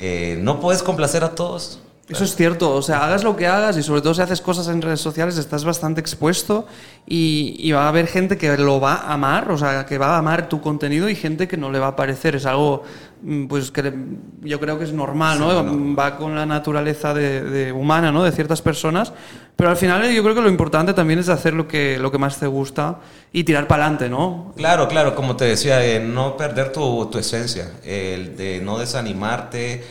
eh, 0.00 0.38
no 0.40 0.60
puedes 0.60 0.82
complacer 0.82 1.24
a 1.24 1.36
todos. 1.36 1.80
Eso 2.06 2.24
es 2.24 2.36
cierto, 2.36 2.74
o 2.74 2.82
sea, 2.82 3.02
hagas 3.06 3.24
lo 3.24 3.34
que 3.34 3.46
hagas 3.46 3.78
y 3.78 3.82
sobre 3.82 4.02
todo 4.02 4.12
si 4.12 4.20
haces 4.20 4.42
cosas 4.42 4.68
en 4.68 4.82
redes 4.82 5.00
sociales 5.00 5.38
estás 5.38 5.64
bastante 5.64 6.02
expuesto 6.02 6.66
y, 7.06 7.56
y 7.58 7.72
va 7.72 7.86
a 7.86 7.88
haber 7.88 8.08
gente 8.08 8.36
que 8.36 8.54
lo 8.58 8.78
va 8.78 8.96
a 8.96 9.14
amar, 9.14 9.50
o 9.50 9.56
sea, 9.56 9.86
que 9.86 9.96
va 9.96 10.14
a 10.14 10.18
amar 10.18 10.50
tu 10.50 10.60
contenido 10.60 11.08
y 11.08 11.14
gente 11.14 11.48
que 11.48 11.56
no 11.56 11.70
le 11.70 11.78
va 11.78 11.88
a 11.88 11.96
parecer. 11.96 12.36
Es 12.36 12.44
algo, 12.44 12.82
mm, 13.22 13.46
pues, 13.46 13.70
que 13.70 13.94
yo 14.42 14.60
creo 14.60 14.78
que 14.78 14.84
es 14.84 14.92
normal, 14.92 15.38
¿no? 15.38 15.48
Sí, 15.48 15.54
bueno. 15.54 15.96
Va 15.96 16.18
con 16.18 16.34
la 16.34 16.44
naturaleza 16.44 17.14
de, 17.14 17.42
de 17.42 17.72
humana, 17.72 18.12
¿no? 18.12 18.22
De 18.22 18.32
ciertas 18.32 18.60
personas. 18.60 19.14
Pero 19.56 19.70
al 19.70 19.76
final 19.78 20.12
yo 20.12 20.22
creo 20.22 20.34
que 20.34 20.42
lo 20.42 20.50
importante 20.50 20.92
también 20.92 21.20
es 21.20 21.30
hacer 21.30 21.54
lo 21.54 21.66
que, 21.66 21.98
lo 21.98 22.12
que 22.12 22.18
más 22.18 22.38
te 22.38 22.46
gusta 22.46 22.98
y 23.32 23.44
tirar 23.44 23.66
para 23.66 23.84
adelante, 23.84 24.10
¿no? 24.10 24.52
Claro, 24.56 24.88
claro, 24.88 25.14
como 25.14 25.36
te 25.36 25.46
decía, 25.46 25.82
eh, 25.82 26.00
no 26.00 26.36
perder 26.36 26.70
tu, 26.70 27.06
tu 27.06 27.16
esencia, 27.16 27.70
el 27.82 28.36
de 28.36 28.60
no 28.60 28.78
desanimarte. 28.78 29.82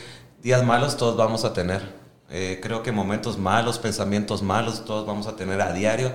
Días 0.44 0.62
malos 0.64 0.96
todos 0.96 1.16
vamos 1.16 1.44
a 1.44 1.52
tener. 1.52 2.03
Eh, 2.36 2.58
creo 2.60 2.82
que 2.82 2.90
momentos 2.90 3.38
malos, 3.38 3.78
pensamientos 3.78 4.42
malos, 4.42 4.84
todos 4.84 5.06
vamos 5.06 5.28
a 5.28 5.36
tener 5.36 5.60
a 5.60 5.72
diario. 5.72 6.10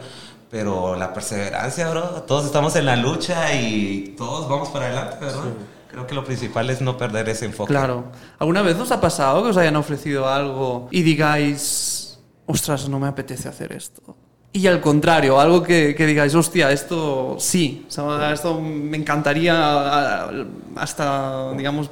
Pero 0.51 0.97
la 0.97 1.13
perseverancia, 1.13 1.89
bro, 1.89 2.23
todos 2.27 2.45
estamos 2.45 2.75
en 2.75 2.87
la 2.87 2.97
lucha 2.97 3.53
y 3.53 4.15
todos 4.17 4.49
vamos 4.49 4.67
para 4.67 4.87
adelante, 4.87 5.15
¿verdad? 5.21 5.43
Creo 5.89 6.05
que 6.05 6.13
lo 6.13 6.25
principal 6.25 6.69
es 6.69 6.81
no 6.81 6.97
perder 6.97 7.29
ese 7.29 7.45
enfoque. 7.45 7.71
Claro. 7.71 8.11
¿Alguna 8.37 8.61
vez 8.63 8.77
os 8.77 8.91
ha 8.91 8.99
pasado 8.99 9.43
que 9.43 9.49
os 9.49 9.57
hayan 9.57 9.77
ofrecido 9.77 10.27
algo 10.27 10.89
y 10.91 11.03
digáis, 11.03 12.19
ostras, 12.47 12.89
no 12.89 12.99
me 12.99 13.07
apetece 13.07 13.47
hacer 13.47 13.71
esto? 13.71 14.17
Y 14.51 14.67
al 14.67 14.81
contrario, 14.81 15.39
algo 15.39 15.63
que, 15.63 15.95
que 15.95 16.05
digáis, 16.05 16.35
hostia, 16.35 16.69
esto 16.71 17.37
sí, 17.39 17.85
o 17.87 17.91
sea, 17.91 18.33
esto 18.33 18.59
me 18.59 18.97
encantaría, 18.97 20.27
hasta, 20.75 21.53
digamos, 21.53 21.89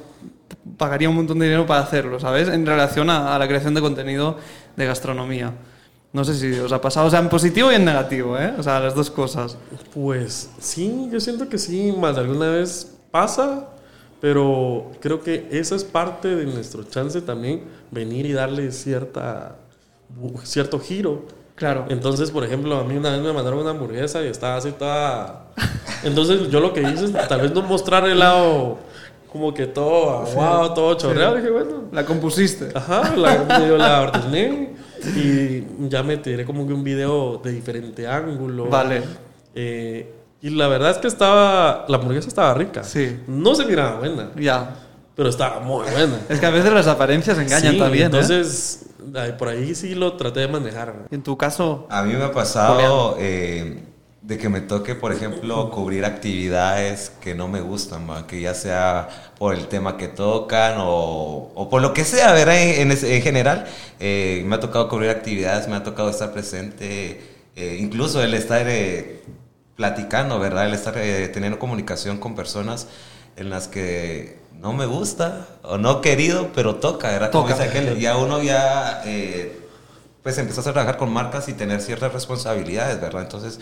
pagaría 0.76 1.08
un 1.08 1.16
montón 1.16 1.38
de 1.38 1.46
dinero 1.46 1.66
para 1.66 1.80
hacerlo, 1.80 2.20
¿sabes? 2.20 2.48
En 2.48 2.66
relación 2.66 3.10
a, 3.10 3.34
a 3.34 3.38
la 3.38 3.48
creación 3.48 3.74
de 3.74 3.80
contenido 3.80 4.36
de 4.76 4.86
gastronomía. 4.86 5.54
No 6.12 6.24
sé 6.24 6.34
si 6.34 6.58
os 6.58 6.72
ha 6.72 6.80
pasado, 6.80 7.06
o 7.06 7.10
sea, 7.10 7.20
en 7.20 7.28
positivo 7.28 7.70
y 7.70 7.74
en 7.74 7.84
negativo, 7.84 8.38
¿eh? 8.38 8.54
O 8.58 8.62
sea, 8.62 8.80
las 8.80 8.94
dos 8.94 9.10
cosas. 9.10 9.58
Pues 9.92 10.50
sí, 10.58 11.08
yo 11.12 11.20
siento 11.20 11.48
que 11.48 11.58
sí, 11.58 11.94
más 11.98 12.14
de 12.14 12.22
alguna 12.22 12.48
vez 12.48 12.96
pasa, 13.10 13.68
pero 14.20 14.90
creo 15.00 15.22
que 15.22 15.48
esa 15.50 15.76
es 15.76 15.84
parte 15.84 16.34
de 16.34 16.46
nuestro 16.46 16.84
chance 16.84 17.20
también, 17.20 17.64
venir 17.90 18.24
y 18.24 18.32
darle 18.32 18.72
cierta, 18.72 19.56
cierto 20.44 20.80
giro. 20.80 21.26
Claro. 21.54 21.86
Entonces, 21.88 22.30
por 22.30 22.44
ejemplo, 22.44 22.78
a 22.78 22.84
mí 22.84 22.96
una 22.96 23.10
vez 23.10 23.20
me 23.20 23.32
mandaron 23.32 23.58
una 23.58 23.70
hamburguesa 23.70 24.22
y 24.22 24.28
estaba 24.28 24.56
así 24.56 24.72
toda... 24.72 25.48
Entonces 26.04 26.48
yo 26.50 26.60
lo 26.60 26.72
que 26.72 26.82
hice 26.82 27.06
es 27.06 27.28
tal 27.28 27.40
vez 27.40 27.52
no 27.52 27.62
mostrar 27.62 28.08
el 28.08 28.20
lado 28.20 28.78
como 29.30 29.52
que 29.54 29.66
todo 29.66 30.20
aguado, 30.20 30.74
todo 30.74 30.94
chorreado. 30.94 31.36
Dije, 31.36 31.50
bueno, 31.50 31.84
La 31.92 32.04
compusiste. 32.04 32.68
Ajá, 32.74 33.14
la, 33.16 33.44
medio 33.58 33.76
la 33.76 34.02
ordené 34.02 34.74
y 35.16 35.64
ya 35.88 36.02
me 36.02 36.16
tiré 36.16 36.44
como 36.44 36.66
que 36.66 36.72
un 36.72 36.82
video 36.84 37.38
de 37.38 37.52
diferente 37.52 38.06
ángulo. 38.06 38.66
Vale. 38.66 39.02
Eh, 39.54 40.14
y 40.40 40.50
la 40.50 40.68
verdad 40.68 40.92
es 40.92 40.98
que 40.98 41.08
estaba, 41.08 41.84
la 41.88 41.96
hamburguesa 41.96 42.28
estaba 42.28 42.54
rica. 42.54 42.84
Sí. 42.84 43.18
No 43.26 43.54
se 43.54 43.64
miraba 43.66 43.98
buena, 43.98 44.30
Ya. 44.38 44.76
pero 45.16 45.28
estaba 45.28 45.60
muy 45.60 45.84
buena. 45.90 46.20
Es 46.28 46.38
que 46.38 46.46
a 46.46 46.50
veces 46.50 46.72
las 46.72 46.86
apariencias 46.86 47.38
engañan 47.38 47.72
Sí, 47.74 47.78
también, 47.78 48.04
¿eh? 48.04 48.06
Entonces, 48.06 48.86
por 49.38 49.48
ahí 49.48 49.74
sí 49.74 49.94
lo 49.94 50.12
traté 50.14 50.40
de 50.40 50.48
manejar. 50.48 51.06
En 51.10 51.22
tu 51.22 51.36
caso, 51.36 51.86
A 51.90 52.02
mí 52.02 52.12
me 52.14 52.22
ha 52.24 52.30
pasado 52.32 53.16
eh, 53.18 53.82
de 54.28 54.36
que 54.38 54.48
me 54.50 54.60
toque, 54.60 54.94
por 54.94 55.12
ejemplo, 55.12 55.70
cubrir 55.70 56.04
actividades 56.04 57.10
que 57.22 57.34
no 57.34 57.48
me 57.48 57.62
gustan, 57.62 58.08
¿va? 58.10 58.26
que 58.26 58.40
ya 58.42 58.54
sea 58.54 59.08
por 59.38 59.54
el 59.54 59.68
tema 59.68 59.96
que 59.96 60.08
tocan 60.08 60.74
o, 60.78 61.50
o 61.54 61.68
por 61.70 61.80
lo 61.80 61.94
que 61.94 62.04
sea, 62.04 62.32
¿verdad? 62.32 62.60
En, 62.62 62.82
en 62.82 62.92
ese- 62.92 63.16
en 63.16 63.22
general, 63.22 63.66
eh, 64.00 64.42
me 64.46 64.56
ha 64.56 64.60
tocado 64.60 64.88
cubrir 64.90 65.08
actividades, 65.10 65.66
me 65.68 65.76
ha 65.76 65.82
tocado 65.82 66.10
estar 66.10 66.32
presente, 66.32 67.22
eh, 67.56 67.78
incluso 67.80 68.22
el 68.22 68.34
estar 68.34 68.66
eh, 68.68 69.22
platicando, 69.76 70.38
¿verdad? 70.38 70.66
El 70.66 70.74
estar 70.74 70.94
teniendo 71.32 71.58
comunicación 71.58 72.18
con 72.18 72.34
personas 72.34 72.86
en 73.36 73.48
las 73.50 73.68
que 73.68 74.38
no 74.60 74.72
me 74.74 74.86
gusta 74.86 75.46
o 75.62 75.78
no 75.78 76.00
querido, 76.02 76.50
pero 76.54 76.76
toca, 76.76 77.10
¿verdad? 77.10 77.30
Como 77.32 77.44
Toca. 77.48 77.54
dice 77.64 77.68
aquel, 77.68 77.98
ya 77.98 78.16
uno 78.18 78.42
ya... 78.42 79.02
pues 80.22 80.36
empezás 80.38 80.66
a 80.66 80.72
trabajar 80.72 80.98
con 80.98 81.12
marcas 81.12 81.48
y 81.48 81.52
tener 81.54 81.80
ciertas 81.80 82.12
responsabilidades, 82.12 83.00
¿verdad? 83.00 83.22
Entonces, 83.22 83.60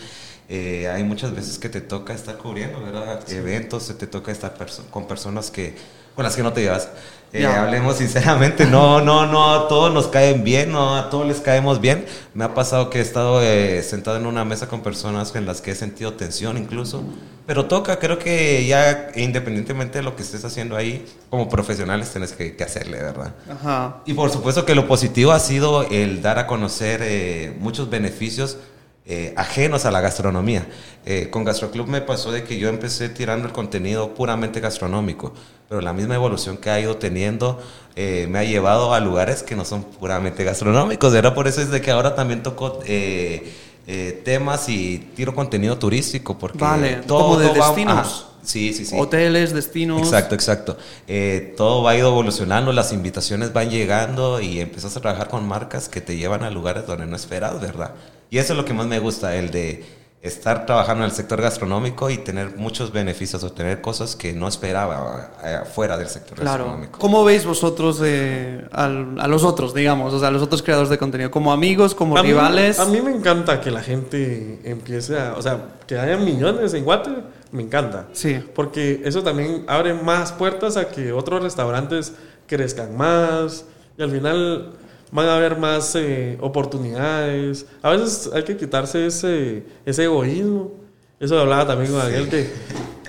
eh, 0.49 0.87
hay 0.89 1.03
muchas 1.03 1.33
veces 1.35 1.59
que 1.59 1.69
te 1.69 1.81
toca 1.81 2.13
estar 2.13 2.37
cubriendo, 2.37 2.81
¿verdad? 2.81 3.21
Eventos, 3.31 3.83
se 3.83 3.93
te 3.93 4.07
toca 4.07 4.31
estar 4.31 4.57
perso- 4.57 4.83
con 4.89 5.07
personas 5.07 5.51
que, 5.51 5.75
con 6.17 6.23
las 6.23 6.35
que 6.35 6.41
no 6.41 6.51
te 6.51 6.61
llevas. 6.61 6.89
Eh, 7.31 7.45
hablemos 7.45 7.97
sinceramente, 7.97 8.65
no, 8.65 9.01
no, 9.01 9.27
no 9.27 9.53
a 9.53 9.67
todos 9.67 9.93
nos 9.93 10.07
caen 10.07 10.43
bien, 10.43 10.71
no 10.71 10.95
a 10.95 11.11
todos 11.11 11.27
les 11.27 11.41
caemos 11.41 11.79
bien. 11.79 12.05
Me 12.33 12.43
ha 12.43 12.55
pasado 12.55 12.89
que 12.89 12.97
he 12.97 13.01
estado 13.01 13.43
eh, 13.43 13.83
sentado 13.83 14.17
en 14.17 14.25
una 14.25 14.43
mesa 14.43 14.67
con 14.67 14.81
personas 14.81 15.35
en 15.35 15.45
las 15.45 15.61
que 15.61 15.71
he 15.71 15.75
sentido 15.75 16.13
tensión 16.13 16.57
incluso, 16.57 17.03
pero 17.45 17.65
toca, 17.67 17.99
creo 17.99 18.17
que 18.17 18.65
ya 18.65 19.09
independientemente 19.15 19.99
de 19.99 20.03
lo 20.03 20.15
que 20.15 20.23
estés 20.23 20.43
haciendo 20.43 20.75
ahí, 20.75 21.05
como 21.29 21.47
profesionales 21.49 22.09
tienes 22.09 22.33
que, 22.33 22.55
que 22.55 22.63
hacerle, 22.63 22.97
¿verdad? 22.97 23.35
ajá. 23.47 23.97
Y 24.07 24.15
por 24.15 24.31
supuesto 24.31 24.65
que 24.65 24.73
lo 24.73 24.87
positivo 24.87 25.33
ha 25.33 25.39
sido 25.39 25.83
el 25.83 26.23
dar 26.23 26.39
a 26.39 26.47
conocer 26.47 27.01
eh, 27.03 27.55
muchos 27.59 27.91
beneficios 27.91 28.57
eh, 29.07 29.33
ajenos 29.37 29.85
a 29.85 29.91
la 29.91 30.01
gastronomía. 30.01 30.67
Eh, 31.05 31.29
con 31.31 31.43
Gastroclub 31.45 31.87
me 31.87 32.01
pasó 32.01 32.31
de 32.31 32.43
que 32.43 32.57
yo 32.59 32.67
empecé 32.67 33.07
tirando 33.09 33.47
el 33.47 33.53
contenido 33.53 34.13
puramente 34.13 34.59
gastronómico, 34.59 35.33
pero 35.69 35.79
la 35.81 35.93
misma 35.93 36.15
evolución 36.15 36.57
que 36.57 36.69
ha 36.69 36.79
ido 36.79 36.97
teniendo 36.97 37.61
eh, 37.95 38.27
me 38.29 38.39
ha 38.39 38.43
llevado 38.43 38.93
a 38.93 38.99
lugares 38.99 39.41
que 39.43 39.55
no 39.55 39.63
son 39.65 39.83
puramente 39.83 40.43
gastronómicos. 40.43 41.13
Era 41.13 41.33
por 41.33 41.47
eso 41.47 41.61
es 41.61 41.71
de 41.71 41.79
que 41.81 41.91
ahora 41.91 42.13
también 42.15 42.43
toco 42.43 42.79
eh, 42.85 43.53
eh, 43.87 44.21
temas 44.25 44.67
y 44.67 44.97
tiro 45.15 45.33
contenido 45.33 45.77
turístico, 45.77 46.37
porque 46.37 46.57
Vale, 46.59 47.01
como 47.07 47.37
de 47.37 47.47
va- 47.47 47.53
destinos. 47.67 47.95
ajá. 47.97 48.23
Sí, 48.43 48.73
sí, 48.73 48.85
sí. 48.85 48.95
Hoteles, 48.97 49.53
destinos. 49.53 49.99
Exacto, 49.99 50.33
exacto. 50.35 50.77
Eh, 51.07 51.53
todo 51.57 51.83
va 51.83 51.95
ido 51.97 52.07
evolucionando, 52.09 52.71
las 52.71 52.93
invitaciones 52.93 53.51
van 53.51 53.69
llegando 53.69 54.39
y 54.39 54.61
empiezas 54.61 54.95
a 54.95 55.01
trabajar 55.01 55.27
con 55.27 55.45
marcas 55.45 55.89
que 55.89 55.99
te 55.99 56.15
llevan 56.15 56.43
a 56.43 56.49
lugares 56.49 56.85
donde 56.87 57.05
no 57.07 57.15
esperas, 57.17 57.59
¿verdad? 57.59 57.91
Y 58.29 58.37
eso 58.37 58.53
es 58.53 58.57
lo 58.57 58.65
que 58.65 58.73
más 58.73 58.87
me 58.87 58.99
gusta, 58.99 59.35
el 59.35 59.51
de 59.51 59.97
estar 60.21 60.65
trabajando 60.65 61.03
en 61.05 61.09
el 61.11 61.15
sector 61.15 61.39
gastronómico 61.41 62.09
y 62.09 62.17
tener 62.17 62.57
muchos 62.57 62.91
beneficios 62.91 63.43
o 63.43 63.51
tener 63.51 63.79
cosas 63.81 64.15
que 64.15 64.33
no 64.33 64.47
esperaba 64.47 65.31
eh, 65.45 65.59
fuera 65.73 65.95
del 65.97 66.07
sector 66.09 66.39
Claro. 66.39 66.63
gastronómico. 66.65 66.99
¿Cómo 66.99 67.23
veis 67.23 67.45
vosotros 67.45 68.01
eh, 68.03 68.67
al- 68.73 69.17
a 69.21 69.27
los 69.27 69.43
otros, 69.43 69.73
digamos, 69.73 70.13
o 70.13 70.19
sea, 70.19 70.27
a 70.29 70.31
los 70.31 70.41
otros 70.41 70.63
creadores 70.63 70.89
de 70.89 70.97
contenido? 70.97 71.31
¿Como 71.31 71.53
amigos, 71.53 71.95
como 71.95 72.17
A 72.17 72.23
mí- 72.23 72.29
rivales? 72.29 72.79
a 72.79 72.85
mí 72.87 72.99
me 72.99 73.11
encanta 73.11 73.61
que 73.61 73.71
la 73.71 73.81
gente 73.83 74.59
empiece 74.65 75.17
a, 75.17 75.35
o 75.37 75.41
sea, 75.41 75.75
que 75.85 75.97
haya 75.97 76.17
millones 76.17 76.73
en 76.73 76.83
Guate, 76.83 77.11
me 77.51 77.61
encanta. 77.63 78.07
Sí. 78.11 78.43
Porque 78.53 79.01
eso 79.05 79.23
también 79.23 79.63
abre 79.67 79.93
más 79.93 80.33
puertas 80.33 80.75
a 80.75 80.89
que 80.89 81.13
otros 81.13 81.41
restaurantes 81.43 82.13
crezcan 82.47 82.97
más 82.97 83.63
y 83.97 84.01
al 84.03 84.11
final 84.11 84.73
van 85.11 85.27
a 85.27 85.35
haber 85.37 85.57
más 85.57 85.95
eh, 85.95 86.37
oportunidades. 86.41 87.65
A 87.81 87.91
veces 87.91 88.29
hay 88.33 88.43
que 88.43 88.57
quitarse 88.57 89.05
ese, 89.07 89.63
ese 89.85 90.03
egoísmo. 90.03 90.71
Eso 91.19 91.39
hablaba 91.39 91.65
también 91.67 91.91
con 91.91 92.01
aquel 92.01 92.29
que 92.29 92.49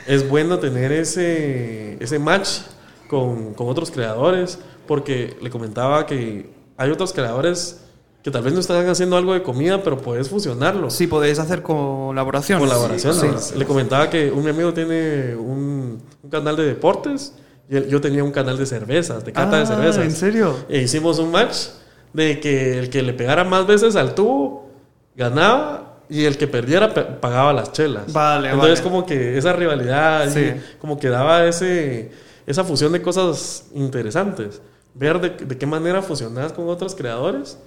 es 0.06 0.28
bueno 0.28 0.58
tener 0.58 0.92
ese, 0.92 2.02
ese 2.02 2.18
match 2.18 2.48
con, 3.08 3.52
con 3.54 3.68
otros 3.68 3.90
creadores 3.90 4.58
porque 4.86 5.36
le 5.42 5.50
comentaba 5.50 6.06
que 6.06 6.48
hay 6.76 6.90
otros 6.90 7.12
creadores 7.12 7.80
que 8.22 8.30
tal 8.30 8.42
vez 8.42 8.52
no 8.54 8.60
están 8.60 8.86
haciendo 8.88 9.16
algo 9.16 9.32
de 9.34 9.42
comida, 9.42 9.82
pero 9.82 9.98
puedes 9.98 10.28
fusionarlo. 10.28 10.90
Sí, 10.90 11.06
podéis 11.06 11.38
hacer 11.38 11.62
colaboraciones. 11.62 12.66
Colaboraciones. 12.66 13.44
Sí. 13.44 13.58
Le 13.58 13.64
comentaba 13.66 14.08
que 14.10 14.30
un 14.32 14.46
amigo 14.48 14.72
tiene 14.72 15.36
un, 15.36 16.02
un 16.22 16.30
canal 16.30 16.56
de 16.56 16.64
deportes 16.64 17.34
y 17.70 17.76
él- 17.76 17.88
yo 17.88 18.00
tenía 18.00 18.24
un 18.24 18.32
canal 18.32 18.56
de 18.58 18.66
cervezas, 18.66 19.24
de 19.24 19.32
cata 19.32 19.56
Ah, 19.56 19.60
de 19.60 19.66
cervezas. 19.66 20.04
¿en 20.04 20.10
serio? 20.12 20.56
E 20.68 20.80
hicimos 20.82 21.18
un 21.18 21.30
match 21.30 21.56
de 22.12 22.40
que 22.40 22.78
el 22.78 22.90
que 22.90 23.02
le 23.02 23.12
pegara 23.12 23.44
más 23.44 23.66
veces 23.66 23.96
al 23.96 24.14
tubo 24.14 24.70
ganaba 25.16 25.98
y 26.08 26.24
el 26.24 26.38
que 26.38 26.46
perdiera 26.48 26.94
pe- 26.94 27.02
pagaba 27.04 27.52
las 27.52 27.72
chelas. 27.72 28.12
Vale, 28.12 28.50
Entonces 28.50 28.80
vale. 28.80 28.90
como 28.90 29.04
que 29.06 29.36
esa 29.36 29.52
rivalidad, 29.52 30.28
Sí. 30.32 30.52
como 30.80 30.98
que 30.98 31.08
daba 31.08 31.44
ese, 31.46 32.10
esa 32.46 32.64
fusión 32.64 32.92
de 32.92 33.02
cosas 33.02 33.66
interesantes. 33.74 34.62
Ver 34.94 35.20
de, 35.20 35.30
de 35.44 35.58
qué 35.58 35.66
manera 35.66 36.00
fusionas 36.02 36.52
con 36.52 36.68
otros 36.68 36.94
creadores 36.94 37.58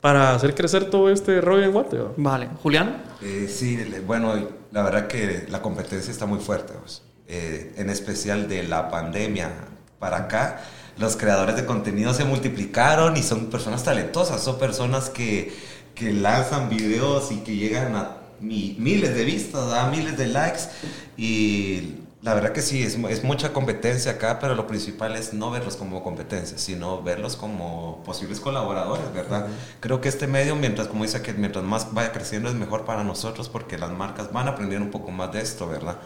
para 0.00 0.34
hacer 0.34 0.54
crecer 0.54 0.86
todo 0.86 1.10
este 1.10 1.40
rollo 1.42 1.62
en 1.64 1.72
Guate. 1.72 1.98
¿va? 1.98 2.12
Vale. 2.16 2.48
¿Julián? 2.62 3.02
Eh, 3.22 3.46
sí, 3.48 3.78
bueno, 4.06 4.32
la 4.72 4.82
verdad 4.82 5.06
que 5.06 5.46
la 5.50 5.60
competencia 5.60 6.10
está 6.10 6.24
muy 6.26 6.38
fuerte, 6.40 6.72
pues. 6.80 7.02
Eh, 7.28 7.74
en 7.76 7.90
especial 7.90 8.48
de 8.48 8.62
la 8.64 8.88
pandemia 8.88 9.50
para 9.98 10.16
acá. 10.16 10.62
Los 10.98 11.16
creadores 11.16 11.56
de 11.56 11.64
contenido 11.66 12.12
se 12.14 12.24
multiplicaron 12.24 13.16
y 13.16 13.22
son 13.22 13.46
personas 13.46 13.84
talentosas, 13.84 14.42
son 14.42 14.58
personas 14.58 15.08
que, 15.10 15.52
que 15.94 16.12
lanzan 16.12 16.68
videos 16.68 17.32
y 17.32 17.36
que 17.38 17.56
llegan 17.56 17.94
a 17.96 18.16
mi- 18.40 18.76
miles 18.78 19.14
de 19.14 19.24
vistas, 19.24 19.72
a 19.72 19.88
miles 19.90 20.16
de 20.18 20.26
likes 20.28 20.60
y 21.16 21.94
la 22.22 22.34
verdad 22.34 22.52
que 22.52 22.60
sí, 22.60 22.82
es, 22.82 22.96
es 23.08 23.24
mucha 23.24 23.52
competencia 23.54 24.12
acá, 24.12 24.38
pero 24.40 24.54
lo 24.54 24.66
principal 24.66 25.16
es 25.16 25.32
no 25.32 25.50
verlos 25.50 25.76
como 25.76 26.02
competencia, 26.02 26.58
sino 26.58 27.02
verlos 27.02 27.34
como 27.36 28.02
posibles 28.04 28.40
colaboradores, 28.40 29.10
¿verdad? 29.14 29.46
Creo 29.80 30.02
que 30.02 30.10
este 30.10 30.26
medio, 30.26 30.54
mientras, 30.54 30.86
como 30.88 31.04
dice 31.04 31.22
que 31.22 31.32
mientras 31.32 31.64
más 31.64 31.94
vaya 31.94 32.12
creciendo, 32.12 32.50
es 32.50 32.54
mejor 32.54 32.84
para 32.84 33.04
nosotros 33.04 33.48
porque 33.48 33.78
las 33.78 33.90
marcas 33.92 34.32
van 34.32 34.48
a 34.48 34.50
aprender 34.50 34.82
un 34.82 34.90
poco 34.90 35.10
más 35.10 35.32
de 35.32 35.40
esto, 35.40 35.66
¿verdad? 35.66 35.96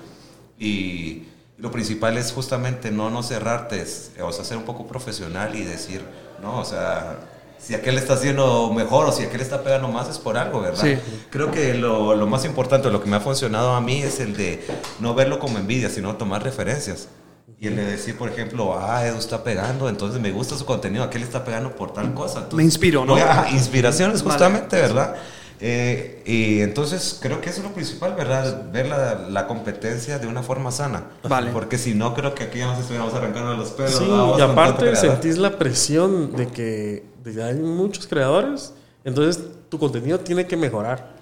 Y 0.58 1.24
lo 1.58 1.70
principal 1.70 2.18
es 2.18 2.32
justamente 2.32 2.90
no, 2.90 3.10
no 3.10 3.22
cerrarte, 3.22 3.80
es, 3.80 4.10
o 4.20 4.32
sea, 4.32 4.44
ser 4.44 4.56
un 4.56 4.64
poco 4.64 4.86
profesional 4.86 5.54
y 5.54 5.62
decir, 5.64 6.02
no, 6.42 6.58
o 6.58 6.64
sea, 6.64 7.18
si 7.58 7.74
aquel 7.74 7.96
está 7.96 8.14
haciendo 8.14 8.72
mejor 8.72 9.06
o 9.06 9.12
si 9.12 9.22
aquel 9.22 9.40
está 9.40 9.62
pegando 9.62 9.88
más 9.88 10.08
es 10.08 10.18
por 10.18 10.36
algo, 10.36 10.60
¿verdad? 10.60 10.82
Sí. 10.82 10.98
Creo 11.30 11.50
que 11.50 11.74
lo, 11.74 12.14
lo 12.14 12.26
más 12.26 12.44
importante, 12.44 12.90
lo 12.90 13.02
que 13.02 13.08
me 13.08 13.16
ha 13.16 13.20
funcionado 13.20 13.74
a 13.74 13.80
mí 13.80 14.02
es 14.02 14.20
el 14.20 14.36
de 14.36 14.66
no 15.00 15.14
verlo 15.14 15.38
como 15.38 15.58
envidia, 15.58 15.88
sino 15.88 16.16
tomar 16.16 16.42
referencias. 16.42 17.08
Y 17.60 17.68
el 17.68 17.76
de 17.76 17.84
decir, 17.84 18.18
por 18.18 18.28
ejemplo, 18.28 18.76
ah, 18.78 19.06
Edu 19.06 19.16
está 19.16 19.42
pegando, 19.44 19.88
entonces 19.88 20.20
me 20.20 20.32
gusta 20.32 20.56
su 20.58 20.66
contenido, 20.66 21.04
aquel 21.04 21.22
está 21.22 21.44
pegando 21.44 21.74
por 21.74 21.92
tal 21.92 22.12
cosa. 22.12 22.40
Entonces, 22.40 22.56
Me 22.56 22.64
inspiro, 22.64 23.04
¿no? 23.04 23.16
inspiraciones, 23.52 24.22
Vale. 24.22 24.32
justamente, 24.32 24.76
¿verdad? 24.76 25.14
Eh, 25.60 26.22
y 26.26 26.60
entonces 26.60 27.18
creo 27.20 27.40
que 27.40 27.50
eso 27.50 27.60
es 27.60 27.64
lo 27.64 27.72
principal, 27.72 28.14
¿verdad? 28.14 28.70
Ver 28.72 28.86
la, 28.86 29.26
la 29.30 29.46
competencia 29.46 30.18
de 30.18 30.26
una 30.26 30.42
forma 30.42 30.70
sana. 30.70 31.04
Vale. 31.22 31.52
Porque 31.52 31.78
si 31.78 31.94
no, 31.94 32.14
creo 32.14 32.34
que 32.34 32.44
aquí 32.44 32.58
ya 32.58 32.66
nos 32.66 32.80
estuviéramos 32.80 33.14
arrancando 33.14 33.54
los 33.54 33.70
pelos. 33.70 33.94
Sí, 33.94 34.06
y 34.38 34.40
aparte 34.40 34.94
sentís 34.96 35.38
la 35.38 35.58
presión 35.58 36.34
de 36.36 36.48
que, 36.48 37.04
de 37.22 37.32
que 37.32 37.42
hay 37.42 37.54
muchos 37.54 38.06
creadores, 38.06 38.74
entonces 39.04 39.42
tu 39.68 39.78
contenido 39.78 40.20
tiene 40.20 40.46
que 40.46 40.56
mejorar. 40.56 41.13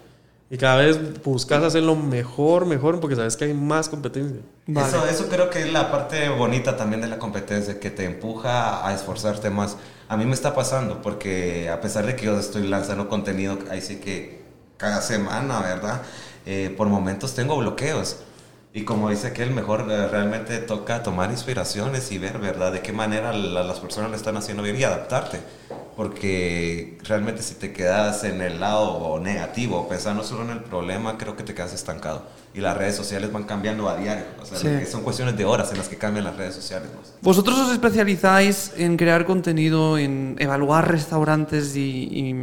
Y 0.53 0.59
cada 0.59 0.77
vez 0.77 1.23
buscas 1.25 1.63
hacerlo 1.63 1.97
mejor, 1.97 2.67
mejor, 2.67 3.01
porque 3.01 3.17
sabes 3.17 3.39
que 3.39 3.47
hay 3.47 3.55
más 3.55 3.89
competencia. 3.89 4.43
Vale. 4.67 4.87
Eso, 4.87 5.07
eso 5.07 5.29
creo 5.31 5.49
que 5.49 5.61
es 5.61 5.73
la 5.73 5.91
parte 5.91 6.29
bonita 6.29 6.77
también 6.77 7.01
de 7.01 7.09
la 7.09 7.19
competencia, 7.19 7.81
que 7.81 7.91
te 7.91 8.05
empuja 8.05 8.87
a 8.87 8.93
esforzarte 8.93 9.49
más. 9.49 9.79
A 10.11 10.19
mí 10.19 10.27
me 10.27 10.35
está 10.35 10.55
pasando, 10.55 11.01
porque 11.01 11.71
a 11.71 11.81
pesar 11.81 12.05
de 12.05 12.17
que 12.17 12.27
yo 12.27 12.39
estoy 12.39 12.69
lanzando 12.69 13.09
contenido, 13.09 13.61
ahí 13.71 13.81
sí 13.81 13.97
que 13.97 14.43
cada 14.77 15.01
semana, 15.01 15.59
¿verdad? 15.61 16.03
Eh, 16.45 16.75
por 16.77 16.87
momentos 16.89 17.35
tengo 17.35 17.57
bloqueos. 17.57 18.19
Y 18.75 18.85
como 18.85 19.11
dice 19.11 19.27
aquel, 19.29 19.51
mejor 19.51 19.87
eh, 19.91 20.09
realmente 20.09 20.59
toca 20.59 21.03
tomar 21.03 21.31
inspiraciones 21.31 22.11
y 22.11 22.17
ver, 22.19 22.39
¿verdad? 22.39 22.73
De 22.73 22.81
qué 22.81 22.93
manera 22.93 23.33
la- 23.33 23.63
las 23.65 23.81
personas 23.81 24.11
lo 24.11 24.17
están 24.17 24.37
haciendo 24.39 24.63
bien 24.63 24.77
y 24.79 24.83
adaptarte. 24.85 25.41
Porque 25.95 26.97
realmente 27.05 27.43
si 27.43 27.55
te 27.55 27.73
quedas 27.75 28.25
en 28.25 28.41
el 28.41 28.61
lado 28.61 29.21
negativo, 29.21 29.87
pensando 29.89 30.25
solo 30.25 30.45
en 30.45 30.51
el 30.51 30.61
problema, 30.61 31.19
creo 31.19 31.37
que 31.37 31.43
te 31.43 31.53
quedas 31.55 31.75
estancado. 31.75 32.23
Y 32.55 32.61
las 32.61 32.75
redes 32.77 32.97
sociales 32.97 33.31
van 33.31 33.45
cambiando 33.45 33.91
a 33.91 33.97
diario. 33.99 34.25
O 34.41 34.47
sea, 34.47 34.57
Sí. 34.57 34.69
que 34.69 34.87
son 34.87 35.03
cuestiones 35.03 35.37
de 35.37 35.45
horas 35.45 35.71
en 35.71 35.77
las 35.79 35.89
que 35.91 35.99
cambian 35.99 36.25
las 36.25 36.37
redes 36.37 36.55
sociales. 36.55 36.89
¿no? 36.95 37.01
Vosotros 37.21 37.59
os 37.59 37.73
especializáis 37.73 38.73
en 38.79 38.97
crear 38.97 39.27
contenido, 39.27 39.99
en 39.99 40.37
evaluar 40.39 40.91
restaurantes 40.91 41.77
y, 41.77 42.09
y 42.11 42.35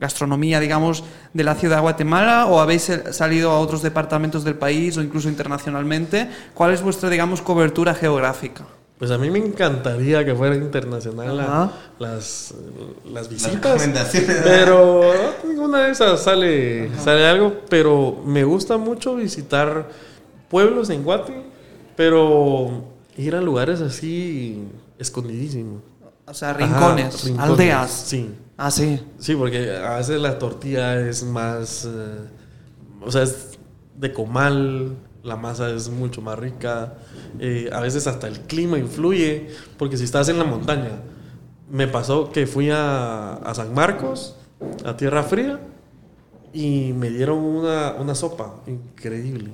gastronomía, 0.00 0.60
digamos, 0.60 1.04
de 1.34 1.44
la 1.44 1.54
ciudad 1.54 1.76
de 1.76 1.82
Guatemala 1.82 2.46
o 2.46 2.60
habéis 2.60 2.88
eh, 2.90 3.12
salido 3.12 3.50
a 3.50 3.58
otros 3.60 3.82
departamentos 3.82 4.44
del 4.44 4.54
país 4.54 4.96
o 4.96 5.02
incluso 5.02 5.28
internacionalmente. 5.28 6.28
¿Cuál 6.54 6.72
es 6.72 6.82
vuestra, 6.82 7.10
digamos, 7.10 7.42
cobertura 7.42 7.94
geográfica? 7.94 8.64
Pues 8.98 9.12
a 9.12 9.18
mí 9.18 9.30
me 9.30 9.38
encantaría 9.38 10.24
que 10.24 10.34
fuera 10.34 10.56
internacional 10.56 11.36
la- 11.36 11.44
Ajá. 11.44 11.72
las, 12.00 12.52
las 13.12 13.28
visitas. 13.28 13.80
Pero 14.42 15.02
ninguna 15.46 15.84
de 15.84 15.90
esas 15.92 16.20
sale, 16.20 16.90
sale 16.98 17.24
algo. 17.26 17.60
Pero 17.68 18.20
me 18.26 18.42
gusta 18.42 18.76
mucho 18.76 19.14
visitar 19.14 19.88
pueblos 20.48 20.90
en 20.90 21.04
Guate, 21.04 21.44
pero 21.96 22.84
ir 23.16 23.36
a 23.36 23.40
lugares 23.40 23.80
así 23.80 24.64
escondidísimos. 24.98 25.80
O 26.26 26.34
sea, 26.34 26.50
Ajá, 26.50 26.58
rincones, 26.58 27.32
aldeas. 27.38 27.90
Sí. 27.90 28.30
Ah, 28.58 28.70
sí. 28.72 29.00
Sí, 29.18 29.36
porque 29.36 29.70
a 29.76 29.96
veces 29.98 30.20
la 30.20 30.38
tortilla 30.38 31.00
es 31.00 31.22
más. 31.24 31.86
eh, 31.86 32.28
o 33.00 33.10
sea, 33.12 33.22
es 33.22 33.58
de 33.96 34.12
comal, 34.12 34.96
la 35.22 35.36
masa 35.36 35.70
es 35.70 35.88
mucho 35.90 36.22
más 36.22 36.38
rica. 36.38 36.94
eh, 37.38 37.70
a 37.72 37.80
veces 37.80 38.06
hasta 38.08 38.26
el 38.28 38.40
clima 38.40 38.78
influye, 38.78 39.48
porque 39.78 39.96
si 39.96 40.04
estás 40.04 40.28
en 40.28 40.38
la 40.38 40.44
montaña. 40.44 41.02
Me 41.70 41.86
pasó 41.88 42.32
que 42.32 42.46
fui 42.46 42.70
a, 42.70 43.34
a 43.34 43.54
San 43.54 43.74
Marcos, 43.74 44.36
a 44.84 44.96
Tierra 44.96 45.22
Fría, 45.22 45.60
y 46.52 46.92
me 46.94 47.10
dieron 47.10 47.38
una, 47.38 47.94
una 47.98 48.14
sopa 48.14 48.56
increíble. 48.66 49.52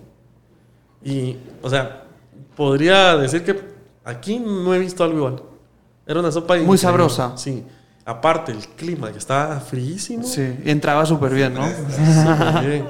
Y, 1.05 1.37
o 1.63 1.69
sea, 1.71 2.05
podría 2.57 3.17
decir 3.17 3.45
que 3.45 3.61
aquí 4.05 4.39
no 4.39 4.75
he 4.75 4.79
visto 4.79 5.05
algo 5.05 5.19
igual. 5.19 5.43
Era 6.07 6.21
una 6.21 6.33
sopa 6.33 6.55
Muy 6.55 6.63
increíble. 6.63 6.79
sabrosa. 6.79 7.37
Sí. 7.37 7.65
Aparte, 8.07 8.53
el 8.53 8.59
clima 8.59 9.11
que 9.13 9.19
estaba 9.19 9.59
fríísimo. 9.61 10.25
Sí, 10.25 10.43
entraba 10.65 11.07
súper 11.07 11.33
bien, 11.33 11.55
¿no? 11.55 11.67
súper 11.67 12.67
bien. 12.67 12.89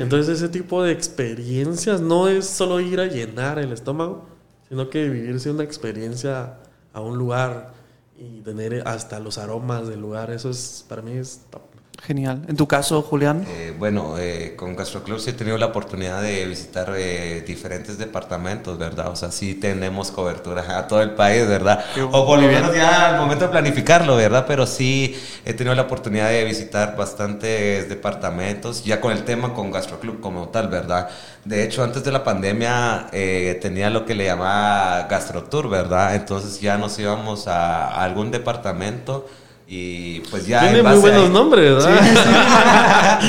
Entonces, 0.00 0.40
ese 0.40 0.48
tipo 0.48 0.82
de 0.82 0.92
experiencias 0.92 2.00
no 2.00 2.26
es 2.28 2.46
solo 2.46 2.80
ir 2.80 3.00
a 3.00 3.06
llenar 3.06 3.58
el 3.58 3.72
estómago, 3.72 4.24
sino 4.68 4.88
que 4.88 5.08
vivirse 5.08 5.50
una 5.50 5.62
experiencia 5.62 6.54
a 6.94 7.00
un 7.00 7.18
lugar 7.18 7.74
y 8.18 8.40
tener 8.40 8.88
hasta 8.88 9.20
los 9.20 9.36
aromas 9.36 9.88
del 9.88 10.00
lugar. 10.00 10.30
Eso 10.30 10.48
es, 10.48 10.86
para 10.88 11.02
mí, 11.02 11.12
es 11.12 11.42
top. 11.50 11.75
Genial. 12.02 12.42
En 12.48 12.56
tu 12.56 12.68
caso, 12.68 13.02
Julián. 13.02 13.44
Eh, 13.48 13.74
bueno, 13.78 14.16
eh, 14.18 14.54
con 14.56 14.76
Gastroclub 14.76 15.18
sí 15.18 15.30
he 15.30 15.32
tenido 15.32 15.56
la 15.58 15.66
oportunidad 15.66 16.22
de 16.22 16.44
visitar 16.46 16.92
eh, 16.96 17.42
diferentes 17.46 17.98
departamentos, 17.98 18.78
¿verdad? 18.78 19.08
O 19.08 19.16
sea, 19.16 19.30
sí 19.30 19.54
tenemos 19.54 20.10
cobertura 20.10 20.78
a 20.78 20.86
todo 20.86 21.02
el 21.02 21.12
país, 21.12 21.46
¿verdad? 21.48 21.84
O 22.12 22.26
por 22.26 22.38
lo 22.38 22.46
menos 22.46 22.74
ya 22.74 23.10
al 23.10 23.20
momento 23.20 23.46
de 23.46 23.50
planificarlo, 23.50 24.16
¿verdad? 24.16 24.44
Pero 24.46 24.66
sí 24.66 25.18
he 25.44 25.54
tenido 25.54 25.74
la 25.74 25.82
oportunidad 25.82 26.28
de 26.28 26.44
visitar 26.44 26.96
bastantes 26.96 27.88
departamentos, 27.88 28.84
ya 28.84 29.00
con 29.00 29.12
el 29.12 29.24
tema 29.24 29.54
con 29.54 29.70
Gastroclub 29.70 30.20
como 30.20 30.48
tal, 30.48 30.68
¿verdad? 30.68 31.08
De 31.44 31.64
hecho, 31.64 31.82
antes 31.82 32.04
de 32.04 32.12
la 32.12 32.22
pandemia 32.24 33.08
eh, 33.12 33.58
tenía 33.62 33.90
lo 33.90 34.04
que 34.04 34.14
le 34.14 34.24
llamaba 34.24 35.06
Gastrotour, 35.08 35.68
¿verdad? 35.68 36.14
Entonces 36.14 36.60
ya 36.60 36.76
nos 36.76 36.98
íbamos 36.98 37.48
a, 37.48 37.88
a 37.88 38.04
algún 38.04 38.30
departamento. 38.30 39.26
Y 39.68 40.20
pues 40.30 40.46
ya 40.46 40.60
Tiene 40.60 40.78
en 40.78 40.86
muy 40.86 40.98
buenos 41.00 41.24
ahí- 41.24 41.28
nombres, 41.30 41.74
¿verdad? 41.74 42.00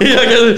Ya 0.00 0.20
que- 0.28 0.56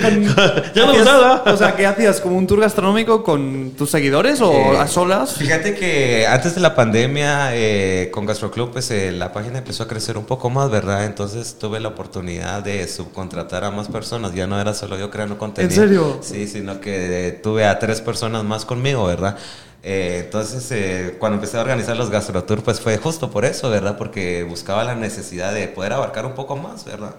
ya 0.74 0.86
no 0.86 0.92
¿Hacías- 0.92 1.02
usaba. 1.02 1.42
O 1.46 1.56
sea, 1.56 1.76
¿qué 1.76 1.86
hacías? 1.86 2.20
¿Como 2.20 2.36
un 2.36 2.46
tour 2.48 2.60
gastronómico 2.60 3.22
con 3.22 3.72
tus 3.76 3.90
seguidores 3.90 4.40
o 4.40 4.52
Eh, 4.52 4.76
a 4.78 4.86
solas? 4.88 5.34
Fíjate 5.34 5.74
que 5.76 6.26
antes 6.26 6.54
de 6.56 6.60
la 6.60 6.74
pandemia 6.74 7.50
eh, 7.54 8.10
con 8.12 8.26
Gastroclub, 8.26 8.72
pues 8.72 8.90
eh, 8.90 9.12
la 9.12 9.32
página 9.32 9.58
empezó 9.58 9.84
a 9.84 9.88
crecer 9.88 10.18
un 10.18 10.24
poco 10.24 10.50
más, 10.50 10.68
¿verdad? 10.70 11.04
Entonces 11.04 11.56
tuve 11.60 11.78
la 11.80 11.88
oportunidad 11.88 12.62
de 12.62 12.88
subcontratar 12.88 13.64
a 13.64 13.70
más 13.70 13.88
personas. 13.88 14.34
Ya 14.34 14.46
no 14.48 14.60
era 14.60 14.74
solo 14.74 14.98
yo 14.98 15.10
creando 15.10 15.38
contenido. 15.38 15.74
serio? 15.80 16.18
Sí, 16.22 16.46
sino 16.48 16.80
que 16.80 17.38
tuve 17.42 17.66
a 17.66 17.78
tres 17.78 18.00
personas 18.00 18.42
más 18.44 18.64
conmigo, 18.64 19.06
¿verdad? 19.06 19.36
Eh, 19.82 20.22
entonces, 20.24 20.70
eh, 20.72 21.16
cuando 21.18 21.36
empecé 21.36 21.56
a 21.56 21.60
organizar 21.60 21.96
los 21.96 22.10
gastrotours, 22.10 22.62
pues 22.62 22.80
fue 22.80 22.98
justo 22.98 23.30
por 23.30 23.44
eso, 23.44 23.70
¿verdad? 23.70 23.96
Porque 23.96 24.42
buscaba 24.42 24.82
la 24.84 24.94
necesidad 24.94 25.54
de 25.54 25.68
poder 25.68 25.92
abarcar 25.92 26.26
un 26.26 26.34
poco 26.34 26.56
más, 26.56 26.84
¿verdad? 26.84 27.14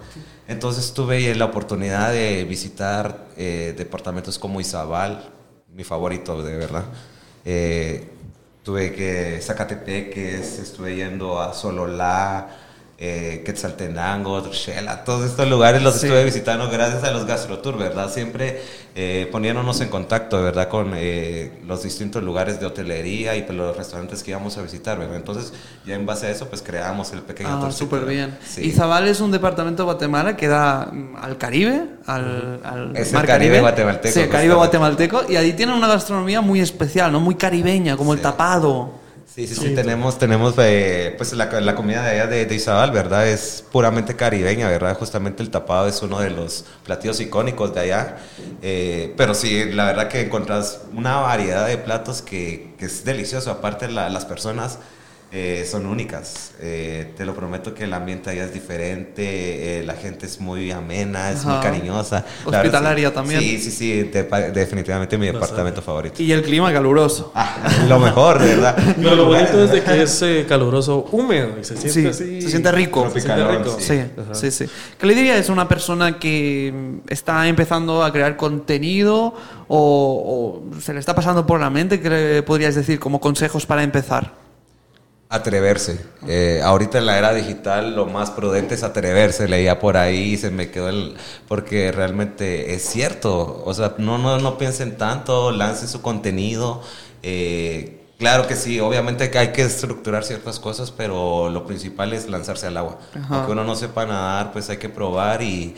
Entonces 0.47 0.93
tuve 0.93 1.33
la 1.35 1.45
oportunidad 1.45 2.11
de 2.11 2.43
visitar 2.43 3.27
eh, 3.37 3.73
departamentos 3.77 4.37
como 4.37 4.59
Izabal, 4.59 5.29
mi 5.73 5.83
favorito, 5.83 6.43
de 6.43 6.57
verdad. 6.57 6.85
Eh, 7.45 8.09
tuve 8.63 8.93
que 8.93 9.39
Zacatepeques, 9.41 10.59
estuve 10.59 10.95
yendo 10.95 11.39
a 11.39 11.53
Sololá, 11.53 12.49
eh, 13.01 13.43
Quetzaltenango, 13.45 14.51
Shela, 14.51 15.05
todos 15.05 15.25
estos 15.25 15.47
lugares 15.47 15.81
los 15.81 15.95
Sí. 15.95 16.07
estuve 16.07 16.25
visitando 16.25 16.69
gracias 16.69 17.03
a 17.05 17.11
los 17.11 17.25
gastrotours, 17.25 17.77
¿verdad? 17.77 18.11
Siempre 18.11 18.61
eh, 18.95 19.29
poniéndonos 19.31 19.79
en 19.79 19.87
contacto, 19.87 20.43
¿verdad? 20.43 20.67
Con 20.67 20.91
eh, 20.95 21.59
los 21.65 21.83
distintos 21.83 22.21
lugares 22.23 22.59
de 22.59 22.65
hotelería 22.65 23.37
y 23.37 23.43
pues, 23.43 23.57
los 23.57 23.77
restaurantes 23.77 24.21
que 24.21 24.31
íbamos 24.31 24.57
a 24.57 24.61
visitar, 24.63 24.99
¿verdad? 24.99 25.15
Entonces, 25.15 25.53
ya 25.85 25.95
en 25.95 26.05
base 26.05 26.27
a 26.27 26.31
eso, 26.31 26.49
pues 26.49 26.61
creamos 26.61 27.13
el 27.13 27.21
pequeño 27.21 27.65
Ah, 27.67 27.71
súper 27.71 28.03
bien. 28.03 28.37
Sí. 28.45 28.65
Izabal 28.65 29.07
es 29.07 29.21
un 29.21 29.31
departamento 29.31 29.83
de 29.83 29.85
Guatemala 29.85 30.35
que 30.35 30.49
da 30.49 30.89
mm, 30.91 31.15
al 31.21 31.37
Caribe, 31.37 31.85
al, 32.05 32.59
al 32.65 32.97
Es 32.97 33.09
el 33.09 33.13
mar 33.13 33.25
Caribe 33.27 33.61
guatemalteco, 33.61 34.13
Sí, 34.13 34.19
el 34.19 34.29
Caribe 34.29 34.55
guatemalteco. 34.55 35.21
Y 35.29 35.37
ahí 35.37 35.53
tienen 35.53 35.75
una 35.75 35.87
gastronomía 35.87 36.41
muy 36.41 36.59
especial, 36.59 37.13
¿no? 37.13 37.21
Muy 37.21 37.35
caribeña, 37.35 37.95
como 37.95 38.13
el 38.13 38.19
tapado. 38.19 38.91
Sí, 39.39 39.47
sí, 39.47 39.55
sí, 39.55 39.67
Sí. 39.69 39.75
tenemos, 39.75 40.19
tenemos 40.19 40.53
eh, 40.57 41.13
pues 41.15 41.31
la, 41.31 41.45
la 41.61 41.73
comida 41.75 42.03
de 42.03 42.09
allá 42.09 42.27
de, 42.27 42.45
de 42.45 42.55
Izabal, 42.55 42.91
¿verdad? 42.91 43.25
Es 43.25 43.63
puramente 43.71 44.13
caribeña, 44.17 44.67
¿verdad? 44.67 44.97
Justamente 44.97 45.41
el 45.43 45.49
tapado 45.49 45.87
es 45.87 46.01
uno 46.01 46.19
de 46.19 46.29
los 46.29 46.65
platillos 46.83 47.21
icónicos 47.21 47.73
de 47.73 47.79
allá. 47.79 48.17
Eh, 48.61 49.13
pero 49.15 49.33
sí, 49.33 49.63
la 49.71 49.85
verdad 49.85 50.09
que 50.09 50.19
encontrás 50.19 50.81
una 50.93 51.17
variedad 51.21 51.67
de 51.67 51.77
platos 51.77 52.21
que, 52.21 52.73
que 52.77 52.85
es 52.87 53.05
delicioso. 53.05 53.49
Aparte, 53.51 53.87
la- 53.87 54.09
las 54.09 54.25
personas 54.25 54.79
eh, 55.31 55.67
son 55.69 55.85
únicas. 55.85 56.51
Eh, 56.59 57.13
te 57.15 57.23
lo 57.25 57.35
prometo 57.35 57.73
que 57.73 57.83
el 57.83 57.93
ambiente 57.93 58.29
allá 58.31 58.45
es 58.45 58.53
diferente, 58.53 59.79
eh, 59.79 59.83
la 59.83 59.93
gente 59.93 60.25
es 60.25 60.39
muy 60.39 60.71
amena, 60.71 61.29
es 61.31 61.45
muy 61.45 61.53
Ajá. 61.53 61.61
cariñosa. 61.63 62.25
La 62.45 62.51
verdad, 62.51 62.59
Hospitalaria 62.61 63.09
sí. 63.09 63.13
también. 63.15 63.39
Sí, 63.41 63.59
sí, 63.59 63.71
sí, 63.71 64.03
de- 64.03 64.51
definitivamente 64.53 65.17
mi 65.17 65.27
Bastante. 65.27 65.45
departamento 65.45 65.81
favorito. 65.81 66.21
Y 66.23 66.31
el 66.31 66.41
clima 66.41 66.73
caluroso. 66.73 67.31
Ah, 67.35 67.57
lo 67.87 67.99
mejor, 67.99 68.39
¿verdad? 68.39 68.75
Pero 68.95 69.15
lo 69.15 69.25
bonito 69.25 69.63
es 69.63 69.71
de 69.71 69.83
que 69.83 70.01
es 70.01 70.21
eh, 70.23 70.45
caluroso, 70.49 71.07
húmedo 71.11 71.59
y 71.59 71.63
se 71.63 71.77
siente 71.77 71.89
Sí, 72.01 72.07
así. 72.07 72.41
se 72.41 72.49
siente 72.49 72.71
rico. 72.71 73.09
Se 73.13 73.21
siente 73.21 73.47
rico. 73.47 73.77
Sí, 73.79 74.01
sí, 74.33 74.51
sí. 74.51 74.65
¿Qué 74.97 75.05
le 75.05 75.13
dirías 75.15 75.47
a 75.49 75.53
una 75.53 75.67
persona 75.67 76.17
que 76.19 76.99
está 77.07 77.47
empezando 77.47 78.03
a 78.03 78.11
crear 78.11 78.35
contenido 78.35 79.35
o, 79.67 80.63
o 80.73 80.81
se 80.81 80.93
le 80.93 80.99
está 80.99 81.13
pasando 81.15 81.45
por 81.45 81.59
la 81.59 81.69
mente? 81.69 81.99
¿Qué 82.01 82.09
le 82.09 82.43
podrías 82.43 82.75
decir 82.75 82.99
como 82.99 83.19
consejos 83.21 83.65
para 83.65 83.83
empezar? 83.83 84.48
Atreverse. 85.31 86.03
Eh, 86.27 86.59
ahorita 86.63 86.97
en 86.97 87.05
la 87.05 87.19
era 87.19 87.31
digital 87.35 87.95
lo 87.95 88.07
más 88.07 88.31
prudente 88.31 88.73
es 88.73 88.81
atreverse. 88.81 89.47
Leía 89.47 89.77
por 89.77 89.95
ahí 89.95 90.33
y 90.33 90.37
se 90.37 90.49
me 90.49 90.71
quedó 90.71 90.89
el... 90.89 91.17
Porque 91.47 91.91
realmente 91.91 92.73
es 92.73 92.81
cierto. 92.81 93.61
O 93.63 93.71
sea, 93.75 93.93
no, 93.99 94.17
no, 94.17 94.39
no 94.39 94.57
piensen 94.57 94.97
tanto, 94.97 95.51
lancen 95.51 95.87
su 95.87 96.01
contenido. 96.01 96.81
Eh, 97.21 98.07
claro 98.17 98.47
que 98.47 98.55
sí, 98.55 98.79
obviamente 98.79 99.29
que 99.29 99.37
hay 99.37 99.51
que 99.51 99.61
estructurar 99.61 100.23
ciertas 100.23 100.59
cosas, 100.59 100.89
pero 100.89 101.49
lo 101.49 101.63
principal 101.67 102.11
es 102.13 102.27
lanzarse 102.27 102.65
al 102.65 102.77
agua. 102.77 102.97
Ajá. 103.13 103.35
Aunque 103.35 103.51
uno 103.51 103.63
no 103.63 103.75
sepa 103.75 104.07
nadar, 104.07 104.51
pues 104.51 104.67
hay 104.71 104.77
que 104.77 104.89
probar 104.89 105.43
y... 105.43 105.75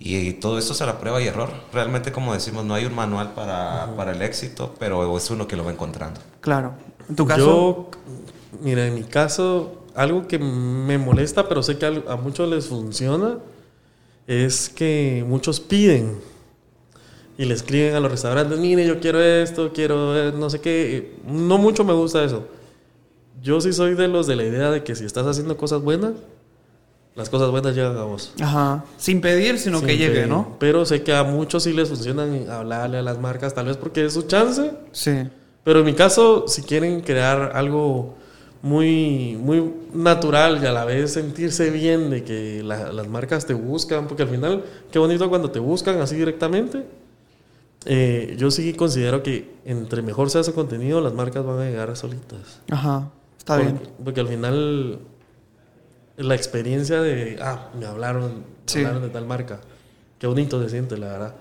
Y, 0.00 0.34
todo 0.34 0.58
esto 0.60 0.74
es 0.74 0.80
a 0.80 0.86
la 0.86 1.00
prueba 1.00 1.20
y 1.20 1.26
error. 1.26 1.50
Realmente, 1.72 2.12
como 2.12 2.32
decimos, 2.32 2.64
no 2.64 2.74
hay 2.74 2.84
un 2.84 2.94
manual 2.94 3.32
para, 3.32 3.96
para 3.96 4.12
el 4.12 4.22
éxito, 4.22 4.72
pero 4.78 5.16
es 5.16 5.28
uno 5.28 5.48
que 5.48 5.56
lo 5.56 5.64
va 5.64 5.72
encontrando. 5.72 6.20
Claro. 6.40 6.74
¿En 7.08 7.16
tu 7.16 7.26
caso? 7.26 7.40
Yo, 7.44 7.90
mira, 8.62 8.86
en 8.86 8.94
mi 8.94 9.02
caso, 9.02 9.84
algo 9.94 10.26
que 10.26 10.38
me 10.38 10.98
molesta, 10.98 11.48
pero 11.48 11.62
sé 11.62 11.78
que 11.78 11.86
a, 11.86 12.16
muchos 12.16 12.48
les 12.48 12.66
funciona, 12.66 13.38
es 14.26 14.68
que 14.68 15.24
muchos 15.26 15.60
piden 15.60 16.18
y 17.36 17.44
le 17.44 17.54
escriben 17.54 17.94
a 17.94 18.00
los 18.00 18.10
restaurantes, 18.10 18.58
mire, 18.58 18.86
yo 18.86 19.00
quiero 19.00 19.20
esto, 19.20 19.72
quiero 19.72 20.16
eh, 20.16 20.32
no 20.32 20.50
sé 20.50 20.60
qué. 20.60 21.16
No 21.24 21.56
mucho 21.56 21.84
me 21.84 21.92
gusta 21.92 22.24
eso. 22.24 22.46
Yo 23.40 23.60
sí 23.60 23.72
soy 23.72 23.94
de 23.94 24.08
los 24.08 24.26
de 24.26 24.36
la 24.36 24.44
idea 24.44 24.70
de 24.70 24.82
que 24.82 24.96
si 24.96 25.04
estás 25.04 25.26
haciendo 25.26 25.56
cosas 25.56 25.80
buenas, 25.80 26.12
las 27.14 27.30
cosas 27.30 27.50
buenas 27.50 27.74
llegan 27.74 27.96
a 27.96 28.04
vos. 28.04 28.32
Ajá. 28.40 28.84
Sin 28.96 29.20
pedir, 29.20 29.58
sino 29.58 29.78
Sin 29.78 29.86
que 29.86 29.96
llegue, 29.96 30.14
pedir. 30.14 30.28
¿no? 30.28 30.56
Pero 30.58 30.84
sé 30.84 31.02
que 31.02 31.14
a 31.14 31.24
muchos 31.24 31.64
sí 31.64 31.72
les 31.72 31.88
funcionan 31.88 32.48
hablarle 32.50 32.98
a 32.98 33.02
las 33.02 33.20
marcas, 33.20 33.54
tal 33.54 33.66
vez 33.66 33.76
porque 33.76 34.04
es 34.04 34.12
su 34.12 34.22
chance. 34.22 34.72
Sí. 34.92 35.28
Pero 35.64 35.80
en 35.80 35.86
mi 35.86 35.94
caso, 35.94 36.46
si 36.48 36.62
quieren 36.62 37.00
crear 37.00 37.52
algo 37.54 38.16
muy, 38.62 39.36
muy 39.40 39.72
natural 39.94 40.60
y 40.62 40.66
a 40.66 40.72
la 40.72 40.84
vez 40.84 41.12
sentirse 41.12 41.70
bien 41.70 42.10
de 42.10 42.24
que 42.24 42.62
la- 42.64 42.92
las 42.92 43.06
marcas 43.08 43.46
te 43.46 43.54
buscan, 43.54 44.06
porque 44.08 44.24
al 44.24 44.28
final, 44.28 44.64
qué 44.90 44.98
bonito 44.98 45.28
cuando 45.28 45.50
te 45.50 45.58
buscan 45.60 46.00
así 46.00 46.16
directamente. 46.16 46.84
Eh, 47.86 48.34
yo 48.36 48.50
sí 48.50 48.74
considero 48.74 49.22
que 49.22 49.50
entre 49.64 50.02
mejor 50.02 50.30
sea 50.30 50.42
su 50.42 50.52
contenido, 50.54 51.00
las 51.00 51.14
marcas 51.14 51.44
van 51.44 51.60
a 51.60 51.64
llegar 51.64 51.96
solitas. 51.96 52.60
Ajá. 52.70 53.10
Está 53.38 53.56
porque, 53.56 53.72
bien. 53.72 53.80
Porque 54.04 54.20
al 54.20 54.28
final, 54.28 54.98
la 56.16 56.34
experiencia 56.34 57.00
de, 57.00 57.38
ah, 57.40 57.68
me 57.78 57.86
hablaron, 57.86 58.42
Sí. 58.66 58.78
hablaron 58.80 59.02
de 59.02 59.08
tal 59.10 59.26
marca. 59.26 59.60
Qué 60.18 60.26
bonito 60.26 60.60
se 60.62 60.68
siente, 60.68 60.98
la 60.98 61.06
verdad. 61.06 61.34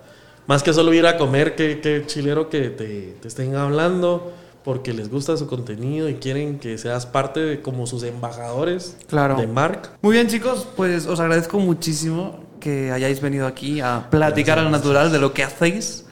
Más 0.45 0.61
que 0.63 0.71
solo 0.71 0.93
ir 0.93 1.05
a 1.07 1.17
comer, 1.17 1.55
qué, 1.55 1.81
qué 1.81 2.03
chilero 2.05 2.47
que 2.49 2.69
te, 2.69 3.15
te 3.19 3.27
estén 3.27 3.55
hablando 3.55 4.31
porque 4.67 4.91
les 4.91 5.09
gusta 5.09 5.37
su 5.37 5.47
contenido 5.47 6.09
y 6.09 6.15
quieren 6.15 6.59
que 6.59 6.77
seas 6.77 7.05
parte 7.05 7.39
de 7.39 7.61
como 7.61 7.87
sus 7.87 8.03
embajadores 8.03 8.97
Claro. 9.07 9.37
de 9.37 9.47
marca. 9.47 9.91
Muy 10.01 10.15
bien, 10.15 10.27
chicos, 10.27 10.67
pues 10.75 11.05
os 11.05 11.21
agradezco 11.21 11.57
muchísimo 11.57 12.41
que 12.59 12.91
hayáis 12.91 13.21
venido 13.21 13.47
aquí 13.47 13.79
a 13.79 14.09
platicar 14.09 14.59
al 14.59 14.69
natural 14.69 15.09
de 15.09 15.19
lo 15.19 15.33
que 15.33 15.45
hacéis. 15.45 16.03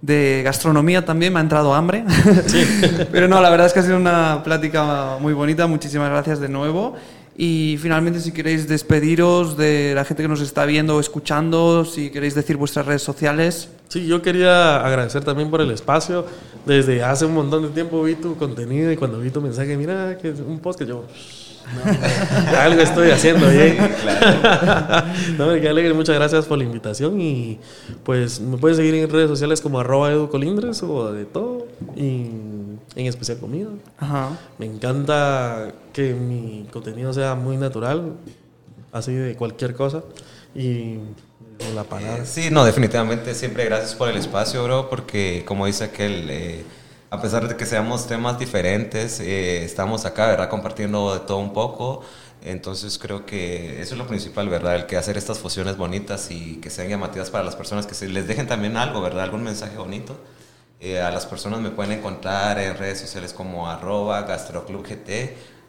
De 0.00 0.40
gastronomía 0.42 1.04
también 1.04 1.34
me 1.34 1.38
ha 1.38 1.42
entrado 1.42 1.74
hambre. 1.74 2.02
Pero 3.12 3.28
no, 3.28 3.42
la 3.42 3.50
verdad 3.50 3.66
es 3.66 3.74
que 3.74 3.80
ha 3.80 3.82
sido 3.82 3.98
una 3.98 4.42
plática 4.42 5.18
muy 5.20 5.34
bonita. 5.34 5.66
Muchísimas 5.66 6.08
gracias 6.08 6.40
de 6.40 6.48
nuevo. 6.48 6.94
Y 7.40 7.78
finalmente, 7.80 8.18
si 8.20 8.32
queréis 8.32 8.66
despediros 8.66 9.56
de 9.56 9.92
la 9.94 10.04
gente 10.04 10.24
que 10.24 10.28
nos 10.28 10.40
está 10.40 10.64
viendo 10.64 10.96
o 10.96 11.00
escuchando, 11.00 11.84
si 11.84 12.10
queréis 12.10 12.34
decir 12.34 12.56
vuestras 12.56 12.84
redes 12.84 13.02
sociales. 13.02 13.68
Sí, 13.86 14.08
yo 14.08 14.22
quería 14.22 14.84
agradecer 14.84 15.22
también 15.24 15.48
por 15.48 15.60
el 15.60 15.70
espacio. 15.70 16.26
Desde 16.68 17.02
hace 17.02 17.24
un 17.24 17.32
montón 17.32 17.62
de 17.62 17.68
tiempo 17.70 18.02
vi 18.02 18.14
tu 18.14 18.36
contenido 18.36 18.92
y 18.92 18.96
cuando 18.98 19.18
vi 19.18 19.30
tu 19.30 19.40
mensaje, 19.40 19.74
mira, 19.74 20.18
que 20.18 20.28
es 20.28 20.40
un 20.40 20.58
podcast, 20.58 20.86
yo... 20.90 21.04
no, 21.74 22.58
algo 22.58 22.82
estoy 22.82 23.10
haciendo 23.10 23.48
bien. 23.48 23.78
no, 25.38 25.44
hombre, 25.44 25.62
qué 25.62 25.68
alegre. 25.70 25.94
Muchas 25.94 26.14
gracias 26.16 26.44
por 26.44 26.58
la 26.58 26.64
invitación 26.64 27.18
y 27.22 27.58
pues 28.04 28.38
me 28.38 28.58
puedes 28.58 28.76
seguir 28.76 28.94
en 28.96 29.08
redes 29.08 29.30
sociales 29.30 29.62
como 29.62 29.80
arroba 29.80 30.12
educolindres 30.12 30.82
o 30.82 31.10
de 31.10 31.24
todo 31.24 31.66
y 31.96 32.26
en 32.96 33.06
especial 33.06 33.38
comida. 33.38 33.70
Ajá. 33.96 34.38
Me 34.58 34.66
encanta 34.66 35.72
que 35.94 36.12
mi 36.12 36.68
contenido 36.70 37.14
sea 37.14 37.34
muy 37.34 37.56
natural, 37.56 38.12
así 38.92 39.14
de 39.14 39.36
cualquier 39.36 39.74
cosa 39.74 40.02
y 40.54 40.98
la 41.58 41.84
palabra. 41.84 42.24
Eh, 42.24 42.26
Sí, 42.26 42.50
no, 42.50 42.64
definitivamente. 42.64 43.34
Siempre 43.34 43.64
gracias 43.64 43.94
por 43.94 44.08
el 44.08 44.16
espacio, 44.16 44.64
bro, 44.64 44.88
porque 44.88 45.44
como 45.46 45.66
dice 45.66 45.84
aquel, 45.84 46.28
eh, 46.30 46.64
a 47.10 47.20
pesar 47.20 47.48
de 47.48 47.56
que 47.56 47.66
seamos 47.66 48.06
temas 48.06 48.38
diferentes, 48.38 49.20
eh, 49.20 49.64
estamos 49.64 50.04
acá, 50.04 50.26
¿verdad? 50.28 50.48
Compartiendo 50.48 51.14
de 51.14 51.20
todo 51.20 51.38
un 51.38 51.52
poco. 51.52 52.02
Entonces 52.42 52.98
creo 52.98 53.26
que 53.26 53.80
eso 53.80 53.94
es 53.94 53.98
lo 53.98 54.06
principal, 54.06 54.48
¿verdad? 54.48 54.76
El 54.76 54.86
que 54.86 54.96
hacer 54.96 55.16
estas 55.16 55.38
fusiones 55.40 55.76
bonitas 55.76 56.30
y 56.30 56.56
que 56.60 56.70
sean 56.70 56.88
llamativas 56.88 57.30
para 57.30 57.44
las 57.44 57.56
personas, 57.56 57.86
que 57.86 57.94
se 57.94 58.08
les 58.08 58.26
dejen 58.28 58.46
también 58.46 58.76
algo, 58.76 59.00
¿verdad? 59.00 59.24
Algún 59.24 59.42
mensaje 59.42 59.76
bonito. 59.76 60.16
Eh, 60.80 61.00
a 61.00 61.10
las 61.10 61.26
personas 61.26 61.60
me 61.60 61.70
pueden 61.70 61.92
encontrar 61.98 62.58
en 62.60 62.76
redes 62.78 63.00
sociales 63.00 63.32
como 63.32 63.68
arroba 63.68 64.22
gastroclubgt. 64.22 65.08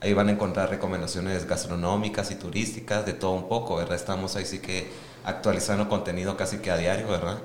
Ahí 0.01 0.13
van 0.13 0.29
a 0.29 0.31
encontrar 0.31 0.69
recomendaciones 0.69 1.45
gastronómicas 1.47 2.31
y 2.31 2.35
turísticas, 2.35 3.05
de 3.05 3.13
todo 3.13 3.31
un 3.31 3.49
poco, 3.49 3.75
¿verdad? 3.77 3.95
Estamos 3.95 4.35
ahí 4.35 4.45
sí 4.45 4.59
que 4.59 4.87
actualizando 5.30 5.88
contenido 5.89 6.36
casi 6.38 6.59
que 6.59 6.71
a 6.71 6.77
diario, 6.77 7.07
¿verdad? 7.07 7.38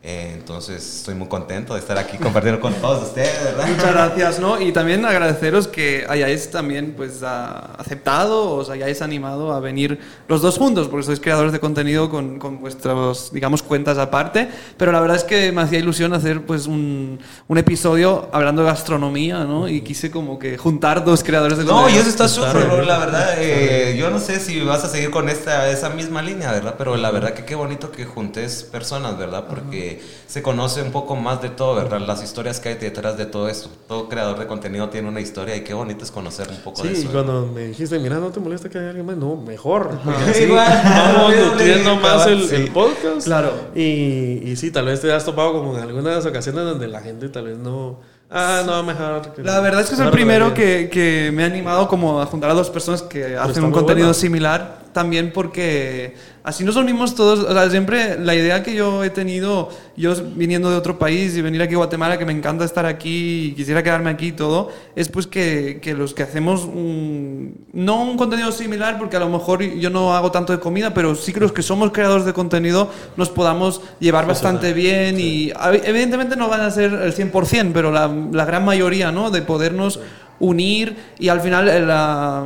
Eh, 0.00 0.30
entonces 0.38 0.98
estoy 0.98 1.16
muy 1.16 1.26
contento 1.26 1.74
de 1.74 1.80
estar 1.80 1.98
aquí 1.98 2.18
compartiendo 2.18 2.60
con 2.60 2.72
todos 2.74 3.02
ustedes, 3.08 3.42
¿verdad? 3.42 3.66
Muchas 3.66 3.92
gracias, 3.92 4.38
¿no? 4.38 4.60
Y 4.60 4.70
también 4.70 5.04
agradeceros 5.04 5.66
que 5.66 6.06
hayáis 6.08 6.52
también 6.52 6.94
pues 6.96 7.24
a- 7.24 7.74
aceptado, 7.74 8.52
os 8.52 8.70
hayáis 8.70 9.02
animado 9.02 9.52
a 9.52 9.58
venir 9.58 9.98
los 10.28 10.40
dos 10.40 10.56
juntos, 10.56 10.86
porque 10.86 11.02
sois 11.04 11.18
creadores 11.18 11.50
de 11.50 11.58
contenido 11.58 12.08
con, 12.10 12.38
con 12.38 12.60
vuestras, 12.60 13.32
digamos, 13.32 13.64
cuentas 13.64 13.98
aparte. 13.98 14.48
Pero 14.76 14.92
la 14.92 15.00
verdad 15.00 15.16
es 15.16 15.24
que 15.24 15.50
me 15.50 15.62
hacía 15.62 15.80
ilusión 15.80 16.14
hacer 16.14 16.42
pues 16.46 16.68
un, 16.68 17.18
un 17.48 17.58
episodio 17.58 18.28
hablando 18.32 18.62
de 18.62 18.68
gastronomía, 18.68 19.42
¿no? 19.44 19.68
Y 19.68 19.80
quise 19.80 20.12
como 20.12 20.38
que 20.38 20.56
juntar 20.58 21.04
dos 21.04 21.24
creadores 21.24 21.58
de 21.58 21.64
No, 21.64 21.70
y 21.72 21.74
contenido. 21.74 22.02
eso 22.02 22.10
está 22.10 22.28
súper, 22.28 22.66
bro, 22.68 22.82
la 22.82 22.98
verdad. 22.98 23.34
eh, 23.38 23.96
yo 23.98 24.10
no 24.10 24.20
sé 24.20 24.38
si 24.38 24.60
vas 24.60 24.84
a 24.84 24.88
seguir 24.88 25.10
con 25.10 25.28
esta, 25.28 25.68
esa 25.70 25.90
misma 25.90 26.22
línea, 26.22 26.52
¿verdad? 26.52 26.76
Pero 26.78 26.96
la 26.96 27.10
verdad 27.10 27.34
que 27.34 27.44
qué 27.44 27.56
bonito 27.56 27.90
que 27.90 28.04
juntes 28.04 28.62
personas, 28.62 29.18
¿verdad? 29.18 29.46
Porque 29.48 29.87
se 30.26 30.42
conoce 30.42 30.82
un 30.82 30.92
poco 30.92 31.16
más 31.16 31.40
de 31.42 31.48
todo, 31.50 31.74
¿verdad? 31.74 32.00
Las 32.00 32.22
historias 32.22 32.60
que 32.60 32.70
hay 32.70 32.74
detrás 32.76 33.16
de 33.16 33.26
todo 33.26 33.48
esto. 33.48 33.68
Todo 33.88 34.08
creador 34.08 34.38
de 34.38 34.46
contenido 34.46 34.88
tiene 34.88 35.08
una 35.08 35.20
historia 35.20 35.56
y 35.56 35.62
qué 35.64 35.74
bonito 35.74 36.04
es 36.04 36.10
conocer 36.10 36.48
un 36.50 36.58
poco 36.58 36.82
Sí, 36.82 36.88
de 36.88 36.94
eso. 37.00 37.10
cuando 37.10 37.46
me 37.46 37.62
dijiste, 37.68 37.98
mira, 37.98 38.16
no 38.18 38.30
te 38.30 38.40
molesta 38.40 38.68
que 38.68 38.78
haya 38.78 38.88
alguien 38.90 39.06
más, 39.06 39.16
no, 39.16 39.36
mejor. 39.36 39.98
porque 40.04 40.44
Igual. 40.44 40.82
vamos 40.84 41.32
Sí, 41.34 41.40
nutriendo 41.50 41.94
sí, 41.94 42.00
más 42.02 42.26
el, 42.26 42.48
sí. 42.48 42.54
el 42.56 42.70
podcast. 42.70 43.24
Claro. 43.26 43.52
Y, 43.74 44.42
y 44.44 44.56
sí, 44.56 44.70
tal 44.70 44.86
vez 44.86 45.00
te 45.00 45.12
has 45.12 45.24
topado 45.24 45.52
como 45.52 45.76
en 45.76 45.82
algunas 45.82 46.24
ocasiones 46.26 46.64
donde 46.64 46.88
la 46.88 47.00
gente 47.00 47.28
tal 47.28 47.44
vez 47.44 47.58
no. 47.58 48.00
Ah, 48.30 48.62
no, 48.66 48.82
mejor. 48.82 49.32
que- 49.32 49.42
La 49.42 49.60
verdad 49.60 49.80
es 49.80 49.88
que 49.88 49.94
es 49.94 50.00
el 50.00 50.10
primero 50.10 50.52
que, 50.52 50.90
que 50.92 51.30
me 51.32 51.44
ha 51.44 51.46
animado 51.46 51.88
como 51.88 52.20
a 52.20 52.26
juntar 52.26 52.50
a 52.50 52.54
dos 52.54 52.68
personas 52.68 53.00
que 53.00 53.36
hacen 53.38 53.64
un 53.64 53.72
contenido 53.72 54.12
similar, 54.12 54.80
también 54.98 55.30
porque 55.32 56.14
así 56.42 56.64
nos 56.64 56.74
unimos 56.74 57.14
todos. 57.14 57.38
O 57.40 57.52
sea, 57.52 57.70
siempre 57.70 58.18
la 58.18 58.34
idea 58.34 58.64
que 58.64 58.74
yo 58.74 59.04
he 59.04 59.10
tenido, 59.10 59.68
yo 59.96 60.12
viniendo 60.34 60.70
de 60.70 60.76
otro 60.76 60.98
país 60.98 61.36
y 61.36 61.40
venir 61.42 61.62
aquí 61.62 61.74
a 61.74 61.76
Guatemala, 61.76 62.18
que 62.18 62.26
me 62.26 62.32
encanta 62.32 62.64
estar 62.64 62.84
aquí 62.84 63.50
y 63.50 63.52
quisiera 63.52 63.84
quedarme 63.84 64.10
aquí 64.10 64.28
y 64.28 64.32
todo, 64.32 64.72
es 64.96 65.08
pues 65.08 65.28
que, 65.28 65.78
que 65.80 65.94
los 65.94 66.14
que 66.14 66.24
hacemos 66.24 66.64
un, 66.64 67.54
no 67.72 68.02
un 68.02 68.16
contenido 68.16 68.50
similar, 68.50 68.98
porque 68.98 69.16
a 69.16 69.20
lo 69.20 69.28
mejor 69.28 69.62
yo 69.62 69.88
no 69.90 70.16
hago 70.16 70.32
tanto 70.32 70.52
de 70.52 70.58
comida, 70.58 70.92
pero 70.92 71.14
sí 71.14 71.32
que 71.32 71.38
los 71.38 71.52
que 71.52 71.62
somos 71.62 71.92
creadores 71.92 72.24
de 72.26 72.32
contenido 72.32 72.90
nos 73.16 73.30
podamos 73.30 73.80
llevar 74.00 74.26
bastante 74.26 74.72
bien 74.72 75.20
y 75.20 75.52
a- 75.54 75.72
evidentemente 75.74 76.34
no 76.34 76.48
van 76.48 76.62
a 76.62 76.70
ser 76.72 76.92
el 76.92 77.14
100%, 77.14 77.70
pero 77.72 77.92
la, 77.92 78.08
la 78.32 78.44
gran 78.44 78.64
mayoría, 78.64 79.12
¿no? 79.12 79.30
De 79.30 79.42
podernos 79.42 80.00
unir 80.40 80.96
y 81.18 81.28
al 81.28 81.40
final 81.40 81.68
eh, 81.68 81.80
la- 81.80 82.44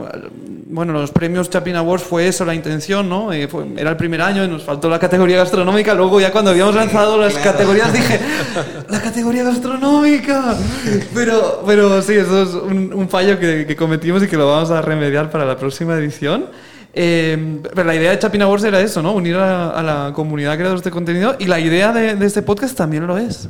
bueno 0.69 0.95
los 0.95 1.11
premios 1.11 1.51
Chapin 1.51 1.77
Awards 1.77 2.03
fue 2.03 2.27
eso 2.29 2.45
la 2.47 2.55
intención 2.55 3.07
no 3.09 3.33
Eh, 3.33 3.49
fue- 3.49 3.67
era 3.77 3.91
el 3.91 3.97
primer 3.97 4.23
año 4.23 4.43
y 4.45 4.49
nos 4.49 4.63
faltó 4.63 4.89
la 4.89 4.99
categoría 4.99 5.37
gastronómica 5.37 5.93
luego 5.95 6.19
ya 6.21 6.33
cuando 6.33 6.51
habíamos 6.53 6.75
lanzado 6.75 7.19
las 7.19 7.35
claro. 7.35 7.53
categorías 7.53 7.93
dije 7.93 8.19
la 8.89 9.01
categoría 9.03 9.45
gastronómica 9.45 10.57
pero 11.15 11.63
pero 11.67 12.01
sí 12.03 12.15
eso 12.15 12.43
es 12.43 12.49
un, 12.55 12.93
un 12.95 13.09
fallo 13.09 13.39
que, 13.39 13.67
que 13.67 13.77
cometimos 13.77 14.23
y 14.23 14.27
que 14.29 14.37
lo 14.39 14.47
vamos 14.49 14.71
a 14.71 14.81
remediar 14.81 15.31
para 15.31 15.45
la 15.45 15.57
próxima 15.59 15.95
edición 15.97 16.47
eh, 16.95 17.61
pero 17.75 17.85
la 17.85 17.95
idea 17.95 18.11
de 18.11 18.19
Chapin 18.19 18.43
Awards 18.43 18.65
era 18.65 18.79
eso, 18.81 19.01
¿no? 19.01 19.13
Unir 19.15 19.37
a, 19.37 19.71
a 19.71 19.83
la 19.83 20.13
comunidad 20.15 20.51
de 20.53 20.57
creadores 20.59 20.85
de 20.85 20.91
contenido 20.91 21.37
y 21.39 21.47
la 21.47 21.59
idea 21.59 21.91
de, 21.91 22.17
de 22.17 22.27
este 22.27 22.43
podcast 22.43 22.77
también 22.77 23.07
lo 23.07 23.17
es. 23.17 23.49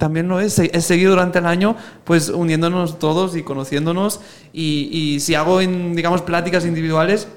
También 0.00 0.26
lo 0.28 0.40
es. 0.40 0.54
Se- 0.54 0.70
Es 0.72 0.86
seguir 0.86 1.10
durante 1.10 1.38
el 1.38 1.46
año, 1.46 1.76
pues 2.04 2.30
uniéndonos 2.30 2.98
todos 2.98 3.36
y 3.36 3.42
conociéndonos. 3.42 4.20
Y, 4.52 4.88
y 4.92 5.20
si 5.20 5.34
hago, 5.36 5.60
en, 5.60 5.94
digamos, 5.94 6.22
pláticas 6.22 6.64
individuales, 6.64 7.28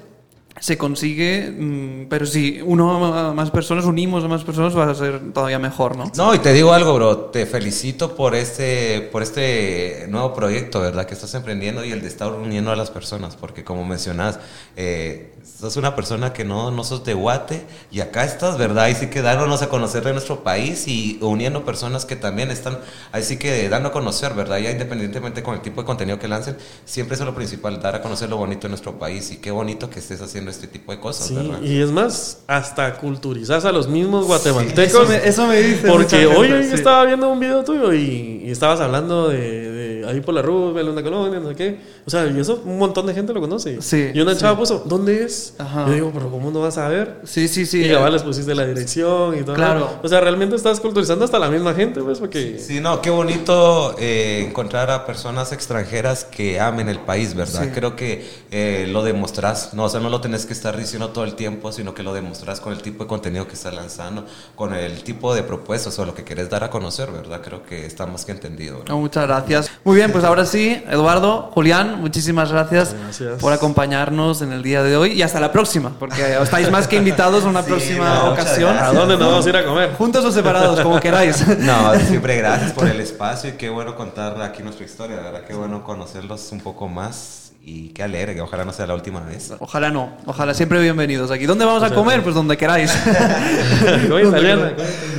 se 0.60 0.78
consigue, 0.78 1.50
mm, 1.50 2.06
pero 2.08 2.24
si 2.26 2.60
uno 2.64 3.04
a 3.14 3.34
más 3.34 3.50
personas, 3.50 3.84
unimos 3.84 4.22
a 4.24 4.28
más 4.28 4.44
personas, 4.44 4.74
va 4.74 4.88
a 4.88 4.94
ser 4.94 5.32
todavía 5.32 5.58
mejor, 5.58 5.96
¿no? 5.96 6.10
No, 6.16 6.32
y 6.34 6.38
te 6.38 6.52
digo 6.54 6.72
algo, 6.72 6.94
bro. 6.94 7.16
Te 7.32 7.44
felicito 7.44 8.14
por 8.14 8.34
este, 8.36 9.08
por 9.12 9.22
este 9.22 10.06
nuevo 10.08 10.32
proyecto, 10.32 10.80
¿verdad? 10.80 11.04
Que 11.06 11.14
estás 11.14 11.34
emprendiendo 11.34 11.84
y 11.84 11.90
el 11.92 12.00
de 12.00 12.08
estar 12.08 12.32
uniendo 12.32 12.70
a 12.70 12.76
las 12.76 12.90
personas. 12.90 13.36
Porque 13.36 13.62
como 13.64 13.84
mencionas, 13.84 14.38
eh, 14.76 15.33
sos 15.44 15.76
una 15.76 15.94
persona 15.94 16.32
que 16.32 16.44
no, 16.44 16.70
no 16.70 16.84
sos 16.84 17.04
de 17.04 17.14
Guate 17.14 17.66
y 17.90 18.00
acá 18.00 18.24
estás, 18.24 18.58
¿verdad? 18.58 18.88
Y 18.88 18.94
sí 18.94 19.08
que 19.08 19.22
dándonos 19.22 19.62
a 19.62 19.68
conocer 19.68 20.02
de 20.04 20.12
nuestro 20.12 20.42
país 20.42 20.88
y 20.88 21.18
uniendo 21.20 21.64
personas 21.64 22.04
que 22.04 22.16
también 22.16 22.50
están, 22.50 22.78
así 23.12 23.36
que 23.38 23.68
dando 23.68 23.90
a 23.90 23.92
conocer, 23.92 24.34
¿verdad? 24.34 24.58
Ya 24.58 24.70
independientemente 24.70 25.42
con 25.42 25.54
el 25.54 25.60
tipo 25.60 25.82
de 25.82 25.86
contenido 25.86 26.18
que 26.18 26.28
lancen, 26.28 26.56
siempre 26.84 27.14
eso 27.14 27.24
es 27.24 27.28
lo 27.28 27.34
principal, 27.34 27.80
dar 27.80 27.94
a 27.96 28.02
conocer 28.02 28.28
lo 28.30 28.36
bonito 28.36 28.62
de 28.62 28.70
nuestro 28.70 28.98
país. 28.98 29.30
Y 29.30 29.36
qué 29.36 29.50
bonito 29.50 29.90
que 29.90 29.98
estés 29.98 30.20
haciendo 30.20 30.50
este 30.50 30.66
tipo 30.66 30.92
de 30.92 31.00
cosas, 31.00 31.28
Sí, 31.28 31.34
¿verdad? 31.34 31.60
y 31.62 31.80
es 31.80 31.90
más, 31.90 32.38
hasta 32.46 32.94
culturizas 32.96 33.64
a 33.64 33.72
los 33.72 33.88
mismos 33.88 34.26
guatemaltecos. 34.26 35.02
Eso 35.02 35.06
me, 35.06 35.16
eso 35.28 35.46
me 35.46 35.60
dice. 35.60 35.88
Porque 35.88 36.26
hoy, 36.26 36.48
sí. 36.64 36.74
estaba 36.74 37.04
viendo 37.04 37.28
un 37.30 37.38
video 37.38 37.62
tuyo 37.64 37.92
y, 37.92 38.42
y 38.44 38.50
estabas 38.50 38.80
hablando 38.80 39.28
de, 39.28 39.70
de 39.70 39.83
ahí 40.06 40.20
por 40.20 40.34
la 40.34 40.42
Roosevelt, 40.42 40.88
en 40.90 40.94
la 40.94 41.02
colonia, 41.02 41.40
no 41.40 41.48
sé 41.50 41.54
qué. 41.54 41.80
O 42.06 42.10
sea, 42.10 42.26
y 42.26 42.38
eso 42.38 42.62
un 42.64 42.78
montón 42.78 43.06
de 43.06 43.14
gente 43.14 43.32
lo 43.32 43.40
conoce. 43.40 43.80
Sí, 43.82 44.10
Y 44.14 44.20
una 44.20 44.34
sí. 44.34 44.40
chava 44.40 44.58
puso, 44.58 44.82
¿dónde 44.86 45.24
es? 45.24 45.54
Ajá. 45.58 45.86
Yo 45.86 45.92
digo, 45.94 46.10
pero 46.14 46.30
¿cómo 46.30 46.50
no 46.50 46.60
vas 46.60 46.78
a 46.78 46.88
ver? 46.88 47.20
Sí, 47.24 47.48
sí, 47.48 47.66
sí. 47.66 47.84
y 47.84 47.90
cabal 47.90 48.12
les 48.12 48.22
pusiste 48.22 48.54
la 48.54 48.66
dirección 48.66 49.38
y 49.38 49.42
todo. 49.42 49.54
Claro. 49.54 49.98
O 50.02 50.08
sea, 50.08 50.20
realmente 50.20 50.56
estás 50.56 50.80
culturizando 50.80 51.24
hasta 51.24 51.38
la 51.38 51.48
misma 51.48 51.74
gente, 51.74 52.00
pues, 52.02 52.18
porque... 52.18 52.58
Sí, 52.58 52.80
no, 52.80 53.00
qué 53.02 53.10
bonito 53.10 53.94
eh, 53.98 54.44
encontrar 54.48 54.90
a 54.90 55.06
personas 55.06 55.52
extranjeras 55.52 56.24
que 56.24 56.60
amen 56.60 56.88
el 56.88 56.98
país, 57.00 57.34
¿verdad? 57.34 57.64
Sí. 57.64 57.70
Creo 57.74 57.96
que 57.96 58.26
eh, 58.50 58.86
lo 58.90 59.02
demostrás, 59.02 59.74
no, 59.74 59.84
o 59.84 59.88
sea, 59.88 60.00
no 60.00 60.08
lo 60.10 60.20
tenés 60.20 60.46
que 60.46 60.52
estar 60.52 60.76
diciendo 60.76 61.10
todo 61.10 61.24
el 61.24 61.34
tiempo, 61.34 61.72
sino 61.72 61.94
que 61.94 62.02
lo 62.02 62.14
demostrás 62.14 62.60
con 62.60 62.72
el 62.72 62.82
tipo 62.82 63.04
de 63.04 63.08
contenido 63.08 63.46
que 63.46 63.54
estás 63.54 63.74
lanzando, 63.74 64.24
con 64.54 64.74
el 64.74 65.02
tipo 65.02 65.34
de 65.34 65.42
propuestas 65.42 65.98
o 65.98 66.04
lo 66.04 66.14
que 66.14 66.24
querés 66.24 66.50
dar 66.50 66.64
a 66.64 66.70
conocer, 66.70 67.10
¿verdad? 67.10 67.40
Creo 67.42 67.64
que 67.64 67.86
está 67.86 68.06
más 68.06 68.24
que 68.24 68.32
entendido. 68.32 68.78
¿verdad? 68.78 68.92
No, 68.94 69.00
muchas 69.00 69.26
gracias. 69.26 69.70
Muy 69.84 69.93
bien, 69.94 70.12
pues 70.12 70.24
ahora 70.24 70.44
sí, 70.46 70.82
Eduardo, 70.90 71.50
Julián, 71.54 72.00
muchísimas 72.00 72.50
gracias, 72.52 72.94
Gracias. 72.94 73.40
por 73.40 73.52
acompañarnos 73.52 74.42
en 74.42 74.52
el 74.52 74.62
día 74.62 74.82
de 74.82 74.96
hoy 74.96 75.12
y 75.12 75.22
hasta 75.22 75.40
la 75.40 75.52
próxima, 75.52 75.92
porque 75.98 76.36
estáis 76.42 76.70
más 76.70 76.86
que 76.88 76.96
invitados 76.96 77.44
a 77.44 77.48
una 77.48 77.62
Sí, 77.62 77.68
próxima 77.70 78.14
no, 78.14 78.32
ocasión. 78.32 78.76
¿A 78.76 78.92
dónde 78.92 79.16
nos 79.16 79.28
vamos 79.28 79.46
a 79.46 79.48
ir 79.48 79.56
a 79.56 79.64
comer? 79.64 79.94
Juntos 79.94 80.24
o 80.24 80.30
separados, 80.32 80.80
como 80.80 81.00
queráis. 81.00 81.44
No, 81.58 81.94
siempre 82.00 82.36
gracias 82.36 82.72
por 82.72 82.86
el 82.88 83.00
espacio 83.00 83.50
y 83.50 83.52
qué 83.54 83.68
bueno 83.70 83.94
contar 83.96 84.40
aquí 84.42 84.62
nuestra 84.62 84.84
historia, 84.84 85.16
¿verdad? 85.16 85.42
Qué 85.46 85.54
bueno 85.54 85.82
conocerlos 85.84 86.50
un 86.52 86.60
poco 86.60 86.88
más 86.88 87.52
y 87.66 87.88
qué 87.88 88.02
alegre, 88.02 88.34
que 88.34 88.42
ojalá 88.42 88.64
no 88.64 88.72
sea 88.72 88.86
la 88.86 88.94
última 88.94 89.20
vez. 89.20 89.54
Ojalá 89.58 89.90
no, 89.90 90.16
ojalá 90.26 90.52
siempre 90.52 90.80
bienvenidos 90.80 91.30
aquí. 91.30 91.46
¿Dónde 91.46 91.64
vamos 91.64 91.82
a 91.82 91.94
comer? 91.94 92.22
Pues 92.22 92.34
donde 92.34 92.56
queráis. 92.56 92.92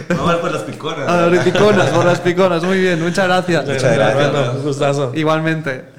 Vamos 0.08 0.30
a 0.30 0.34
ver 0.34 0.42
por 0.42 0.52
las 0.52 0.62
piconas. 0.62 1.10
A 1.10 1.28
las 1.28 1.44
piconas, 1.44 1.90
por 1.90 2.06
las 2.06 2.20
piconas. 2.20 2.64
Muy 2.64 2.80
bien, 2.80 3.02
muchas 3.02 3.26
gracias. 3.26 3.66
Muchas 3.66 3.96
gracias. 3.96 4.56
Un 4.56 4.64
gustazo. 4.64 5.12
Igualmente. 5.16 5.95